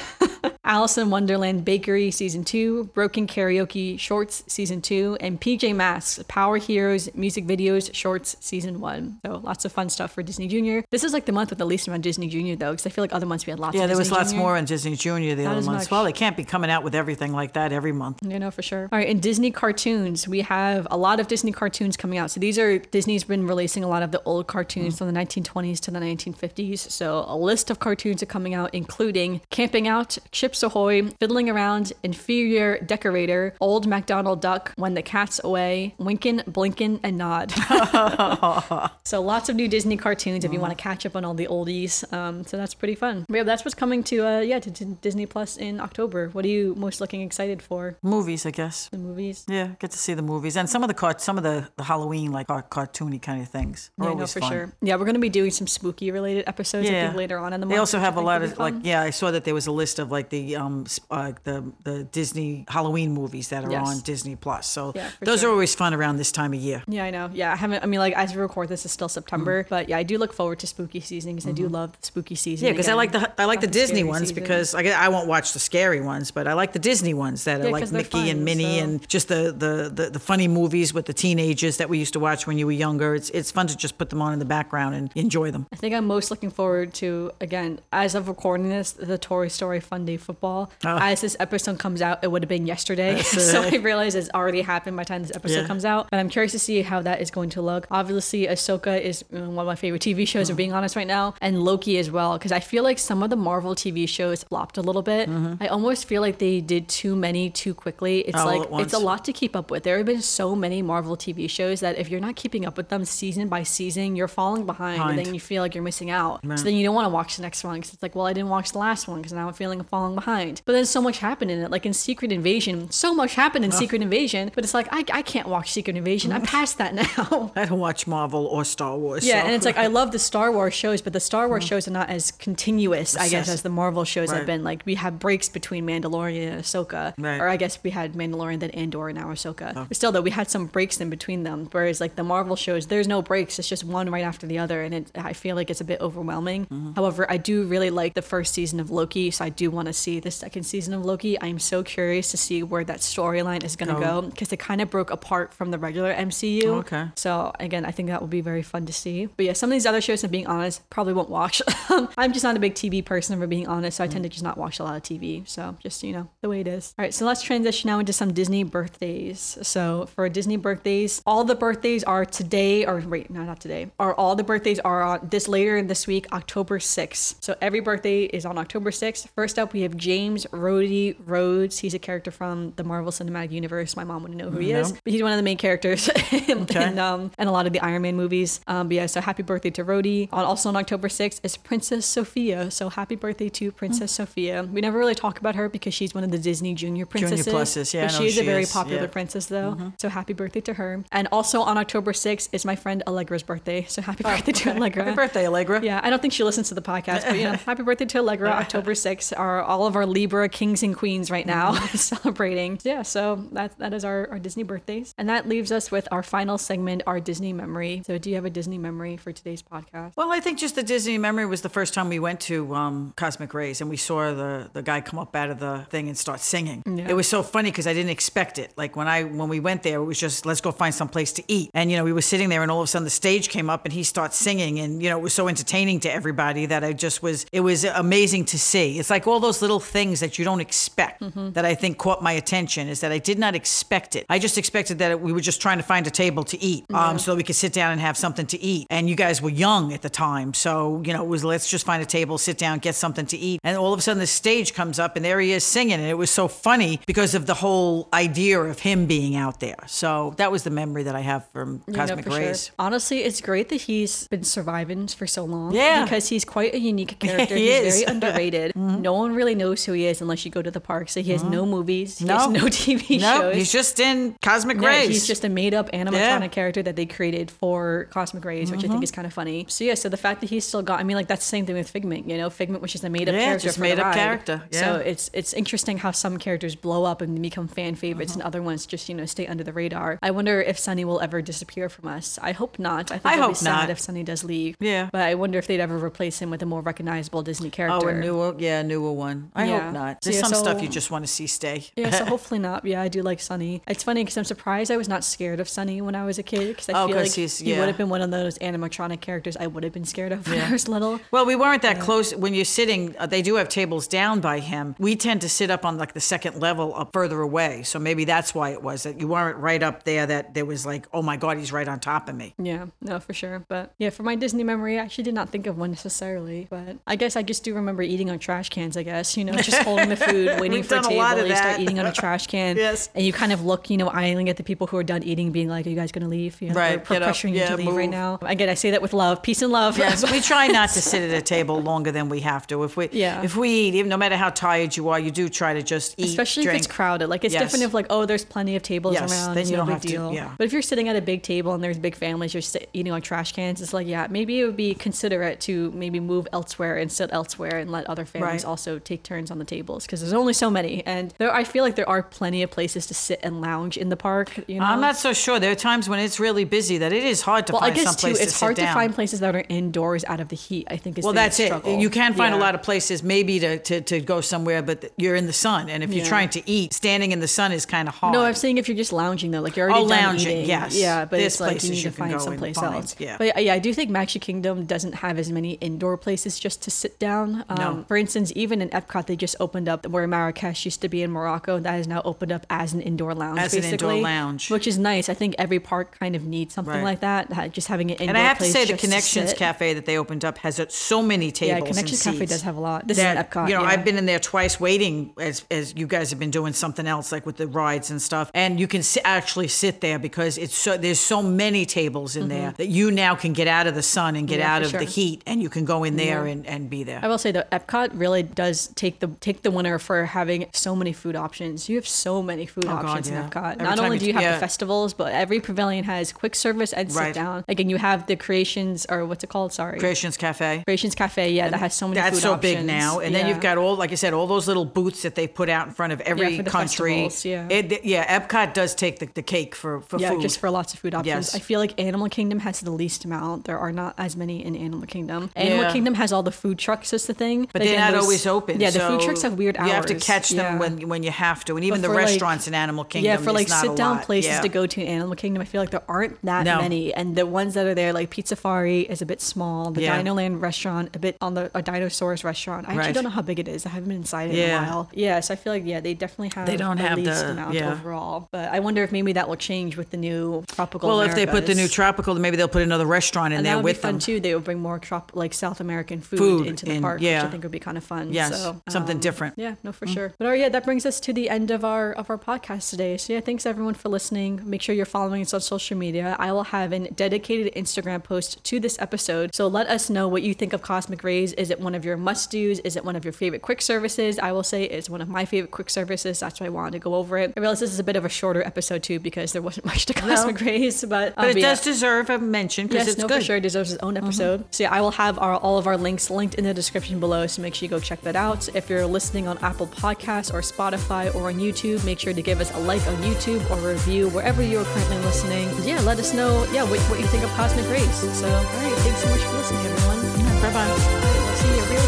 Alice 0.65 0.97
in 0.97 1.09
Wonderland 1.09 1.65
Bakery 1.65 2.09
Season 2.09 2.45
2, 2.45 2.85
Broken 2.93 3.27
Karaoke 3.27 3.99
Shorts 3.99 4.43
Season 4.47 4.81
2, 4.81 5.17
and 5.19 5.39
PJ 5.39 5.75
Masks 5.75 6.23
Power 6.29 6.57
Heroes 6.57 7.13
Music 7.13 7.45
Videos 7.45 7.93
Shorts 7.93 8.37
Season 8.39 8.79
1. 8.79 9.19
So 9.25 9.41
lots 9.43 9.65
of 9.65 9.73
fun 9.73 9.89
stuff 9.89 10.13
for 10.13 10.23
Disney 10.23 10.47
Junior. 10.47 10.85
This 10.89 11.03
is 11.03 11.11
like 11.11 11.25
the 11.25 11.33
month 11.33 11.49
with 11.49 11.59
the 11.59 11.65
least 11.65 11.87
amount 11.87 11.99
of 11.99 12.03
Disney 12.03 12.29
Junior 12.29 12.55
though, 12.55 12.71
because 12.71 12.85
I 12.85 12.91
feel 12.91 13.03
like 13.03 13.13
other 13.13 13.25
months 13.25 13.45
we 13.45 13.51
had 13.51 13.59
lots 13.59 13.75
Yeah, 13.75 13.87
there 13.87 13.97
was 13.97 14.07
Disney 14.07 14.17
lots 14.17 14.33
more 14.33 14.55
in 14.57 14.63
Disney 14.63 14.95
Junior 14.95 15.35
the 15.35 15.43
Not 15.43 15.57
other 15.57 15.65
months. 15.65 15.85
much. 15.85 15.91
Well, 15.91 16.05
they 16.05 16.13
can't 16.13 16.37
be 16.37 16.45
coming 16.45 16.69
out 16.69 16.83
with 16.83 16.95
everything 16.95 17.33
like 17.33 17.53
that 17.53 17.73
every 17.73 17.91
month. 17.91 18.19
You 18.25 18.39
know, 18.39 18.49
for 18.49 18.61
sure. 18.61 18.87
All 18.89 18.97
right, 18.97 19.07
in 19.07 19.19
Disney 19.19 19.51
cartoons, 19.83 20.29
we 20.29 20.39
have 20.39 20.87
a 20.89 20.95
lot 20.95 21.19
of 21.19 21.27
Disney 21.27 21.51
cartoons 21.51 21.97
coming 21.97 22.17
out. 22.17 22.31
So 22.31 22.39
these 22.39 22.57
are 22.57 22.77
Disney's 22.79 23.25
been 23.25 23.45
releasing 23.45 23.83
a 23.83 23.87
lot 23.89 24.01
of 24.01 24.11
the 24.11 24.21
old 24.23 24.47
cartoons 24.47 24.97
from 24.97 25.11
the 25.11 25.19
1920s 25.19 25.81
to 25.81 25.91
the 25.91 25.99
1950s. 25.99 26.79
So 26.79 27.25
a 27.27 27.35
list 27.35 27.69
of 27.69 27.79
cartoons 27.79 28.23
are 28.23 28.27
coming 28.27 28.53
out, 28.53 28.73
including 28.73 29.41
Camping 29.49 29.89
Out, 29.89 30.17
Chips 30.31 30.63
Ahoy, 30.63 31.09
Fiddling 31.19 31.49
Around, 31.49 31.91
Inferior 32.01 32.79
Decorator, 32.79 33.55
Old 33.59 33.85
MacDonald 33.85 34.41
Duck, 34.41 34.71
When 34.77 34.93
the 34.93 35.01
Cat's 35.01 35.43
Away, 35.43 35.95
Winkin', 35.97 36.43
Blinkin', 36.47 37.01
and 37.03 37.17
Nod. 37.17 37.51
so 39.03 39.21
lots 39.21 39.49
of 39.49 39.57
new 39.57 39.67
Disney 39.67 39.97
cartoons 39.97 40.45
if 40.45 40.53
you 40.53 40.61
want 40.61 40.71
to 40.71 40.81
catch 40.81 41.05
up 41.05 41.17
on 41.17 41.25
all 41.25 41.33
the 41.33 41.47
oldies. 41.47 42.11
Um, 42.13 42.45
so 42.45 42.55
that's 42.55 42.73
pretty 42.73 42.95
fun. 42.95 43.25
But 43.27 43.35
yeah, 43.35 43.43
that's 43.43 43.65
what's 43.65 43.75
coming 43.75 44.01
to 44.05 44.25
uh, 44.25 44.39
yeah 44.39 44.59
to, 44.59 44.71
to 44.71 44.85
Disney 44.85 45.25
Plus 45.25 45.57
in 45.57 45.81
October. 45.81 46.29
What 46.29 46.45
are 46.45 46.47
you 46.47 46.73
most 46.75 47.01
looking 47.01 47.21
excited 47.21 47.61
for? 47.61 47.97
Movies, 48.01 48.45
I 48.45 48.51
guess. 48.51 48.87
The 48.87 48.97
movies. 48.97 49.43
Yeah, 49.49 49.72
get 49.79 49.91
to 49.91 49.97
see 49.97 50.13
the 50.13 50.21
movies 50.21 50.57
and 50.57 50.69
some 50.69 50.83
of 50.83 50.87
the 50.87 50.93
cart, 50.93 51.21
some 51.21 51.37
of 51.37 51.43
the, 51.43 51.67
the 51.77 51.83
Halloween 51.83 52.31
like 52.31 52.47
car- 52.47 52.63
cartoony 52.69 53.21
kind 53.21 53.41
of 53.41 53.49
things. 53.49 53.91
Are 53.99 54.09
Yeah, 54.09 54.13
no, 54.15 54.27
for 54.27 54.39
fun. 54.39 54.51
sure. 54.51 54.73
Yeah, 54.81 54.95
we're 54.95 55.05
going 55.05 55.15
to 55.15 55.19
be 55.21 55.29
doing 55.29 55.51
some 55.51 55.67
spooky 55.67 56.11
related 56.11 56.43
episodes 56.47 56.89
I 56.89 56.91
Yeah. 56.91 57.05
think 57.07 57.17
later 57.17 57.37
on 57.37 57.53
in 57.53 57.59
the 57.61 57.65
month. 57.65 57.75
They 57.75 57.79
also 57.79 57.99
have 57.99 58.17
a 58.17 58.21
lot 58.21 58.41
of 58.43 58.57
like 58.57 58.73
yeah, 58.83 59.01
I 59.01 59.11
saw 59.11 59.31
that 59.31 59.43
there 59.45 59.53
was 59.53 59.67
a 59.67 59.71
list 59.71 59.99
of 59.99 60.11
like 60.11 60.29
the 60.29 60.55
um 60.55 60.85
uh, 61.11 61.33
the 61.43 61.63
the 61.83 62.03
Disney 62.05 62.65
Halloween 62.67 63.11
movies 63.13 63.49
that 63.49 63.63
are 63.63 63.71
Yes. 63.71 63.87
on 63.87 63.99
Disney 64.01 64.35
Plus. 64.35 64.67
So 64.67 64.91
Yeah, 64.95 65.09
those 65.21 65.41
sure. 65.41 65.49
are 65.49 65.53
always 65.53 65.73
fun 65.75 65.93
around 65.93 66.17
this 66.17 66.31
time 66.31 66.53
of 66.53 66.59
year. 66.59 66.83
Yeah, 66.87 67.05
I 67.05 67.11
know. 67.11 67.29
Yeah, 67.33 67.53
I 67.53 67.55
haven't. 67.55 67.83
I 67.83 67.85
mean, 67.87 67.99
like 67.99 68.13
as 68.15 68.33
we 68.35 68.41
record 68.41 68.69
this, 68.69 68.85
is 68.85 68.91
still. 68.91 69.03
September, 69.13 69.65
but 69.69 69.89
yeah, 69.89 69.97
I 69.97 70.03
do 70.03 70.17
look 70.17 70.33
forward 70.33 70.59
to 70.59 70.67
spooky 70.67 70.99
season 70.99 71.35
because 71.35 71.47
I 71.47 71.51
do 71.51 71.67
love 71.67 71.91
the 71.99 72.05
spooky 72.07 72.33
season. 72.35 72.63
Mm-hmm. 72.65 72.65
Yeah, 72.67 72.71
because 72.73 72.87
I 72.87 72.93
like 72.95 73.11
the 73.11 73.31
I 73.39 73.45
like 73.45 73.61
the 73.61 73.67
Disney 73.67 74.03
ones 74.03 74.29
season. 74.29 74.35
because 74.43 74.73
I, 74.73 74.81
I 74.85 75.09
won't 75.09 75.27
watch 75.27 75.53
the 75.53 75.59
scary 75.59 76.01
ones, 76.01 76.31
but 76.31 76.47
I 76.47 76.53
like 76.53 76.73
the 76.73 76.79
Disney 76.79 77.13
ones 77.13 77.43
that 77.43 77.61
are 77.61 77.65
Yeah, 77.65 77.69
like 77.71 77.81
'cause 77.83 77.91
they're 77.91 78.01
Mickey 78.01 78.29
and 78.31 78.43
Minnie 78.43 78.79
so- 78.79 78.83
and 78.85 79.07
just 79.07 79.27
the, 79.27 79.52
the 79.57 79.91
the 79.93 80.09
the 80.09 80.19
funny 80.19 80.47
movies 80.47 80.93
with 80.93 81.05
the 81.05 81.13
teenagers 81.13 81.77
that 81.77 81.89
we 81.89 81.97
used 81.97 82.13
to 82.13 82.19
watch 82.19 82.45
when 82.47 82.57
you 82.57 82.65
were 82.65 82.71
younger. 82.71 83.15
It's 83.15 83.29
it's 83.31 83.51
fun 83.51 83.67
to 83.67 83.77
just 83.77 83.97
put 83.97 84.09
them 84.09 84.21
on 84.21 84.33
in 84.33 84.39
the 84.39 84.45
background 84.45 84.95
and 84.95 85.11
enjoy 85.15 85.51
them. 85.51 85.67
I 85.71 85.75
think 85.75 85.93
I'm 85.95 86.05
most 86.05 86.31
looking 86.31 86.49
forward 86.51 86.93
to 86.95 87.31
again 87.41 87.79
as 87.91 88.15
of 88.15 88.27
recording 88.27 88.69
this 88.69 88.91
the 88.91 89.17
Toy 89.17 89.47
Story 89.47 89.79
Fun 89.79 90.05
Day 90.05 90.17
Football. 90.17 90.71
Oh. 90.85 90.97
As 90.99 91.21
this 91.21 91.35
episode 91.39 91.79
comes 91.79 92.01
out, 92.01 92.23
it 92.23 92.27
would 92.31 92.41
have 92.43 92.49
been 92.49 92.65
yesterday, 92.67 93.15
That's 93.15 93.51
so. 93.51 93.61
I 93.63 93.77
realize 93.77 94.15
it's 94.15 94.29
already 94.33 94.61
happened 94.61 94.95
by 94.97 95.03
the 95.03 95.07
time 95.07 95.21
this 95.23 95.35
episode 95.35 95.61
Yeah. 95.61 95.67
comes 95.67 95.85
out. 95.85 96.09
But 96.11 96.19
I'm 96.19 96.29
curious 96.29 96.51
to 96.53 96.59
see 96.59 96.81
how 96.81 97.01
that 97.01 97.21
is 97.21 97.31
going 97.31 97.49
to 97.51 97.61
look. 97.61 97.87
Obviously, 97.91 98.47
Ahsoka 98.47 98.99
is 98.99 99.23
one 99.29 99.59
of 99.59 99.65
my 99.65 99.75
favorite 99.75 100.01
TV 100.01 100.27
shows. 100.27 100.47
Mm. 100.47 100.51
If 100.51 100.57
being 100.57 100.73
honest 100.73 100.95
right 100.95 101.07
now, 101.07 101.35
and 101.41 101.63
Loki 101.63 101.97
as 101.97 102.09
well, 102.11 102.37
because 102.37 102.51
I 102.51 102.59
feel 102.59 102.83
like 102.83 102.99
some 102.99 103.23
of 103.23 103.29
the 103.29 103.35
Marvel 103.35 103.75
TV 103.75 104.07
shows 104.07 104.43
flopped 104.43 104.77
a 104.77 104.81
little 104.81 105.01
bit. 105.01 105.27
I 105.59 105.67
almost 105.67 106.05
feel 106.05 106.21
like 106.21 106.37
they 106.37 106.61
did 106.61 106.87
too 106.87 107.15
many 107.15 107.49
too 107.49 107.73
quickly. 107.73 108.19
It's 108.21 108.37
Mm-hmm. 108.37 108.47
All 108.47 108.71
like 108.77 108.85
it's 108.85 108.93
a 108.93 108.99
lot 108.99 109.25
to 109.25 109.33
keep 109.33 109.42
up 109.55 109.69
with. 109.69 109.83
There 109.83 109.97
have 109.97 110.05
been 110.05 110.21
so 110.21 110.55
many 110.55 110.81
Marvel 110.81 111.15
TV 111.17 111.49
shows 111.49 111.81
that 111.81 111.97
if 111.97 112.09
you're 112.09 112.19
not 112.21 112.35
keeping 112.35 112.65
up 112.65 112.77
with 112.77 112.89
them 112.89 113.05
season 113.05 113.47
by 113.49 113.63
season, 113.63 114.15
you're 114.15 114.27
falling 114.27 114.65
behind, 114.65 115.01
and 115.01 115.17
then 115.19 115.33
you 115.33 115.39
feel 115.39 115.61
like 115.61 115.75
you're 115.75 115.83
missing 115.83 116.09
out. 116.09 116.41
So 116.57 116.63
then 116.63 116.75
you 116.75 116.83
don't 116.85 116.95
want 116.95 117.05
to 117.05 117.09
watch 117.09 117.35
the 117.35 117.41
next 117.41 117.63
one 117.63 117.75
because 117.79 117.93
it's 117.93 118.01
like, 118.03 118.15
well, 118.15 118.25
I 118.25 118.33
didn't 118.33 118.49
watch 118.49 118.71
the 118.71 118.77
last 118.79 119.07
one 119.07 119.17
because 119.17 119.33
now 119.33 119.47
I'm 119.47 119.53
feeling 119.53 119.83
falling 119.83 120.15
behind. 120.15 120.61
But 120.65 120.73
then 120.73 120.85
so 120.85 121.01
much 121.01 121.19
happened 121.19 121.51
in 121.51 121.59
it, 121.59 121.69
like 121.71 121.85
in 121.85 121.93
Secret 121.93 122.31
Invasion, 122.31 122.89
so 122.91 123.13
much 123.13 123.35
happened 123.35 123.65
in 123.65 123.71
Secret 123.71 124.01
Invasion. 124.01 124.51
But 124.55 124.63
it's 124.63 124.73
like 124.73 124.87
I, 124.91 125.03
I 125.11 125.21
can't 125.21 125.47
watch 125.47 125.71
Secret 125.71 125.95
Invasion. 125.97 126.31
I'm 126.31 126.41
past 126.43 126.77
that 126.77 126.93
now. 127.19 127.51
I 127.55 127.65
don't 127.65 127.79
watch 127.79 128.07
Marvel 128.07 128.45
or 128.45 128.63
Star 128.63 128.97
Wars. 128.97 129.25
Yeah, 129.25 129.41
so- 129.41 129.45
and 129.47 129.55
it's 129.55 129.65
like 129.65 129.77
I 129.77 129.87
love 129.87 130.11
the 130.11 130.19
Star 130.19 130.51
Wars 130.51 130.73
shows, 130.73 131.01
but 131.01 131.13
the 131.13 131.19
Star 131.19 131.47
Wars 131.47 131.63
shows 131.63 131.87
are 131.87 131.91
not 131.91 132.09
as 132.09 132.31
continuous, 132.31 133.15
I 133.17 133.29
guess, 133.29 133.49
as 133.49 133.61
the 133.63 133.69
Marvel 133.69 134.03
shows 134.05 134.31
have 134.31 134.45
been. 134.45 134.63
Like 134.63 134.83
we 134.85 134.95
have 134.95 135.19
breaks 135.19 135.49
between 135.49 135.85
Mandalorian 135.87 136.51
and 136.53 136.61
Ahsoka, 136.61 137.13
Right. 137.17 137.39
or 137.39 137.47
I 137.49 137.57
guess 137.57 137.77
we 137.83 137.89
had 137.89 138.13
Mandalorian 138.13 138.59
then 138.59 138.69
Andor 138.71 139.09
and 139.09 139.17
now 139.17 139.29
Ahsoka. 139.33 139.73
Oh. 139.75 139.85
But 139.87 139.97
still, 139.97 140.11
though, 140.11 140.21
we 140.21 140.31
had 140.31 140.49
some 140.49 140.65
breaks 140.67 140.99
in 140.99 141.09
between 141.09 141.43
them. 141.43 141.67
Whereas 141.71 141.99
like 142.01 142.15
the 142.15 142.23
Marvel 142.23 142.55
shows, 142.55 142.87
there's 142.87 143.07
no 143.07 143.21
breaks; 143.21 143.59
it's 143.59 143.67
just 143.67 143.83
one 143.83 144.09
right 144.09 144.23
after 144.23 144.47
the 144.47 144.59
other, 144.59 144.81
and 144.81 144.93
it, 144.93 145.11
I 145.15 145.33
feel 145.33 145.55
like 145.55 145.69
it's 145.69 145.81
a 145.81 145.85
bit 145.85 146.01
overwhelming. 146.01 146.65
Mm-hmm. 146.65 146.93
However, 146.93 147.29
I 147.29 147.37
do 147.37 147.63
really 147.65 147.89
like 147.89 148.13
the 148.13 148.21
first 148.21 148.53
season 148.53 148.79
of 148.79 148.89
Loki, 148.91 149.31
so 149.31 149.45
I 149.45 149.49
do 149.49 149.69
want 149.71 149.87
to 149.87 149.93
see 149.93 150.19
the 150.19 150.31
second 150.31 150.63
season 150.63 150.93
of 150.93 151.05
Loki. 151.05 151.41
I'm 151.41 151.59
so 151.59 151.83
curious 151.83 152.31
to 152.31 152.37
see 152.37 152.63
where 152.63 152.83
that 152.83 152.99
storyline 152.99 153.63
is 153.63 153.75
going 153.75 153.89
to 153.89 153.97
Oh. 153.97 154.21
go 154.21 154.21
because 154.29 154.51
it 154.51 154.57
kind 154.57 154.81
of 154.81 154.89
broke 154.89 155.11
apart 155.11 155.53
from 155.53 155.71
the 155.71 155.77
regular 155.77 156.13
MCU. 156.13 156.65
Oh, 156.65 156.73
okay. 156.75 157.07
So 157.15 157.51
again, 157.59 157.85
I 157.85 157.91
think 157.91 158.09
that 158.09 158.21
will 158.21 158.27
be 158.27 158.41
very 158.41 158.63
fun 158.63 158.85
to 158.85 158.93
see. 158.93 159.25
But 159.25 159.45
yeah, 159.45 159.53
some 159.53 159.69
of 159.69 159.73
these 159.73 159.85
other 159.85 160.01
shows, 160.01 160.23
I'm 160.23 160.31
being 160.31 160.47
honest, 160.47 160.87
probably 160.89 161.13
won't 161.13 161.29
watch. 161.29 161.61
I'm 162.17 162.33
just 162.33 162.43
not 162.43 162.55
a 162.55 162.59
big 162.59 162.73
TV 162.75 163.03
person, 163.03 163.39
for 163.39 163.47
being 163.47 163.67
honest. 163.67 163.97
So 163.97 164.03
I 164.03 164.07
mm. 164.07 164.11
tend 164.11 164.23
to 164.23 164.29
just 164.29 164.43
not 164.43 164.57
watch 164.57 164.79
a 164.79 164.83
lot 164.83 164.95
of 164.95 165.03
TV. 165.03 165.47
So 165.47 165.75
just 165.79 166.03
you 166.03 166.13
know 166.13 166.29
the 166.41 166.49
way 166.49 166.61
it 166.61 166.67
is. 166.67 166.93
All 166.97 167.03
right, 167.03 167.13
so 167.13 167.25
let's 167.25 167.41
transition 167.41 167.87
now 167.87 167.99
into 167.99 168.13
some 168.13 168.33
Disney 168.33 168.63
birthdays. 168.63 169.22
So 169.31 170.07
for 170.07 170.27
Disney 170.29 170.57
birthdays, 170.57 171.21
all 171.25 171.43
the 171.43 171.55
birthdays 171.55 172.03
are 172.03 172.25
today, 172.25 172.85
or 172.85 172.99
wait, 172.99 173.29
no, 173.29 173.43
not 173.43 173.59
today. 173.59 173.91
Are 173.99 174.13
all 174.13 174.35
the 174.35 174.43
birthdays 174.43 174.79
are 174.79 175.01
on 175.01 175.27
this 175.29 175.47
later 175.47 175.77
in 175.77 175.87
this 175.87 176.05
week, 176.07 176.27
October 176.33 176.79
6th. 176.79 177.35
So 177.41 177.55
every 177.61 177.79
birthday 177.79 178.23
is 178.23 178.45
on 178.45 178.57
October 178.57 178.91
6th. 178.91 179.29
First 179.35 179.57
up, 179.57 179.73
we 179.73 179.81
have 179.81 179.95
James 179.95 180.45
Rhodey 180.47 181.15
Rhodes. 181.25 181.79
He's 181.79 181.93
a 181.93 181.99
character 181.99 182.31
from 182.31 182.73
the 182.75 182.83
Marvel 182.83 183.11
Cinematic 183.11 183.51
Universe. 183.51 183.95
My 183.95 184.03
mom 184.03 184.23
wouldn't 184.23 184.39
know 184.39 184.49
who 184.49 184.59
he 184.59 184.71
is, 184.71 184.91
but 184.91 185.13
he's 185.13 185.21
one 185.23 185.31
of 185.31 185.37
the 185.37 185.43
main 185.43 185.57
characters 185.57 186.09
in, 186.31 186.63
Okay. 186.63 186.87
in, 186.87 186.99
um, 186.99 187.31
and 187.37 187.49
a 187.49 187.51
lot 187.51 187.65
of 187.67 187.73
the 187.73 187.79
Iron 187.79 188.01
Man 188.01 188.15
movies. 188.15 188.59
Um, 188.67 188.87
but 188.87 188.95
yeah, 188.95 189.05
so 189.05 189.21
happy 189.21 189.43
birthday 189.43 189.69
to 189.71 189.83
Rhodey. 189.83 190.29
On 190.31 190.43
also 190.43 190.69
on 190.69 190.75
October 190.75 191.07
6th 191.07 191.39
is 191.43 191.57
Princess 191.57 192.05
Sofia. 192.05 192.71
So 192.71 192.89
happy 192.89 193.15
birthday 193.15 193.49
to 193.49 193.71
Princess 193.71 194.11
Sofia. 194.11 194.63
We 194.63 194.81
never 194.81 194.97
really 194.97 195.15
talk 195.15 195.39
about 195.39 195.55
her 195.55 195.69
because 195.69 195.93
she's 195.93 196.13
one 196.13 196.23
of 196.23 196.31
the 196.31 196.37
Disney 196.37 196.73
Junior 196.73 197.05
princesses. 197.05 197.47
Pluses, 197.47 197.93
yeah, 197.93 198.07
but 198.07 198.13
she 198.13 198.27
is 198.27 198.37
a 198.37 198.43
very 198.43 198.63
is, 198.63 198.71
popular 198.71 199.03
yeah. 199.03 199.07
Mm-hmm. 199.13 199.19
princess 199.19 199.45
though. 199.47 199.93
So 199.99 200.09
happy 200.09 200.33
birthday 200.33 200.61
to 200.61 200.73
her. 200.73 201.03
And 201.11 201.27
also 201.31 201.61
on 201.61 201.77
October 201.77 202.13
6th 202.13 202.49
is 202.51 202.65
my 202.65 202.75
friend 202.75 203.03
Allegra's 203.07 203.43
birthday. 203.43 203.85
So 203.87 204.01
happy 204.01 204.23
birthday 204.23 204.51
to 204.51 204.71
Allegra. 204.75 205.03
Oh, 205.03 205.05
Happy 205.05 205.15
birthday, 205.15 205.47
Allegra. 205.47 205.83
Yeah, 205.83 205.99
I 206.03 206.09
don't 206.09 206.21
think 206.21 206.33
she 206.33 206.43
listens 206.43 206.69
to 206.69 206.75
the 206.75 206.81
podcast, 206.81 207.25
but 207.27 207.37
you 207.37 207.43
know, 207.43 207.53
happy 207.65 207.83
birthday 207.83 208.05
to 208.05 208.17
Allegra, 208.19 208.49
October 208.49 208.93
6th. 208.93 209.33
Are 209.37 209.61
all 209.61 209.85
of 209.85 209.95
our 209.95 210.05
Libra 210.05 210.49
kings 210.49 210.81
and 210.83 210.95
queens 210.95 211.29
right 211.31 211.45
now 211.45 211.73
Mm-hmm. 211.73 211.97
celebrating. 212.13 212.79
Yeah, 212.83 213.01
so 213.03 213.47
that 213.51 213.77
that 213.79 213.93
is 213.93 214.03
our, 214.05 214.27
our 214.31 214.39
Disney 214.39 214.63
birthdays. 214.63 215.13
And 215.17 215.29
that 215.29 215.47
leaves 215.47 215.71
us 215.71 215.91
with 215.91 216.07
our 216.11 216.23
final 216.23 216.57
segment, 216.57 217.03
our 217.07 217.19
Disney 217.19 217.53
memory. 217.53 218.01
So 218.05 218.17
do 218.17 218.29
you 218.29 218.35
have 218.35 218.45
a 218.45 218.49
Disney 218.49 218.77
memory 218.77 219.17
for 219.17 219.31
today's 219.31 219.61
podcast? 219.61 220.13
Well, 220.15 220.31
I 220.31 220.39
think 220.39 220.59
just 220.59 220.75
the 220.75 220.83
Disney 220.83 221.17
memory 221.17 221.45
was 221.45 221.61
the 221.61 221.69
first 221.69 221.93
time 221.93 222.09
we 222.09 222.19
went 222.19 222.39
to 222.41 222.73
um, 222.75 223.13
Cosmic 223.15 223.53
Rays 223.53 223.81
and 223.81 223.89
we 223.89 223.97
saw 223.97 224.33
the 224.33 224.69
the 224.73 224.81
guy 224.81 225.01
come 225.01 225.19
up 225.19 225.35
out 225.35 225.49
of 225.49 225.59
the 225.59 225.85
thing 225.89 226.07
and 226.07 226.17
start 226.17 226.39
singing. 226.39 226.83
Yeah. 226.85 227.09
It 227.09 227.13
was 227.13 227.27
so 227.27 227.43
funny 227.43 227.69
because 227.71 227.87
I 227.87 227.93
didn't 227.93 228.11
expect 228.11 228.57
it. 228.59 228.73
Like 228.77 228.95
when 228.95 229.02
I 229.09 229.23
when 229.23 229.49
we 229.49 229.59
went 229.59 229.83
there, 229.83 229.99
it 229.99 230.05
was 230.05 230.19
just 230.19 230.45
let's 230.45 230.61
go 230.61 230.71
find 230.71 230.93
some 230.93 231.09
place 231.09 231.31
to 231.33 231.43
eat. 231.47 231.69
And 231.73 231.91
you 231.91 231.97
know, 231.97 232.03
we 232.03 232.13
were 232.13 232.21
sitting 232.21 232.49
there 232.49 232.61
and 232.61 232.71
all 232.71 232.81
of 232.81 232.85
a 232.85 232.87
sudden 232.87 233.03
the 233.05 233.09
stage 233.09 233.49
came 233.49 233.69
up 233.69 233.85
and 233.85 233.93
he 233.93 234.03
starts 234.03 234.37
singing 234.37 234.79
and 234.79 235.01
you 235.01 235.09
know, 235.09 235.17
it 235.17 235.21
was 235.21 235.33
so 235.33 235.47
entertaining 235.47 235.99
to 236.01 236.11
everybody 236.11 236.65
that 236.67 236.83
I 236.83 236.93
just 236.93 237.21
was 237.21 237.45
it 237.51 237.61
was 237.61 237.83
amazing 237.83 238.45
to 238.45 238.59
see. 238.59 238.99
It's 238.99 239.09
like 239.09 239.27
all 239.27 239.39
those 239.39 239.61
little 239.61 239.79
things 239.79 240.19
that 240.19 240.37
you 240.37 240.45
don't 240.45 240.61
expect 240.61 241.23
that 241.53 241.65
I 241.65 241.75
think 241.75 241.97
caught 241.97 242.21
my 242.21 242.33
attention 242.33 242.87
is 242.87 243.01
that 243.01 243.11
I 243.11 243.17
did 243.17 243.39
not 243.39 243.55
expect 243.55 244.15
it. 244.15 244.25
I 244.29 244.39
just 244.39 244.57
expected 244.57 244.99
that 244.99 245.21
we 245.21 245.33
were 245.33 245.41
just 245.41 245.61
trying 245.61 245.77
to 245.77 245.83
find 245.83 246.05
a 246.07 246.11
table 246.11 246.43
to 246.43 246.61
eat 246.61 246.85
um, 246.93 247.19
so 247.19 247.31
that 247.31 247.37
we 247.37 247.43
could 247.43 247.55
sit 247.55 247.73
down 247.73 247.91
and 247.91 248.01
have 248.01 248.17
something 248.17 248.45
to 248.47 248.59
eat. 248.61 248.87
And 248.89 249.09
you 249.09 249.15
guys 249.15 249.41
were 249.41 249.49
young 249.49 249.93
at 249.93 250.01
the 250.01 250.09
time. 250.09 250.53
So, 250.53 251.01
you 251.05 251.13
know, 251.13 251.23
it 251.23 251.27
was 251.27 251.43
let's 251.43 251.69
just 251.69 251.85
find 251.85 252.01
a 252.01 252.05
table, 252.05 252.37
sit 252.37 252.57
down, 252.57 252.79
get 252.79 252.95
something 252.95 253.25
to 253.27 253.37
eat. 253.37 253.59
And 253.63 253.77
all 253.77 253.93
of 253.93 253.99
a 253.99 254.01
sudden 254.01 254.19
the 254.19 254.27
stage 254.27 254.73
comes 254.73 254.99
up 254.99 255.15
and 255.15 255.23
there 255.25 255.39
he 255.39 255.51
is 255.51 255.63
singing. 255.63 255.99
And 255.99 256.07
it 256.07 256.17
was 256.17 256.31
so 256.31 256.47
funny 256.47 256.99
because 257.05 257.33
of 257.35 257.45
the 257.45 257.55
whole 257.55 258.09
idea 258.13 258.59
of 258.61 258.79
him 258.79 258.92
being 259.07 259.35
out 259.35 259.59
there. 259.59 259.77
So 259.87 260.33
that 260.37 260.51
was 260.51 260.63
the 260.63 260.69
memory 260.69 261.03
that 261.03 261.15
I 261.15 261.21
have 261.21 261.47
from 261.51 261.81
You 261.87 261.93
know, 261.93 261.99
Cosmic 261.99 262.25
sure. 262.25 262.37
Rays. 262.37 262.71
Honestly, 262.79 263.19
it's 263.23 263.41
great 263.41 263.69
that 263.69 263.81
he's 263.81 264.27
been 264.29 264.43
surviving 264.43 265.07
for 265.07 265.27
so 265.27 265.43
long. 265.45 265.73
Yeah. 265.73 266.03
Because 266.03 266.29
he's 266.29 266.45
quite 266.45 266.73
a 266.73 266.79
unique 266.79 267.17
character. 267.25 267.55
He 267.55 267.71
he's 267.71 267.79
is. 267.85 267.99
very 268.01 268.05
underrated. 268.15 268.75
No 268.75 269.13
one 269.13 269.33
really 269.35 269.55
knows 269.55 269.83
who 269.85 269.93
he 269.93 270.05
is 270.05 270.21
unless 270.21 270.45
you 270.45 270.51
go 270.51 270.61
to 270.61 270.71
the 270.71 270.79
park. 270.81 271.09
So 271.09 271.21
he 271.21 271.31
has 271.31 271.43
no 271.43 271.65
movies. 271.65 272.19
He 272.19 272.25
No. 272.25 272.37
has 272.37 272.49
no 272.49 272.65
TV 272.65 273.19
No, 273.19 273.39
shows. 273.41 273.55
he's 273.55 273.71
just 273.71 273.99
in 273.99 274.35
Cosmic 274.41 274.79
Yeah, 274.81 274.87
Rays. 274.87 275.09
he's 275.09 275.27
just 275.27 275.43
a 275.45 275.49
made 275.49 275.73
up 275.73 275.91
animatronic 275.91 276.11
Yeah. 276.13 276.39
Mm-hmm. 276.39 276.47
character 276.49 276.83
that 276.83 276.95
they 276.95 277.05
created 277.05 277.51
for 277.51 278.07
Cosmic 278.11 278.43
Rays, 278.45 278.71
which 278.71 278.83
I 278.83 278.87
think 278.87 279.03
is 279.03 279.11
kind 279.11 279.25
of 279.25 279.33
funny. 279.33 279.65
So 279.69 279.83
yeah, 279.83 279.95
so 279.95 280.09
the 280.09 280.17
fact 280.17 280.41
that 280.41 280.49
he's 280.49 280.65
still 280.65 280.81
got 280.81 280.99
I 280.99 281.03
mean 281.03 281.17
like 281.17 281.27
that's 281.27 281.45
the 281.45 281.49
same 281.49 281.65
thing 281.65 281.75
with 281.75 281.89
Figment, 281.89 282.29
you 282.29 282.37
know, 282.37 282.49
Figment 282.49 282.81
which 282.81 282.95
is 282.95 283.03
a 283.03 283.09
made 283.09 283.27
up 283.29 283.35
Yeah, 283.35 283.45
character. 283.45 283.67
just 283.67 283.77
for 283.77 283.81
the 283.83 283.89
made-up 283.89 284.05
ride. 284.05 284.15
character, 284.15 284.63
So 284.71 284.95
it's 284.95 285.29
it's 285.33 285.53
interesting 285.53 285.97
how 285.97 286.11
some 286.11 286.37
characters 286.37 286.75
blow 286.75 287.03
up 287.03 287.21
and 287.21 287.41
become 287.41 287.67
fan 287.67 287.95
favorites 287.95 288.31
Mm-hmm. 288.33 288.41
and 288.41 288.47
other 288.47 288.61
ones 288.61 288.82
just, 288.85 289.09
you 289.09 289.15
know, 289.15 289.25
stay 289.25 289.47
under 289.47 289.63
the 289.63 289.73
radar. 289.73 290.19
I 290.21 290.31
wonder 290.31 290.61
if 290.61 290.77
Sonny 290.79 291.05
will 291.05 291.19
ever 291.21 291.41
disappear 291.41 291.89
from 291.89 292.07
us. 292.07 292.39
I 292.41 292.51
hope 292.51 292.79
not. 292.79 293.11
I 293.11 293.17
think 293.17 293.25
I 293.25 293.35
be 293.35 293.41
hope 293.41 293.55
sad 293.55 293.71
not. 293.71 293.89
if 293.89 293.99
Sonny 293.99 294.23
does 294.23 294.43
leave. 294.43 294.75
Yeah. 294.79 295.09
But 295.11 295.21
I 295.21 295.35
wonder 295.35 295.57
if 295.59 295.67
they'd 295.67 295.79
ever 295.79 295.97
replace 295.97 296.39
him 296.39 296.49
with 296.49 296.61
a 296.61 296.65
more 296.65 296.81
recognizable 296.81 297.41
Disney 297.43 297.69
character. 297.69 298.07
Oh, 298.09 298.09
a 298.09 298.13
newer, 298.19 298.55
yeah, 298.57 298.79
a 298.79 298.83
newer 298.83 299.11
one. 299.11 299.51
I 299.55 299.65
Yeah. 299.65 299.79
hope 299.85 299.93
not. 299.93 300.23
So, 300.23 300.29
There's 300.29 300.41
yeah, 300.41 300.47
some 300.47 300.57
stuff 300.57 300.81
you 300.81 300.87
just 300.89 301.11
want 301.11 301.25
to 301.25 301.31
see 301.31 301.47
stay. 301.47 301.85
Yeah, 301.95 302.09
so 302.11 302.25
hopefully 302.33 302.59
not. 302.59 302.85
Yeah, 302.85 303.01
I 303.01 303.07
do 303.07 303.21
like 303.21 303.39
Sonny. 303.39 303.81
It's 303.87 304.03
funny 304.03 304.23
because 304.23 304.37
I'm 304.37 304.43
surprised 304.43 304.91
I 304.91 304.97
was 304.97 305.07
not 305.09 305.23
scared 305.23 305.59
of 305.59 305.67
Sonny 305.69 306.01
when 306.01 306.15
I 306.15 306.25
was 306.25 306.37
a 306.39 306.43
kid 306.43 306.67
because 306.69 306.89
I 306.89 307.01
Oh, 307.03 307.07
feel 307.07 307.17
like 307.17 307.31
he's- 307.31 307.57
he 307.59 307.77
would 307.77 307.87
have 307.87 307.97
been 307.97 308.09
one 308.09 308.21
of 308.21 308.31
those 308.31 308.57
animatronic 308.59 309.21
characters 309.21 309.57
I 309.57 309.67
would 309.67 309.83
have 309.83 309.93
been 309.93 310.05
scared 310.05 310.31
of 310.31 310.47
when 310.47 310.59
I 310.59 310.71
was 310.71 310.87
little. 310.87 311.19
Well, 311.31 311.45
we 311.45 311.55
weren't 311.55 311.81
that 311.83 311.99
close. 311.99 312.33
When 312.35 312.53
you're 312.53 312.65
sitting, 312.65 313.15
uh, 313.19 313.25
they 313.25 313.41
do 313.41 313.55
have 313.55 313.69
tables 313.69 314.07
down 314.07 314.39
by 314.41 314.59
him. 314.59 314.95
We 314.99 315.15
tend 315.15 315.41
to 315.41 315.49
sit 315.49 315.69
up 315.71 315.85
on 315.85 315.97
like 315.97 316.13
the 316.13 316.19
second 316.21 316.59
level 316.61 316.93
up 316.95 317.09
further 317.13 317.41
away. 317.41 317.83
So 317.83 317.99
maybe 317.99 318.25
that's 318.25 318.53
why 318.55 318.72
it 318.73 318.83
was 318.83 319.03
that 319.03 319.19
you 319.19 319.27
weren't 319.27 319.57
right 319.57 319.81
up 319.81 320.03
there, 320.03 320.25
that 320.25 320.53
there 320.53 320.65
was 320.65 320.85
like, 320.85 321.05
oh 321.13 321.21
my 321.21 321.37
God, 321.37 321.57
he's 321.57 321.71
right 321.71 321.87
on 321.87 321.99
top 321.99 322.27
of 322.27 322.35
me. 322.35 322.53
Yeah, 322.57 322.87
no, 323.01 323.19
for 323.19 323.33
sure. 323.33 323.63
But 323.67 323.93
yeah, 323.97 324.09
for 324.09 324.23
my 324.23 324.35
Disney 324.35 324.63
memory, 324.63 324.99
I 324.99 325.03
actually 325.03 325.23
did 325.25 325.33
not 325.33 325.49
think 325.49 325.67
of 325.67 325.77
one 325.77 325.91
necessarily. 325.91 326.67
But 326.69 326.97
I 327.07 327.15
guess 327.15 327.35
I 327.35 327.43
just 327.43 327.63
do 327.63 327.73
remember 327.75 328.03
eating 328.03 328.29
on 328.29 328.39
trash 328.39 328.69
cans, 328.69 328.97
I 328.97 329.03
guess, 329.03 329.37
you 329.37 329.45
know, 329.45 329.53
just 329.53 329.77
holding 329.83 330.09
the 330.09 330.15
food, 330.17 330.59
waiting 330.59 330.83
for 330.83 330.95
a 330.95 330.99
a 330.99 331.03
table, 331.03 331.21
of 331.23 331.47
you 331.47 331.55
start 331.55 331.79
eating 331.79 331.99
on 331.99 332.05
a 332.05 332.11
trash 332.23 332.47
can. 332.47 332.75
Yes. 332.77 333.09
And 333.15 333.25
you 333.25 333.31
kind 333.33 333.51
of 333.51 333.63
look, 333.63 333.89
you 333.89 333.97
know, 333.97 334.09
eyeing 334.09 334.49
at 334.49 334.57
the 334.57 334.63
people 334.63 334.87
who 334.87 334.97
are 334.97 335.03
done 335.03 335.23
eating, 335.23 335.51
being 335.51 335.69
like, 335.69 335.85
are 335.85 335.89
you 335.89 335.95
guys 335.95 336.11
going 336.11 336.23
to 336.23 336.27
leave? 336.29 336.61
You 336.61 336.69
know, 336.69 336.75
Right, 336.75 337.09
We're, 337.09 337.19
we're 337.19 337.25
up, 337.25 337.35
pressuring 337.35 337.51
you 337.51 337.57
yeah, 337.59 337.69
to 337.69 337.77
leave 337.77 337.95
right 337.95 338.09
now. 338.09 338.39
Again, 338.41 338.69
I 338.69 338.73
say 338.73 338.91
that 338.91 339.01
with 339.01 339.13
love, 339.13 339.41
peace 339.43 339.61
and 339.61 339.71
love. 339.71 339.97
Yes, 339.97 340.29
we 340.31 340.41
try 340.41 340.67
not 340.67 340.89
to 340.89 341.01
sit 341.01 341.21
at 341.29 341.37
a 341.37 341.41
table 341.41 341.81
longer 341.81 342.11
than 342.11 342.29
we 342.29 342.39
have 342.41 342.65
to. 342.67 342.83
If 342.83 342.97
we, 342.97 343.09
Yeah. 343.11 343.43
if 343.43 343.55
we 343.55 343.69
eat, 343.69 343.95
even 343.95 344.09
no 344.09 344.17
matter 344.17 344.35
how 344.35 344.49
tired 344.49 344.97
you 344.97 345.09
are, 345.09 345.19
you 345.19 345.29
do 345.31 345.47
try 345.49 345.73
to 345.75 345.83
just 345.83 346.15
eat, 346.17 346.25
Especially 346.25 346.63
drink. 346.63 346.75
if 346.79 346.85
it's 346.85 346.93
crowded. 346.93 347.27
Like 347.27 347.43
it's 347.43 347.53
Yes. 347.53 347.63
different 347.63 347.83
if 347.85 347.93
like, 347.93 348.07
oh, 348.09 348.25
there's 348.25 348.43
plenty 348.53 348.75
of 348.75 348.83
tables 348.83 349.15
Yes, 349.15 349.31
around. 349.31 349.55
then 349.55 349.61
It's 349.63 349.71
you 349.71 349.77
no 349.77 349.81
don't 349.81 349.87
big 349.87 349.93
have 349.93 350.01
to- 350.03 350.07
deal. 350.07 350.33
yeah. 350.33 350.51
But 350.57 350.65
if 350.65 350.73
you're 350.73 350.81
sitting 350.83 351.09
at 351.09 351.15
a 351.15 351.21
big 351.21 351.41
table 351.41 351.73
and 351.73 351.83
there's 351.83 351.97
big 351.97 352.15
families, 352.15 352.53
you're 352.53 352.61
sit, 352.61 352.87
eating 352.93 353.11
on 353.11 353.21
trash 353.21 353.51
cans. 353.51 353.81
It's 353.81 353.93
like, 353.93 354.05
yeah, 354.07 354.27
maybe 354.29 354.59
it 354.59 354.65
would 354.65 354.77
be 354.77 354.93
considerate 354.93 355.59
to 355.61 355.91
maybe 355.95 356.19
move 356.19 356.47
elsewhere 356.53 356.97
and 356.97 357.11
sit 357.11 357.29
elsewhere 357.33 357.77
and 357.79 357.91
let 357.91 358.05
other 358.07 358.25
families 358.25 358.63
Right. 358.63 358.69
also 358.69 358.99
take 358.99 359.23
turns 359.23 359.49
on 359.49 359.57
the 359.57 359.65
tables 359.65 360.05
because 360.05 360.21
there's 360.21 360.33
only 360.33 360.53
so 360.53 360.69
many, 360.69 361.03
and 361.05 361.33
there 361.39 361.51
I 361.53 361.63
feel 361.63 361.83
like 361.83 361.95
there 361.95 362.07
are 362.07 362.21
plenty 362.21 362.61
of 362.61 362.69
places 362.69 363.07
to 363.07 363.13
sit 363.15 363.39
and 363.41 363.59
lounge 363.59 363.97
in 363.97 364.09
the 364.09 364.17
park. 364.17 364.49
You 364.67 364.79
know, 364.79 364.85
I'm 364.85 365.01
not 365.01 365.15
so 365.17 365.33
sure. 365.33 365.59
There 365.59 365.71
are 365.71 365.75
times 365.91 366.07
when 366.07 366.19
it's 366.19 366.39
really 366.39 366.63
busy 366.63 366.99
that 366.99 367.11
it 367.11 367.23
is 367.23 367.41
hard 367.41 367.65
to 367.67 367.73
Well, 367.73 367.81
I 367.81 367.85
find 367.87 367.95
guess 367.95 368.05
some 368.05 368.15
too, 368.15 368.27
place 368.27 368.39
it's 368.43 368.59
to 368.59 368.65
hard 368.65 368.75
to 368.75 368.87
find 368.93 369.15
places 369.15 369.39
that 369.39 369.55
are 369.55 369.65
indoors 369.67 370.23
out 370.25 370.39
of 370.39 370.49
the 370.49 370.55
heat. 370.55 370.85
I 370.91 370.97
think 370.97 371.17
is 371.17 371.23
Well, 371.23 371.33
the 371.33 371.39
that's 371.39 371.57
struggle. 371.63 371.95
it. 371.97 372.01
You 372.01 372.09
can 372.11 372.33
find 372.35 372.53
a 372.53 372.57
lot 372.57 372.75
of 372.75 372.83
places 372.83 373.23
maybe 373.23 373.59
to, 373.59 373.79
to, 373.79 374.01
to 374.01 374.19
go 374.21 374.41
somewhere, 374.41 374.81
but 374.83 375.11
you're 375.17 375.35
in 375.35 375.47
the 375.47 375.53
sun. 375.53 375.89
And 375.89 376.03
if 376.03 376.13
you're 376.13 376.25
trying 376.25 376.49
to 376.49 376.61
eat, 376.69 376.93
standing 376.93 377.31
in 377.31 377.39
the 377.39 377.47
sun 377.47 377.71
is 377.71 377.85
kind 377.85 378.07
of 378.07 378.13
hard. 378.15 378.33
No, 378.33 378.42
I'm 378.45 378.53
saying 378.53 378.77
if 378.77 378.87
you're 378.87 378.97
just 378.97 379.13
lounging 379.13 379.51
though, 379.51 379.61
like 379.61 379.75
you're 379.75 379.89
already 379.89 380.05
Oh, 380.05 380.09
done 380.09 380.23
lounging, 380.23 380.57
eating. 380.57 380.67
yes. 380.69 380.95
Yeah, 380.95 381.25
but 381.25 381.37
There's 381.37 381.53
it's 381.53 381.59
like 381.61 381.83
you 381.83 381.91
need 381.91 382.01
to 382.03 382.11
find 382.11 382.41
someplace 382.41 382.75
find, 382.77 382.95
else. 382.95 383.15
yeah. 383.19 383.37
But 383.37 383.63
yeah, 383.63 383.73
I 383.73 383.79
do 383.79 383.93
think 383.93 384.09
Magic 384.09 384.41
Kingdom 384.41 384.85
doesn't 384.85 385.13
have 385.15 385.37
as 385.39 385.51
many 385.51 385.73
indoor 385.73 386.17
places 386.17 386.59
just 386.59 386.81
to 386.83 386.91
sit 386.91 387.19
down. 387.19 387.65
Um, 387.69 387.77
No. 387.77 388.05
For 388.07 388.17
instance, 388.17 388.51
even 388.55 388.81
in 388.81 388.89
Epcot, 388.89 389.27
they 389.27 389.35
just 389.35 389.55
opened 389.59 389.87
up 389.89 390.05
where 390.07 390.27
Marrakesh 390.27 390.85
used 390.85 391.01
to 391.01 391.09
be 391.09 391.21
in 391.21 391.31
Morocco. 391.31 391.79
That 391.79 391.99
is 391.99 392.07
now 392.07 392.21
opened 392.25 392.51
up 392.51 392.65
as 392.69 392.93
an 392.93 393.01
indoor 393.01 393.33
lounge, 393.33 393.59
As 393.59 393.73
an 393.73 393.83
indoor 393.83 394.15
lounge. 394.15 394.69
which 394.69 394.87
is 394.87 394.97
nice. 394.97 395.29
I 395.29 395.33
think 395.33 395.55
every 395.57 395.79
park 395.79 396.17
kind 396.19 396.35
of 396.35 396.43
needs 396.45 396.73
something 396.73 396.93
Right. 396.93 397.03
like 397.03 397.19
that. 397.21 397.71
Just 397.71 397.87
having 397.87 398.11
an 398.11 398.17
indoor 398.17 398.29
and 398.29 398.37
I 398.37 398.41
have 398.41 398.57
to 398.59 398.65
say, 398.65 398.85
the 398.85 398.97
Connections. 398.97 399.53
Cafe 399.53 399.93
that 399.93 400.05
they 400.05 400.17
opened 400.17 400.43
up 400.45 400.57
has 400.59 400.79
uh, 400.79 400.85
so 400.89 401.21
many 401.21 401.51
tables. 401.51 401.79
Yeah. 401.81 401.85
Connections 401.87 402.23
Cafe 402.23 402.45
does 402.45 402.61
have 402.63 402.77
a 402.77 402.79
lot. 402.79 403.07
This 403.07 403.17
that, 403.17 403.37
is 403.37 403.43
Epcot. 403.43 403.69
You 403.69 403.75
know, 403.75 403.81
yeah. 403.83 403.87
I've 403.89 404.03
been 404.05 404.17
in 404.17 404.25
there 404.25 404.39
twice 404.39 404.79
waiting 404.79 405.33
as 405.39 405.63
as 405.71 405.93
you 405.95 406.07
guys 406.07 406.29
have 406.31 406.39
been 406.39 406.51
doing 406.51 406.73
something 406.73 407.07
else, 407.07 407.31
like 407.31 407.45
with 407.45 407.57
the 407.57 407.67
rides 407.67 408.09
and 408.11 408.21
stuff. 408.21 408.32
And 408.53 408.79
you 408.79 408.87
can 408.87 409.03
si- 409.03 409.21
actually 409.23 409.67
sit 409.67 410.01
there 410.01 410.17
because 410.19 410.57
it's 410.57 410.75
so 410.75 410.97
there's 410.97 411.19
so 411.19 411.41
many 411.43 411.85
tables 411.85 412.35
in 412.35 412.47
there 412.49 412.73
that 412.77 412.87
you 412.87 413.11
now 413.11 413.35
can 413.35 413.53
get 413.53 413.67
out 413.67 413.87
of 413.87 413.95
the 413.95 414.03
sun 414.03 414.35
and 414.35 414.47
get 414.47 414.53
Mm-hmm. 414.53 414.59
Yeah, 414.63 414.75
out 414.75 414.81
of 414.83 414.91
the 414.93 415.03
heat, 415.03 415.41
and 415.47 415.61
you 415.61 415.69
can 415.69 415.83
go 415.83 416.03
in 416.03 416.15
there 416.15 416.45
and, 416.45 416.65
and 416.67 416.89
be 416.89 417.03
there. 417.03 417.19
I 417.21 417.27
will 417.27 417.37
say 417.39 417.51
that 417.51 417.69
Epcot 417.71 418.11
really 418.13 418.43
does 418.43 418.87
take 418.95 419.19
the 419.19 419.27
take 419.41 419.63
the 419.63 419.71
winner 419.71 419.97
for 419.99 420.25
having 420.25 420.67
so 420.73 420.95
many 420.95 421.11
food 421.11 421.35
options. 421.35 421.89
You 421.89 421.95
have 421.97 422.07
so 422.07 422.41
many 422.43 422.65
food 422.65 422.85
Oh, 422.85 422.89
God, 422.95 423.05
options 423.05 423.29
yeah. 423.29 423.43
in 423.43 423.49
Epcot. 423.49 423.71
Every 423.73 423.83
Not 423.83 423.99
only 423.99 424.15
you- 424.17 424.19
do 424.19 424.25
you 424.27 424.33
have 424.33 424.41
yeah. 424.43 424.53
the 424.53 424.59
festivals, 424.59 425.13
but 425.13 425.33
every 425.33 425.59
pavilion 425.59 426.03
has 426.05 426.31
quick 426.31 426.55
service 426.55 426.93
and 426.93 427.11
sit 427.11 427.19
Right. 427.19 427.33
down. 427.33 427.65
Again, 427.67 427.89
you 427.89 427.97
have 427.97 428.27
the 428.27 428.35
Creations 428.35 429.05
or 429.09 429.25
what's 429.25 429.43
it 429.43 429.49
called? 429.49 429.73
Sorry, 429.73 429.97
Creations 429.99 430.37
Cafe. 430.37 430.83
Creations 430.85 431.15
Cafe. 431.15 431.51
Yeah, 431.51 431.69
that 431.69 431.79
has 431.79 431.93
so 431.95 432.07
many. 432.07 432.21
That's 432.21 432.39
so 432.41 432.55
big 432.55 432.85
now, 432.85 433.19
and 433.19 433.33
then 433.35 433.47
you've 433.47 433.59
got 433.61 433.77
all, 433.77 433.95
like 433.95 434.11
I 434.11 434.15
said, 434.15 434.33
all 434.33 434.47
those 434.47 434.67
little 434.67 434.85
booths 434.85 435.23
that 435.23 435.35
they 435.35 435.47
put 435.47 435.67
out 435.69 435.87
in 435.87 435.93
front 435.93 436.13
of 436.13 436.21
every 436.21 436.61
country. 436.63 437.29
yeah. 437.43 437.67
It, 437.69 438.05
yeah, 438.05 438.22
Epcot 438.25 438.73
does 438.73 438.95
take 438.95 439.19
the, 439.19 439.27
the 439.33 439.41
cake 439.41 439.75
for 439.75 440.01
for 440.01 440.19
yeah, 440.19 440.29
food. 440.31 440.41
just 440.41 440.59
for 440.59 440.69
lots 440.69 440.93
of 440.93 440.99
food 440.99 441.13
options. 441.13 441.27
Yes. 441.53 441.55
I 441.55 441.59
feel 441.59 441.79
like 441.79 441.99
Animal 441.99 442.29
Kingdom 442.29 442.59
has 442.59 442.79
the 442.81 442.91
least 442.91 443.25
amount. 443.25 443.65
There 443.65 443.77
are 443.79 443.91
not 443.91 444.13
as 444.17 444.35
many 444.35 444.63
in 444.65 444.75
Animal 444.75 445.05
Kingdom. 445.07 445.49
Animal 445.55 445.83
Yeah. 445.85 445.91
Kingdom 445.91 446.13
has 446.15 446.31
all 446.33 446.43
the 446.43 446.51
food 446.51 446.77
trucks 446.79 447.13
is 447.13 447.25
the 447.27 447.33
thing, 447.33 447.67
but 447.73 447.81
Like, 447.81 447.89
they're 447.89 447.99
not 447.99 448.15
always 448.15 448.45
open. 448.47 448.79
Yeah, 448.79 448.89
the 448.91 448.99
food 448.99 449.21
trucks 449.21 449.41
have 449.41 449.53
weird 449.53 449.77
hours. 449.77 449.87
You 449.89 449.93
have 449.95 450.05
to 450.07 450.15
catch 450.15 450.49
them 450.49 450.73
Yeah. 450.75 450.79
when 450.79 451.09
when 451.09 451.23
you 451.23 451.31
have 451.31 451.63
to, 451.65 451.75
and 451.75 451.83
even 451.85 452.01
But 452.01 452.07
the 452.07 452.13
for, 452.13 452.15
like- 452.15 452.25
restaurants 452.27 452.67
in 452.67 452.73
Animal 452.73 453.03
Kingdom. 453.03 453.25
Yeah, 453.31 453.37
for 453.37 453.51
like 453.51 453.67
sit 453.69 453.95
down 453.95 454.17
lot. 454.17 454.25
places 454.25 454.51
Yeah. 454.51 454.61
to 454.61 454.69
go 454.69 454.85
to 454.87 455.01
in 455.01 455.07
Animal 455.07 455.35
Kingdom, 455.35 455.61
I 455.61 455.65
feel 455.65 455.81
like 455.81 455.91
there 455.91 456.03
aren't 456.07 456.41
that 456.45 456.63
No. 456.65 456.79
many, 456.81 457.13
and 457.13 457.35
the 457.35 457.45
ones 457.45 457.73
that 457.75 457.85
are 457.85 457.95
there, 457.95 458.13
like 458.13 458.29
Pizza 458.29 458.55
Safari, 458.55 459.01
is 459.01 459.21
a 459.21 459.25
bit 459.25 459.41
small. 459.41 459.91
The 459.91 460.01
Yeah. 460.03 460.17
Dino 460.17 460.33
Land 460.35 460.61
restaurant, 460.61 461.15
a 461.15 461.19
bit 461.19 461.35
on 461.41 461.53
the 461.55 461.71
a 461.73 461.81
Dinosaurus 461.81 462.43
restaurant. 462.43 462.87
I 462.87 462.91
actually 462.91 463.05
Right. 463.07 463.13
don't 463.15 463.23
know 463.23 463.29
how 463.39 463.41
big 463.41 463.59
it 463.59 463.67
is. 463.67 463.85
I 463.85 463.89
haven't 463.89 464.09
been 464.09 464.17
inside 464.17 464.49
it 464.51 464.55
in 464.57 464.69
a 464.69 464.73
while. 464.81 465.09
Yeah, 465.13 465.39
so 465.39 465.53
I 465.53 465.57
feel 465.57 465.73
like 465.73 465.83
yeah, 465.85 465.99
they 465.99 466.13
definitely 466.13 466.51
have 466.55 466.65
They 466.67 466.77
don't 466.77 466.97
the 466.97 467.03
have 467.07 467.17
least 467.17 467.41
the- 467.45 467.51
amount 467.51 467.73
yeah. 467.73 467.91
overall. 467.93 468.12
But 468.51 468.71
I 468.71 468.79
wonder 468.79 469.03
if 469.03 469.11
maybe 469.11 469.33
that 469.33 469.47
will 469.47 469.55
change 469.55 469.97
with 469.97 470.11
the 470.11 470.17
new 470.17 470.63
tropical. 470.67 471.09
Well, 471.09 471.21
if 471.21 471.35
they 471.35 471.45
put 471.45 471.65
the 471.65 471.75
new 471.75 471.87
tropical, 471.87 472.33
then 472.33 472.41
maybe 472.41 472.57
they'll 472.57 472.67
put 472.67 472.81
another 472.81 473.05
restaurant 473.05 473.53
in 473.53 473.57
and 473.57 473.65
there 473.65 473.79
with 473.79 474.01
them. 474.01 474.19
too. 474.19 474.39
They 474.39 474.53
will 474.53 474.61
bring 474.61 474.79
more 474.79 474.99
trop- 474.99 475.31
like 475.33 475.53
South 475.53 475.79
American 475.79 476.21
food, 476.21 476.37
Food 476.37 476.67
into 476.67 476.85
the 476.85 476.93
in- 476.93 477.01
park, 477.01 477.21
which. 477.21 477.43
I 477.43 477.47
think 477.47 477.63
would 477.63 477.71
be 477.71 477.79
kind 477.79 477.97
of 477.97 478.03
fun. 478.03 478.31
Yes, 478.33 478.61
so, 478.61 478.81
something 478.89 479.17
um, 479.17 479.21
different. 479.21 479.55
Yeah, 479.57 479.75
no, 479.83 479.91
for 479.91 480.07
sure. 480.07 480.33
But 480.37 480.47
oh 480.47 480.53
yeah, 480.53 480.69
that 480.69 480.83
brings 480.85 481.05
us 481.05 481.19
to 481.21 481.33
the 481.33 481.49
end 481.49 481.71
of 481.71 481.83
our 481.83 482.13
of 482.13 482.29
our 482.29 482.37
podcast 482.37 482.89
today. 482.89 483.17
So 483.17 483.33
yeah, 483.33 483.39
thanks 483.39 483.65
everyone 483.65 483.93
for 483.93 484.09
listening. 484.09 484.61
Make 484.63 484.81
sure 484.81 484.95
you're 484.95 485.05
following 485.05 485.41
us 485.41 485.53
on 485.53 485.61
social 485.61 485.97
media. 485.97 486.35
I 486.39 486.51
will 486.51 486.65
have 486.65 486.93
a 486.93 487.09
dedicated 487.09 487.73
Instagram 487.73 488.23
post 488.23 488.63
to 488.65 488.79
this 488.79 488.99
episode. 488.99 489.53
So 489.53 489.67
let 489.67 489.87
us 489.87 490.09
know 490.09 490.27
what 490.27 490.43
you 490.43 490.53
think 490.53 490.73
of 490.73 490.81
Cosmic 490.81 491.23
Rays. 491.23 491.53
Is 491.53 491.69
it 491.69 491.79
one 491.79 491.95
of 491.95 492.05
your 492.05 492.17
must 492.17 492.51
dos? 492.51 492.79
Is 492.79 492.95
it 492.95 493.05
one 493.05 493.15
of 493.15 493.25
your 493.25 493.33
favorite 493.33 493.61
quick 493.61 493.81
services? 493.81 494.39
I 494.39 494.51
will 494.51 494.63
say 494.63 494.83
it's 494.83 495.09
one 495.09 495.21
of 495.21 495.29
my 495.29 495.45
favorite 495.45 495.71
quick 495.71 495.89
services. 495.89 496.39
That's 496.39 496.59
why 496.59 496.67
I 496.67 496.69
wanted 496.69 496.93
to 496.93 496.99
go 496.99 497.15
over 497.15 497.37
it. 497.37 497.53
I 497.55 497.59
realize 497.59 497.79
this 497.79 497.93
is 497.93 497.99
a 498.03 498.05
bit 498.05 498.15
of 498.15 498.25
a 498.25 498.29
shorter 498.29 498.61
episode 498.63 499.01
too 499.03 499.19
because 499.19 499.53
there 499.53 499.61
wasn't 499.61 499.85
much 499.91 500.05
to 500.07 500.13
Cosmic 500.13 500.59
Rays, 500.61 501.03
but 501.05 501.35
But 501.35 501.43
um, 501.45 501.49
it 501.51 501.57
yeah. 501.57 501.69
does 501.69 501.81
deserve 501.81 502.29
a 502.29 502.37
mention 502.37 502.87
because 502.87 503.07
Yes, 503.07 503.13
it's 503.15 503.21
no, 503.21 503.27
good. 503.27 503.39
for 503.39 503.45
sure. 503.45 503.55
It 503.57 503.61
deserves 503.61 503.93
its 503.93 504.03
own 504.03 504.17
episode. 504.17 504.65
So 504.71 504.83
yeah, 504.83 504.91
I 504.93 505.01
will 505.01 505.11
have 505.11 505.39
our, 505.39 505.55
all 505.55 505.77
of 505.77 505.87
our 505.87 505.97
links 505.97 506.29
linked 506.29 506.55
in 506.55 506.63
the 506.65 506.73
description 506.73 507.19
below. 507.19 507.47
So 507.47 507.61
make 507.61 507.73
sure 507.75 507.85
you 507.85 507.89
go 507.89 507.99
check 507.99 508.21
that 508.21 508.35
out. 508.35 508.69
If 508.75 508.89
you're 508.89 509.05
listening 509.05 509.47
on 509.47 509.57
Apple 509.59 509.87
Podcasts 509.87 510.53
or 510.53 510.59
Spotify 510.61 511.33
or 511.33 511.47
on 511.49 511.55
YouTube, 511.55 512.03
make 512.05 512.19
sure 512.19 512.33
to 512.33 512.41
give 512.41 512.59
us 512.61 512.71
a 512.75 512.79
like 512.79 513.05
on 513.07 513.15
YouTube 513.23 513.61
or 513.71 513.79
a 513.89 513.93
review 513.93 514.29
wherever 514.29 514.61
you 514.61 514.79
are 514.79 514.85
currently 514.85 515.17
listening. 515.19 515.69
Yeah, 515.83 515.99
let 516.01 516.19
us 516.19 516.33
know. 516.33 516.65
Yeah, 516.73 516.83
what, 516.83 516.99
what 517.09 517.19
you 517.19 517.27
think 517.27 517.43
of 517.43 517.49
Cosmic 517.51 517.87
Rays. 517.89 518.15
So 518.39 518.47
all 518.47 518.63
right, 518.63 518.93
thanks 519.05 519.21
so 519.23 519.29
much 519.29 519.39
for 519.41 519.55
listening, 519.57 519.85
everyone. 519.85 520.61
Bye 520.61 520.73
bye. 520.73 520.87
We'll 520.87 521.55
see 521.55 521.69
you 521.75 521.83
real 521.91 522.01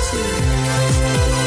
soon. 1.39 1.44